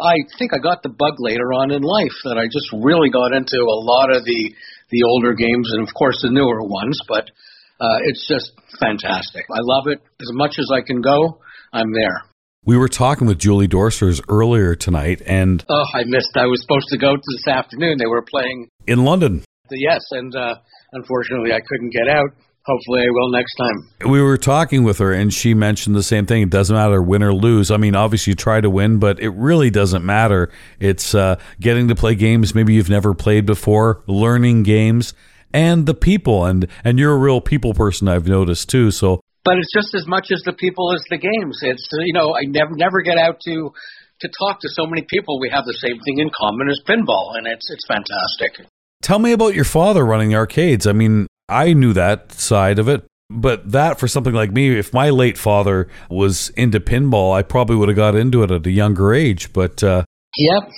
I 0.00 0.16
think 0.38 0.50
I 0.54 0.58
got 0.58 0.82
the 0.82 0.90
bug 0.90 1.14
later 1.18 1.54
on 1.54 1.70
in 1.70 1.82
life 1.82 2.16
that 2.24 2.38
I 2.38 2.46
just 2.50 2.68
really 2.74 3.10
got 3.10 3.30
into 3.32 3.58
a 3.62 3.78
lot 3.82 4.10
of 4.10 4.24
the 4.24 4.42
the 4.90 5.04
older 5.08 5.32
games 5.32 5.70
and 5.72 5.86
of 5.86 5.94
course 5.94 6.18
the 6.22 6.30
newer 6.30 6.66
ones. 6.66 6.98
But 7.06 7.30
uh, 7.78 7.98
it's 8.10 8.26
just 8.26 8.50
fantastic. 8.78 9.46
I 9.50 9.62
love 9.62 9.86
it 9.86 10.02
as 10.20 10.30
much 10.34 10.58
as 10.58 10.68
I 10.74 10.82
can 10.82 11.00
go. 11.00 11.38
I'm 11.72 11.92
there. 11.92 12.31
We 12.64 12.76
were 12.76 12.88
talking 12.88 13.26
with 13.26 13.40
Julie 13.40 13.66
Dorsers 13.66 14.22
earlier 14.28 14.76
tonight, 14.76 15.20
and 15.26 15.64
oh, 15.68 15.84
I 15.94 16.04
missed. 16.04 16.36
I 16.36 16.46
was 16.46 16.62
supposed 16.62 16.86
to 16.90 16.96
go 16.96 17.16
to 17.16 17.22
this 17.36 17.48
afternoon. 17.48 17.98
They 17.98 18.06
were 18.06 18.22
playing 18.22 18.68
in 18.86 19.04
London. 19.04 19.42
Yes, 19.72 20.00
and 20.12 20.32
uh, 20.36 20.54
unfortunately, 20.92 21.52
I 21.52 21.58
couldn't 21.58 21.90
get 21.90 22.08
out. 22.08 22.30
Hopefully, 22.64 23.02
I 23.02 23.10
will 23.10 23.32
next 23.32 23.56
time. 23.56 24.10
We 24.12 24.22
were 24.22 24.36
talking 24.36 24.84
with 24.84 24.98
her, 24.98 25.12
and 25.12 25.34
she 25.34 25.54
mentioned 25.54 25.96
the 25.96 26.04
same 26.04 26.24
thing. 26.24 26.42
It 26.42 26.50
doesn't 26.50 26.76
matter 26.76 27.02
win 27.02 27.24
or 27.24 27.34
lose. 27.34 27.72
I 27.72 27.78
mean, 27.78 27.96
obviously, 27.96 28.30
you 28.30 28.34
try 28.36 28.60
to 28.60 28.70
win, 28.70 29.00
but 29.00 29.18
it 29.18 29.30
really 29.30 29.68
doesn't 29.68 30.04
matter. 30.04 30.48
It's 30.78 31.16
uh, 31.16 31.40
getting 31.58 31.88
to 31.88 31.96
play 31.96 32.14
games 32.14 32.54
maybe 32.54 32.74
you've 32.74 32.88
never 32.88 33.12
played 33.12 33.44
before, 33.44 34.04
learning 34.06 34.62
games, 34.62 35.14
and 35.52 35.86
the 35.86 35.94
people. 35.94 36.44
and 36.44 36.68
And 36.84 37.00
you're 37.00 37.14
a 37.14 37.18
real 37.18 37.40
people 37.40 37.74
person. 37.74 38.06
I've 38.06 38.28
noticed 38.28 38.68
too. 38.68 38.92
So 38.92 39.20
but 39.44 39.58
it's 39.58 39.72
just 39.72 39.94
as 39.94 40.06
much 40.06 40.28
as 40.32 40.42
the 40.44 40.52
people 40.52 40.94
as 40.94 41.02
the 41.10 41.18
games. 41.18 41.58
It's 41.62 41.88
you 41.92 42.12
know 42.12 42.34
I 42.34 42.42
never 42.46 42.74
never 42.74 43.02
get 43.02 43.18
out 43.18 43.40
to 43.44 43.72
to 44.20 44.28
talk 44.38 44.60
to 44.60 44.68
so 44.68 44.86
many 44.86 45.04
people. 45.08 45.40
We 45.40 45.50
have 45.50 45.64
the 45.64 45.74
same 45.74 45.98
thing 46.00 46.18
in 46.18 46.30
common 46.30 46.68
as 46.68 46.80
pinball, 46.86 47.36
and 47.36 47.46
it's 47.46 47.70
it's 47.70 47.86
fantastic. 47.86 48.66
Tell 49.02 49.18
me 49.18 49.32
about 49.32 49.54
your 49.54 49.64
father 49.64 50.06
running 50.06 50.30
the 50.30 50.36
arcades. 50.36 50.86
I 50.86 50.92
mean, 50.92 51.26
I 51.48 51.72
knew 51.72 51.92
that 51.92 52.32
side 52.32 52.78
of 52.78 52.88
it, 52.88 53.04
but 53.30 53.72
that 53.72 53.98
for 53.98 54.06
something 54.06 54.32
like 54.32 54.52
me, 54.52 54.78
if 54.78 54.92
my 54.92 55.10
late 55.10 55.36
father 55.36 55.88
was 56.08 56.50
into 56.50 56.78
pinball, 56.78 57.36
I 57.36 57.42
probably 57.42 57.76
would 57.76 57.88
have 57.88 57.96
got 57.96 58.14
into 58.14 58.42
it 58.44 58.50
at 58.50 58.66
a 58.66 58.70
younger 58.70 59.12
age. 59.12 59.52
But 59.52 59.82
uh, 59.82 60.04
yep. 60.36 60.70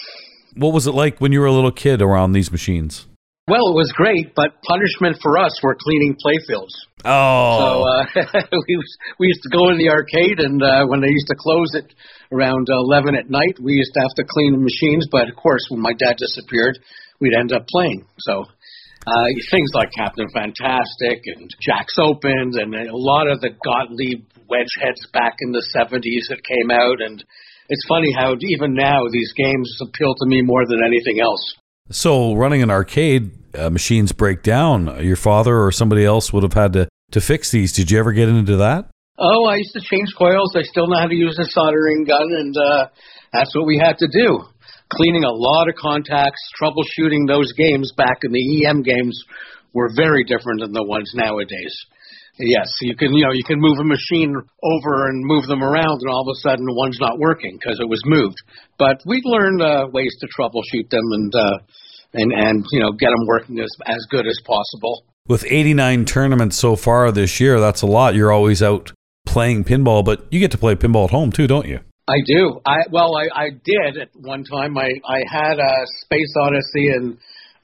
What 0.56 0.72
was 0.72 0.86
it 0.86 0.92
like 0.92 1.20
when 1.20 1.32
you 1.32 1.40
were 1.40 1.46
a 1.46 1.52
little 1.52 1.72
kid 1.72 2.00
around 2.00 2.32
these 2.32 2.50
machines? 2.50 3.06
Well, 3.44 3.68
it 3.68 3.76
was 3.76 3.92
great, 3.92 4.32
but 4.32 4.56
punishment 4.64 5.20
for 5.20 5.36
us 5.36 5.52
were 5.62 5.76
cleaning 5.76 6.16
playfields. 6.16 6.72
Oh. 7.04 7.60
So 7.60 7.68
uh, 7.84 8.40
we 8.64 8.76
was, 8.80 8.90
we 9.20 9.28
used 9.28 9.44
to 9.44 9.52
go 9.52 9.68
in 9.68 9.76
the 9.76 9.92
arcade, 9.92 10.40
and 10.40 10.62
uh, 10.64 10.88
when 10.88 11.04
they 11.04 11.12
used 11.12 11.28
to 11.28 11.36
close 11.36 11.76
it 11.76 11.92
around 12.32 12.72
eleven 12.72 13.12
at 13.14 13.28
night, 13.28 13.60
we 13.60 13.76
used 13.76 13.92
to 13.92 14.00
have 14.00 14.16
to 14.16 14.24
clean 14.24 14.56
the 14.56 14.64
machines. 14.64 15.12
But 15.12 15.28
of 15.28 15.36
course, 15.36 15.60
when 15.68 15.84
my 15.84 15.92
dad 15.92 16.16
disappeared, 16.16 16.80
we'd 17.20 17.36
end 17.36 17.52
up 17.52 17.68
playing. 17.68 18.08
So 18.24 18.48
uh, 19.04 19.28
things 19.52 19.68
like 19.76 19.92
Captain 19.92 20.32
Fantastic 20.32 21.28
and 21.36 21.44
Jack's 21.60 22.00
Opens, 22.00 22.56
and 22.56 22.72
a 22.72 22.96
lot 22.96 23.28
of 23.28 23.44
the 23.44 23.52
Gottlieb 23.52 24.24
wedge 24.48 24.72
heads 24.80 25.04
back 25.12 25.36
in 25.44 25.52
the 25.52 25.60
'70s 25.76 26.32
that 26.32 26.40
came 26.48 26.72
out, 26.72 27.04
and 27.04 27.20
it's 27.68 27.84
funny 27.92 28.08
how 28.16 28.40
even 28.40 28.72
now 28.72 29.04
these 29.12 29.36
games 29.36 29.68
appeal 29.84 30.16
to 30.16 30.26
me 30.32 30.40
more 30.40 30.64
than 30.64 30.80
anything 30.80 31.20
else. 31.20 31.44
So, 31.90 32.32
running 32.34 32.62
an 32.62 32.70
arcade, 32.70 33.32
uh, 33.54 33.68
machines 33.68 34.12
break 34.12 34.42
down. 34.42 35.04
Your 35.04 35.16
father 35.16 35.54
or 35.62 35.70
somebody 35.70 36.02
else 36.02 36.32
would 36.32 36.42
have 36.42 36.54
had 36.54 36.72
to, 36.72 36.88
to 37.10 37.20
fix 37.20 37.50
these. 37.50 37.72
Did 37.74 37.90
you 37.90 37.98
ever 37.98 38.12
get 38.12 38.30
into 38.30 38.56
that? 38.56 38.88
Oh, 39.18 39.44
I 39.44 39.56
used 39.56 39.74
to 39.74 39.82
change 39.82 40.08
coils. 40.16 40.56
I 40.56 40.62
still 40.62 40.86
know 40.86 40.96
how 40.96 41.06
to 41.06 41.14
use 41.14 41.38
a 41.38 41.44
soldering 41.44 42.04
gun, 42.04 42.32
and 42.32 42.56
uh, 42.56 42.86
that's 43.34 43.54
what 43.54 43.66
we 43.66 43.78
had 43.78 43.98
to 43.98 44.08
do. 44.08 44.44
Cleaning 44.94 45.24
a 45.24 45.30
lot 45.30 45.68
of 45.68 45.74
contacts, 45.76 46.40
troubleshooting 46.58 47.28
those 47.28 47.52
games 47.52 47.92
back 47.94 48.20
in 48.22 48.32
the 48.32 48.66
EM 48.66 48.82
games 48.82 49.22
were 49.74 49.90
very 49.94 50.24
different 50.24 50.62
than 50.62 50.72
the 50.72 50.84
ones 50.84 51.12
nowadays. 51.14 51.76
Yes, 52.38 52.66
you 52.80 52.96
can 52.96 53.14
you 53.14 53.24
know 53.24 53.32
you 53.32 53.44
can 53.44 53.60
move 53.60 53.78
a 53.78 53.84
machine 53.84 54.34
over 54.34 55.08
and 55.08 55.24
move 55.24 55.46
them 55.46 55.62
around, 55.62 56.00
and 56.02 56.10
all 56.10 56.28
of 56.28 56.32
a 56.32 56.38
sudden 56.40 56.66
one's 56.68 56.98
not 57.00 57.18
working 57.18 57.56
because 57.60 57.78
it 57.78 57.88
was 57.88 58.02
moved. 58.04 58.36
But 58.78 59.00
we 59.06 59.22
learned 59.24 59.62
uh, 59.62 59.86
ways 59.92 60.16
to 60.20 60.26
troubleshoot 60.26 60.90
them 60.90 61.04
and 61.12 61.34
uh, 61.34 61.58
and 62.12 62.32
and 62.32 62.64
you 62.72 62.80
know 62.80 62.92
get 62.92 63.10
them 63.10 63.26
working 63.26 63.60
as 63.60 63.70
as 63.86 64.04
good 64.10 64.26
as 64.26 64.38
possible. 64.44 65.04
With 65.28 65.44
89 65.48 66.04
tournaments 66.04 66.56
so 66.56 66.76
far 66.76 67.10
this 67.10 67.40
year, 67.40 67.60
that's 67.60 67.82
a 67.82 67.86
lot. 67.86 68.14
You're 68.14 68.32
always 68.32 68.62
out 68.62 68.92
playing 69.26 69.64
pinball, 69.64 70.04
but 70.04 70.26
you 70.30 70.38
get 70.38 70.50
to 70.50 70.58
play 70.58 70.74
pinball 70.74 71.04
at 71.04 71.10
home 71.10 71.32
too, 71.32 71.46
don't 71.46 71.66
you? 71.66 71.80
I 72.08 72.18
do. 72.26 72.60
I 72.66 72.78
well, 72.90 73.16
I, 73.16 73.44
I 73.44 73.50
did 73.50 73.96
at 73.96 74.08
one 74.14 74.44
time. 74.44 74.76
I 74.76 74.90
I 75.08 75.22
had 75.30 75.58
a 75.58 75.86
Space 76.02 76.34
Odyssey 76.42 76.88
and 76.88 77.16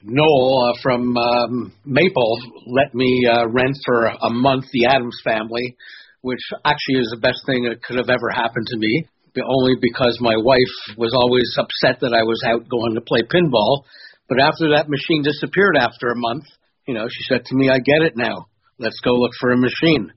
Noel 0.03 0.73
uh, 0.73 0.81
from 0.81 1.15
um, 1.15 1.73
Maple 1.85 2.39
let 2.65 2.93
me 2.95 3.27
uh, 3.29 3.47
rent 3.47 3.77
for 3.85 4.05
a 4.05 4.29
month 4.29 4.65
the 4.73 4.85
Addams 4.85 5.19
Family, 5.23 5.75
which 6.21 6.41
actually 6.65 6.99
is 7.05 7.13
the 7.13 7.21
best 7.21 7.45
thing 7.45 7.69
that 7.69 7.83
could 7.83 7.97
have 7.97 8.09
ever 8.09 8.29
happened 8.33 8.65
to 8.67 8.77
me. 8.77 9.05
Only 9.37 9.79
because 9.79 10.17
my 10.19 10.35
wife 10.35 10.75
was 10.97 11.13
always 11.15 11.47
upset 11.55 12.01
that 12.01 12.11
I 12.11 12.23
was 12.23 12.41
out 12.43 12.67
going 12.67 12.95
to 12.95 13.07
play 13.07 13.21
pinball. 13.23 13.87
But 14.27 14.41
after 14.41 14.75
that 14.75 14.89
machine 14.91 15.23
disappeared 15.23 15.77
after 15.79 16.11
a 16.11 16.19
month, 16.19 16.43
you 16.87 16.93
know, 16.93 17.07
she 17.07 17.23
said 17.29 17.45
to 17.45 17.55
me, 17.55 17.69
"I 17.69 17.79
get 17.79 18.01
it 18.01 18.17
now. 18.17 18.47
Let's 18.77 18.99
go 18.99 19.13
look 19.13 19.31
for 19.39 19.51
a 19.51 19.57
machine." 19.57 20.11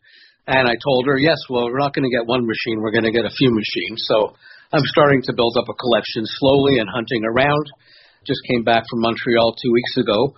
And 0.49 0.67
I 0.67 0.75
told 0.83 1.07
her, 1.07 1.17
"Yes, 1.19 1.39
well, 1.49 1.71
we're 1.71 1.79
not 1.79 1.95
going 1.95 2.09
to 2.09 2.17
get 2.17 2.27
one 2.27 2.43
machine. 2.43 2.81
We're 2.81 2.91
going 2.97 3.07
to 3.07 3.15
get 3.15 3.25
a 3.25 3.39
few 3.39 3.55
machines." 3.55 4.03
So 4.09 4.35
I'm 4.73 4.85
starting 4.97 5.23
to 5.23 5.37
build 5.37 5.57
up 5.61 5.69
a 5.69 5.79
collection 5.79 6.25
slowly 6.27 6.81
and 6.81 6.89
hunting 6.91 7.23
around 7.25 7.67
just 8.27 8.41
came 8.49 8.65
back 8.65 8.85
from 8.91 9.01
Montreal 9.01 9.55
two 9.61 9.73
weeks 9.73 9.97
ago. 9.97 10.35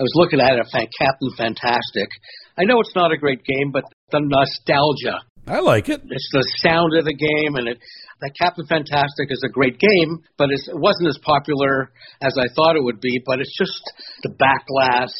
I 0.00 0.02
was 0.02 0.16
looking 0.16 0.40
at 0.40 0.56
it, 0.56 0.64
Captain 0.72 1.30
Fantastic. 1.36 2.08
I 2.56 2.64
know 2.64 2.80
it's 2.80 2.96
not 2.96 3.12
a 3.12 3.18
great 3.18 3.44
game, 3.44 3.70
but 3.70 3.84
the 4.10 4.20
nostalgia. 4.20 5.20
I 5.46 5.60
like 5.60 5.88
it. 5.88 6.00
It's 6.08 6.30
the 6.32 6.44
sound 6.64 6.96
of 6.96 7.04
the 7.04 7.12
game, 7.12 7.56
and 7.56 7.68
it. 7.68 7.78
That 8.20 8.36
Captain 8.36 8.66
Fantastic 8.66 9.28
is 9.32 9.42
a 9.44 9.52
great 9.52 9.80
game, 9.80 10.20
but 10.36 10.50
it 10.52 10.60
wasn't 10.72 11.08
as 11.08 11.18
popular 11.24 11.90
as 12.20 12.36
I 12.36 12.52
thought 12.54 12.76
it 12.76 12.84
would 12.84 13.00
be. 13.00 13.20
But 13.24 13.40
it's 13.40 13.56
just 13.56 13.80
the 14.22 14.32
backglass, 14.36 15.12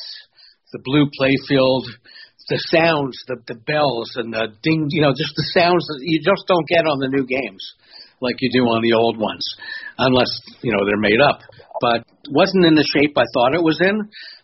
the 0.73 0.81
blue 0.85 1.09
playfield, 1.09 1.85
the 2.49 2.61
sounds, 2.69 3.17
the 3.27 3.37
the 3.49 3.57
bells, 3.57 4.17
and 4.17 4.33
the 4.33 4.49
ding. 4.63 4.87
You 4.91 5.03
know, 5.03 5.13
just 5.13 5.33
the 5.37 5.49
sounds 5.57 5.87
that 5.89 6.01
you 6.01 6.21
just 6.21 6.45
don't 6.47 6.69
get 6.69 6.85
on 6.85 7.01
the 7.01 7.09
new 7.09 7.25
games 7.25 7.65
like 8.21 8.37
you 8.41 8.51
do 8.53 8.65
on 8.65 8.83
the 8.83 8.93
old 8.93 9.19
ones, 9.19 9.45
unless 9.97 10.31
you 10.61 10.73
know 10.73 10.85
they're 10.85 11.01
made 11.01 11.21
up 11.21 11.41
but 11.81 12.05
wasn't 12.31 12.67
in 12.67 12.77
the 12.77 12.87
shape 12.87 13.17
I 13.17 13.25
thought 13.35 13.55
it 13.57 13.65
was 13.65 13.81
in. 13.81 13.97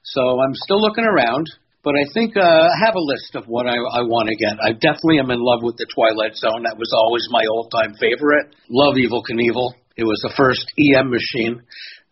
So 0.02 0.40
I'm 0.40 0.54
still 0.54 0.80
looking 0.80 1.04
around, 1.04 1.46
but 1.84 1.94
I 1.94 2.04
think 2.14 2.36
uh, 2.36 2.42
I 2.42 2.76
have 2.82 2.96
a 2.96 3.06
list 3.14 3.36
of 3.36 3.44
what 3.46 3.66
I, 3.66 3.76
I 3.76 4.02
want 4.02 4.26
to 4.26 4.36
get. 4.36 4.58
I 4.58 4.72
definitely 4.72 5.20
am 5.20 5.30
in 5.30 5.38
love 5.38 5.62
with 5.62 5.76
the 5.76 5.86
Twilight 5.92 6.34
Zone. 6.34 6.64
That 6.64 6.80
was 6.80 6.90
always 6.90 7.28
my 7.30 7.44
all-time 7.46 7.94
favorite. 8.00 8.56
Love 8.66 8.96
Evel 8.98 9.22
Knievel. 9.22 9.76
It 9.96 10.04
was 10.04 10.20
the 10.26 10.34
first 10.36 10.66
EM 10.76 11.08
machine, 11.08 11.62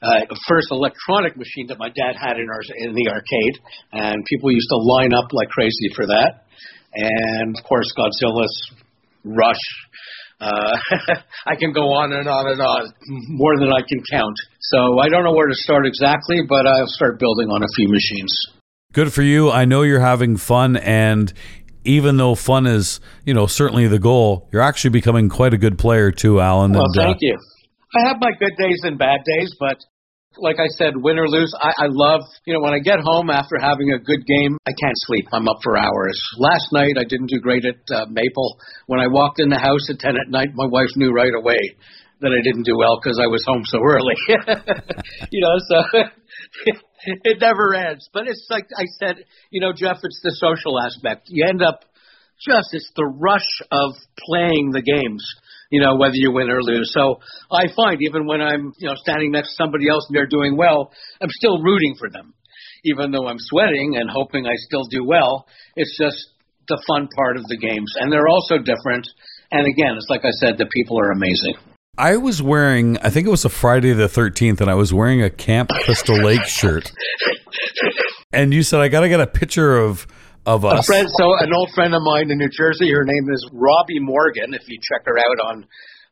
uh, 0.00 0.24
the 0.30 0.40
first 0.48 0.68
electronic 0.70 1.36
machine 1.36 1.66
that 1.68 1.78
my 1.78 1.88
dad 1.90 2.16
had 2.16 2.40
in 2.40 2.48
our 2.48 2.62
in 2.78 2.94
the 2.94 3.10
arcade, 3.12 3.56
and 3.92 4.24
people 4.24 4.52
used 4.52 4.70
to 4.70 4.78
line 4.78 5.12
up 5.12 5.32
like 5.32 5.48
crazy 5.50 5.92
for 5.94 6.06
that. 6.06 6.48
And 6.94 7.56
of 7.58 7.64
course, 7.64 7.90
Godzilla's 7.92 8.72
Rush, 9.24 9.64
uh, 10.40 10.76
I 11.46 11.56
can 11.56 11.72
go 11.72 11.92
on 11.92 12.12
and 12.12 12.28
on 12.28 12.50
and 12.50 12.60
on, 12.60 12.92
more 13.28 13.58
than 13.58 13.70
I 13.72 13.82
can 13.86 14.02
count. 14.10 14.36
So 14.60 14.98
I 14.98 15.08
don't 15.08 15.24
know 15.24 15.32
where 15.32 15.48
to 15.48 15.54
start 15.54 15.86
exactly, 15.86 16.40
but 16.48 16.66
I'll 16.66 16.86
start 16.86 17.18
building 17.18 17.48
on 17.48 17.62
a 17.62 17.68
few 17.76 17.88
machines. 17.88 18.34
Good 18.92 19.12
for 19.12 19.22
you. 19.22 19.50
I 19.50 19.64
know 19.64 19.82
you're 19.82 20.00
having 20.00 20.36
fun 20.36 20.76
and 20.76 21.32
even 21.84 22.16
though 22.16 22.34
fun 22.34 22.66
is, 22.66 23.00
you 23.24 23.34
know, 23.34 23.46
certainly 23.46 23.86
the 23.88 23.98
goal, 23.98 24.48
you're 24.52 24.62
actually 24.62 24.90
becoming 24.90 25.28
quite 25.28 25.52
a 25.52 25.58
good 25.58 25.78
player 25.78 26.10
too, 26.10 26.40
Alan. 26.40 26.72
Well, 26.72 26.84
and, 26.84 26.94
thank 26.94 27.16
uh, 27.16 27.20
you. 27.20 27.38
I 27.96 28.08
have 28.08 28.16
my 28.20 28.30
good 28.38 28.56
days 28.56 28.80
and 28.82 28.98
bad 28.98 29.20
days, 29.24 29.54
but 29.58 29.78
like 30.38 30.56
I 30.58 30.68
said, 30.76 30.94
win 30.96 31.18
or 31.18 31.28
lose, 31.28 31.52
I, 31.60 31.84
I 31.84 31.86
love, 31.88 32.22
you 32.44 32.54
know, 32.54 32.60
when 32.60 32.74
I 32.74 32.78
get 32.78 32.98
home 33.00 33.30
after 33.30 33.56
having 33.60 33.92
a 33.92 33.98
good 33.98 34.26
game, 34.26 34.58
I 34.66 34.72
can't 34.72 34.96
sleep. 35.06 35.26
I'm 35.32 35.48
up 35.48 35.58
for 35.62 35.76
hours. 35.76 36.20
Last 36.38 36.72
night, 36.72 36.94
I 36.98 37.04
didn't 37.04 37.28
do 37.28 37.40
great 37.40 37.64
at 37.64 37.80
uh, 37.94 38.06
Maple. 38.10 38.58
When 38.86 39.00
I 39.00 39.06
walked 39.06 39.40
in 39.40 39.48
the 39.48 39.58
house 39.58 39.88
at 39.90 39.98
10 39.98 40.16
at 40.16 40.30
night, 40.30 40.48
my 40.54 40.66
wife 40.66 40.90
knew 40.96 41.12
right 41.12 41.34
away 41.34 41.76
that 42.20 42.32
I 42.32 42.42
didn't 42.42 42.64
do 42.64 42.76
well 42.76 42.98
because 43.02 43.20
I 43.22 43.26
was 43.26 43.44
home 43.46 43.62
so 43.64 43.78
early. 43.82 44.14
you 45.30 45.40
know, 45.40 45.56
so 45.68 45.98
it 47.24 47.38
never 47.40 47.74
ends. 47.74 48.08
But 48.12 48.26
it's 48.26 48.46
like 48.50 48.66
I 48.76 48.84
said, 48.98 49.24
you 49.50 49.60
know, 49.60 49.72
Jeff, 49.72 49.98
it's 50.02 50.20
the 50.22 50.32
social 50.32 50.80
aspect. 50.80 51.26
You 51.28 51.46
end 51.48 51.62
up 51.62 51.80
just, 52.40 52.68
it's 52.72 52.90
the 52.96 53.06
rush 53.06 53.62
of 53.70 53.94
playing 54.18 54.70
the 54.72 54.82
games 54.82 55.24
you 55.74 55.80
know, 55.80 55.96
whether 55.96 56.14
you 56.14 56.30
win 56.30 56.50
or 56.50 56.62
lose. 56.62 56.92
So 56.94 57.18
I 57.50 57.66
find 57.74 57.98
even 58.00 58.26
when 58.26 58.40
I'm, 58.40 58.72
you 58.78 58.86
know, 58.86 58.94
standing 58.94 59.32
next 59.32 59.56
to 59.56 59.64
somebody 59.64 59.88
else 59.90 60.06
and 60.08 60.14
they're 60.14 60.30
doing 60.30 60.56
well, 60.56 60.92
I'm 61.20 61.30
still 61.30 61.60
rooting 61.60 61.96
for 61.98 62.08
them. 62.08 62.32
Even 62.84 63.10
though 63.10 63.26
I'm 63.26 63.40
sweating 63.40 63.96
and 63.98 64.08
hoping 64.08 64.46
I 64.46 64.54
still 64.54 64.84
do 64.84 65.04
well, 65.04 65.48
it's 65.74 65.98
just 65.98 66.28
the 66.68 66.80
fun 66.86 67.08
part 67.16 67.36
of 67.36 67.42
the 67.48 67.56
games. 67.56 67.92
And 67.98 68.12
they're 68.12 68.28
also 68.28 68.58
different. 68.58 69.08
And 69.50 69.66
again, 69.66 69.96
it's 69.96 70.06
like 70.08 70.24
I 70.24 70.30
said, 70.30 70.58
the 70.58 70.70
people 70.72 70.96
are 71.00 71.10
amazing. 71.10 71.54
I 71.98 72.18
was 72.18 72.40
wearing, 72.40 72.96
I 72.98 73.10
think 73.10 73.26
it 73.26 73.30
was 73.30 73.44
a 73.44 73.48
Friday 73.48 73.92
the 73.94 74.06
13th, 74.06 74.60
and 74.60 74.70
I 74.70 74.74
was 74.74 74.94
wearing 74.94 75.22
a 75.22 75.30
Camp 75.30 75.70
Crystal 75.84 76.22
Lake 76.22 76.44
shirt. 76.44 76.92
And 78.34 78.52
you 78.52 78.64
said, 78.64 78.80
I 78.80 78.88
got 78.88 79.02
to 79.02 79.08
get 79.08 79.20
a 79.20 79.28
picture 79.28 79.78
of 79.78 80.08
of 80.46 80.64
us. 80.64 80.80
A 80.80 80.82
friend, 80.84 81.08
so 81.18 81.36
an 81.38 81.52
old 81.52 81.70
friend 81.74 81.94
of 81.94 82.02
mine 82.02 82.30
in 82.30 82.38
New 82.38 82.50
Jersey. 82.50 82.90
Her 82.92 83.04
name 83.04 83.28
is 83.32 83.48
Robbi 83.52 84.00
Morgan. 84.00 84.54
If 84.54 84.68
you 84.68 84.78
check 84.80 85.06
her 85.06 85.18
out 85.18 85.38
on 85.50 85.66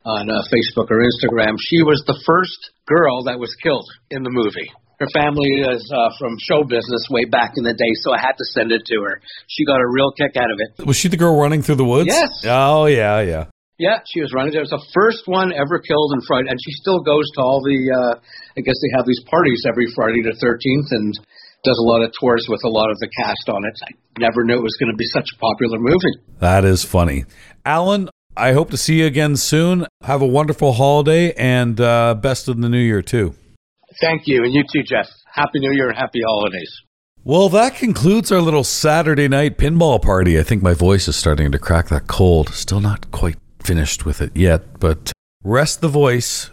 on 0.05 0.29
uh, 0.29 0.43
Facebook 0.51 0.91
or 0.91 0.99
Instagram, 0.99 1.55
she 1.59 1.81
was 1.81 2.03
the 2.05 2.19
first 2.25 2.71
girl 2.85 3.23
that 3.23 3.39
was 3.39 3.55
killed 3.63 3.87
in 4.11 4.23
the 4.23 4.29
movie. 4.29 4.69
Her 4.99 5.07
family 5.13 5.63
is 5.63 5.83
uh, 5.91 6.09
from 6.19 6.35
show 6.39 6.63
business 6.63 7.07
way 7.09 7.25
back 7.25 7.53
in 7.55 7.63
the 7.63 7.73
day, 7.73 7.91
so 8.03 8.13
I 8.13 8.19
had 8.19 8.35
to 8.37 8.45
send 8.51 8.71
it 8.71 8.83
to 8.85 9.01
her. 9.03 9.21
She 9.47 9.65
got 9.65 9.79
a 9.79 9.87
real 9.87 10.11
kick 10.11 10.35
out 10.35 10.51
of 10.51 10.59
it. 10.59 10.85
Was 10.85 10.97
she 10.97 11.07
the 11.07 11.17
girl 11.17 11.39
running 11.39 11.61
through 11.61 11.75
the 11.75 11.87
woods? 11.87 12.07
Yes. 12.07 12.43
Oh 12.45 12.85
yeah, 12.85 13.21
yeah. 13.21 13.45
Yeah, 13.79 13.99
she 14.05 14.21
was 14.21 14.31
running. 14.31 14.53
It 14.53 14.61
was 14.61 14.69
the 14.69 14.85
first 14.93 15.25
one 15.25 15.51
ever 15.51 15.81
killed 15.81 16.13
in 16.13 16.21
Friday, 16.21 16.47
and 16.47 16.59
she 16.61 16.71
still 16.77 17.01
goes 17.01 17.25
to 17.35 17.41
all 17.41 17.59
the. 17.59 17.79
Uh, 17.89 18.13
I 18.55 18.61
guess 18.61 18.77
they 18.79 18.91
have 18.95 19.05
these 19.05 19.19
parties 19.25 19.65
every 19.67 19.89
Friday 19.95 20.21
the 20.21 20.37
13th, 20.37 20.93
and 20.93 21.11
does 21.63 21.79
a 21.79 21.87
lot 21.89 22.01
of 22.03 22.11
tours 22.19 22.45
with 22.49 22.61
a 22.65 22.69
lot 22.69 22.91
of 22.91 22.99
the 22.99 23.09
cast 23.21 23.49
on 23.49 23.65
it. 23.65 23.77
I 23.83 23.91
never 24.19 24.43
knew 24.43 24.55
it 24.55 24.63
was 24.63 24.75
going 24.79 24.91
to 24.91 24.97
be 24.97 25.05
such 25.05 25.29
a 25.33 25.37
popular 25.37 25.79
movie. 25.79 26.19
That 26.39 26.65
is 26.65 26.83
funny. 26.83 27.25
Alan, 27.65 28.09
I 28.35 28.51
hope 28.51 28.69
to 28.71 28.77
see 28.77 28.99
you 28.99 29.05
again 29.05 29.37
soon. 29.37 29.87
Have 30.01 30.21
a 30.21 30.27
wonderful 30.27 30.73
holiday 30.73 31.33
and 31.33 31.79
uh, 31.79 32.15
best 32.15 32.47
of 32.47 32.61
the 32.61 32.67
new 32.67 32.79
year, 32.79 33.01
too. 33.01 33.35
Thank 34.01 34.23
you. 34.25 34.43
And 34.43 34.53
you 34.53 34.63
too, 34.71 34.83
Jeff. 34.83 35.07
Happy 35.31 35.59
New 35.59 35.71
Year 35.71 35.89
and 35.89 35.97
happy 35.97 36.21
holidays. 36.25 36.81
Well, 37.23 37.47
that 37.49 37.75
concludes 37.75 38.31
our 38.31 38.41
little 38.41 38.65
Saturday 38.65 39.29
night 39.29 39.57
pinball 39.57 40.01
party. 40.01 40.37
I 40.37 40.43
think 40.43 40.61
my 40.61 40.73
voice 40.73 41.07
is 41.07 41.15
starting 41.15 41.51
to 41.53 41.59
crack 41.59 41.87
that 41.87 42.07
cold. 42.07 42.49
Still 42.49 42.81
not 42.81 43.09
quite 43.11 43.37
finished 43.61 44.05
with 44.05 44.21
it 44.21 44.35
yet, 44.35 44.79
but 44.79 45.13
rest 45.43 45.79
the 45.79 45.87
voice. 45.87 46.49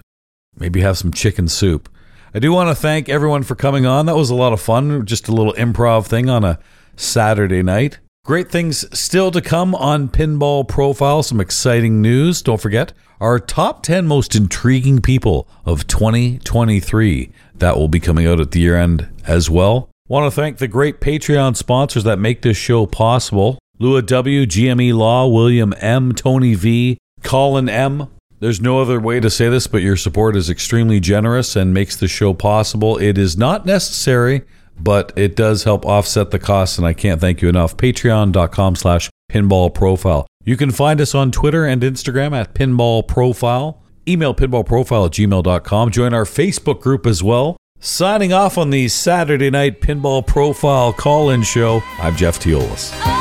Maybe 0.57 0.81
have 0.83 0.97
some 0.97 1.13
chicken 1.13 1.49
soup. 1.49 1.89
I 2.33 2.39
do 2.39 2.53
want 2.53 2.69
to 2.69 2.77
thank 2.77 3.09
everyone 3.09 3.43
for 3.43 3.57
coming 3.57 3.87
on. 3.87 4.07
That 4.07 4.15
was 4.15 4.31
a 4.31 4.37
lot 4.37 4.53
of 4.53 4.61
fun. 4.61 5.05
Just 5.05 5.27
a 5.27 5.33
little 5.33 5.53
improv 5.55 6.07
thing 6.07 6.31
on 6.31 6.45
a 6.45 6.61
Saturday 6.95 7.61
night. 7.61 7.99
Great 8.25 8.51
things 8.53 8.87
still 8.97 9.33
to 9.33 9.41
come 9.41 9.75
on 9.75 10.09
Pinball 10.09 10.69
Profile. 10.69 11.25
Some 11.25 11.41
exciting 11.41 12.01
news. 12.01 12.41
Don't 12.41 12.61
forget 12.61 12.93
our 13.21 13.41
top 13.41 13.83
10 13.83 14.07
most 14.07 14.37
intriguing 14.37 15.01
people 15.01 15.49
of 15.65 15.89
2023. 15.89 17.33
That 17.57 17.77
will 17.77 17.89
be 17.89 17.99
coming 17.99 18.29
out 18.29 18.39
at 18.39 18.53
the 18.53 18.61
year 18.61 18.77
end 18.77 19.09
as 19.27 19.51
well. 19.51 19.91
Want 20.07 20.33
to 20.33 20.41
thank 20.41 20.59
the 20.59 20.69
great 20.69 21.01
Patreon 21.01 21.57
sponsors 21.57 22.05
that 22.05 22.21
make 22.21 22.43
this 22.43 22.57
show 22.57 22.87
possible 22.87 23.59
Lua 23.81 24.03
W., 24.03 24.47
GME 24.47 24.95
Law, 24.95 25.27
William 25.27 25.75
M., 25.79 26.13
Tony 26.15 26.55
V., 26.55 26.97
Colin 27.25 27.69
M., 27.69 28.07
there's 28.41 28.61
no 28.61 28.81
other 28.81 28.99
way 28.99 29.21
to 29.21 29.31
say 29.31 29.49
this, 29.49 29.67
but 29.67 29.83
your 29.83 29.97
support 29.97 30.35
is 30.35 30.51
extremely 30.51 30.99
generous 30.99 31.55
and 31.57 31.75
makes 31.75 31.95
the 31.97 32.09
show 32.09 32.33
possible. 32.35 32.97
It 32.99 33.19
is 33.19 33.37
not 33.37 33.67
necessary, 33.67 34.43
but 34.79 35.13
it 35.15 35.37
does 35.37 35.65
help 35.65 35.85
offset 35.85 36.31
the 36.31 36.39
costs, 36.39 36.79
and 36.79 36.87
I 36.87 36.95
can't 36.95 37.21
thank 37.21 37.43
you 37.43 37.49
enough. 37.49 37.77
Patreon.com 37.77 38.77
slash 38.77 39.11
pinball 39.31 39.73
profile. 39.73 40.27
You 40.45 40.57
can 40.57 40.71
find 40.71 41.01
us 41.01 41.15
on 41.15 41.31
Twitter 41.31 41.67
and 41.67 41.83
Instagram 41.83 42.33
at 42.33 42.55
pinball 42.55 43.07
profile. 43.07 43.83
Email 44.09 44.35
pinballprofile 44.35 45.07
at 45.07 45.13
gmail.com. 45.13 45.91
Join 45.91 46.15
our 46.15 46.25
Facebook 46.25 46.81
group 46.81 47.07
as 47.07 47.23
well. 47.23 47.57
Signing 47.79 48.33
off 48.33 48.59
on 48.59 48.71
the 48.71 48.89
Saturday 48.89 49.51
night 49.51 49.81
pinball 49.81 50.27
profile 50.27 50.93
call 50.93 51.31
in 51.31 51.43
show, 51.43 51.83
I'm 51.99 52.17
Jeff 52.17 52.39
Teolis. 52.39 53.20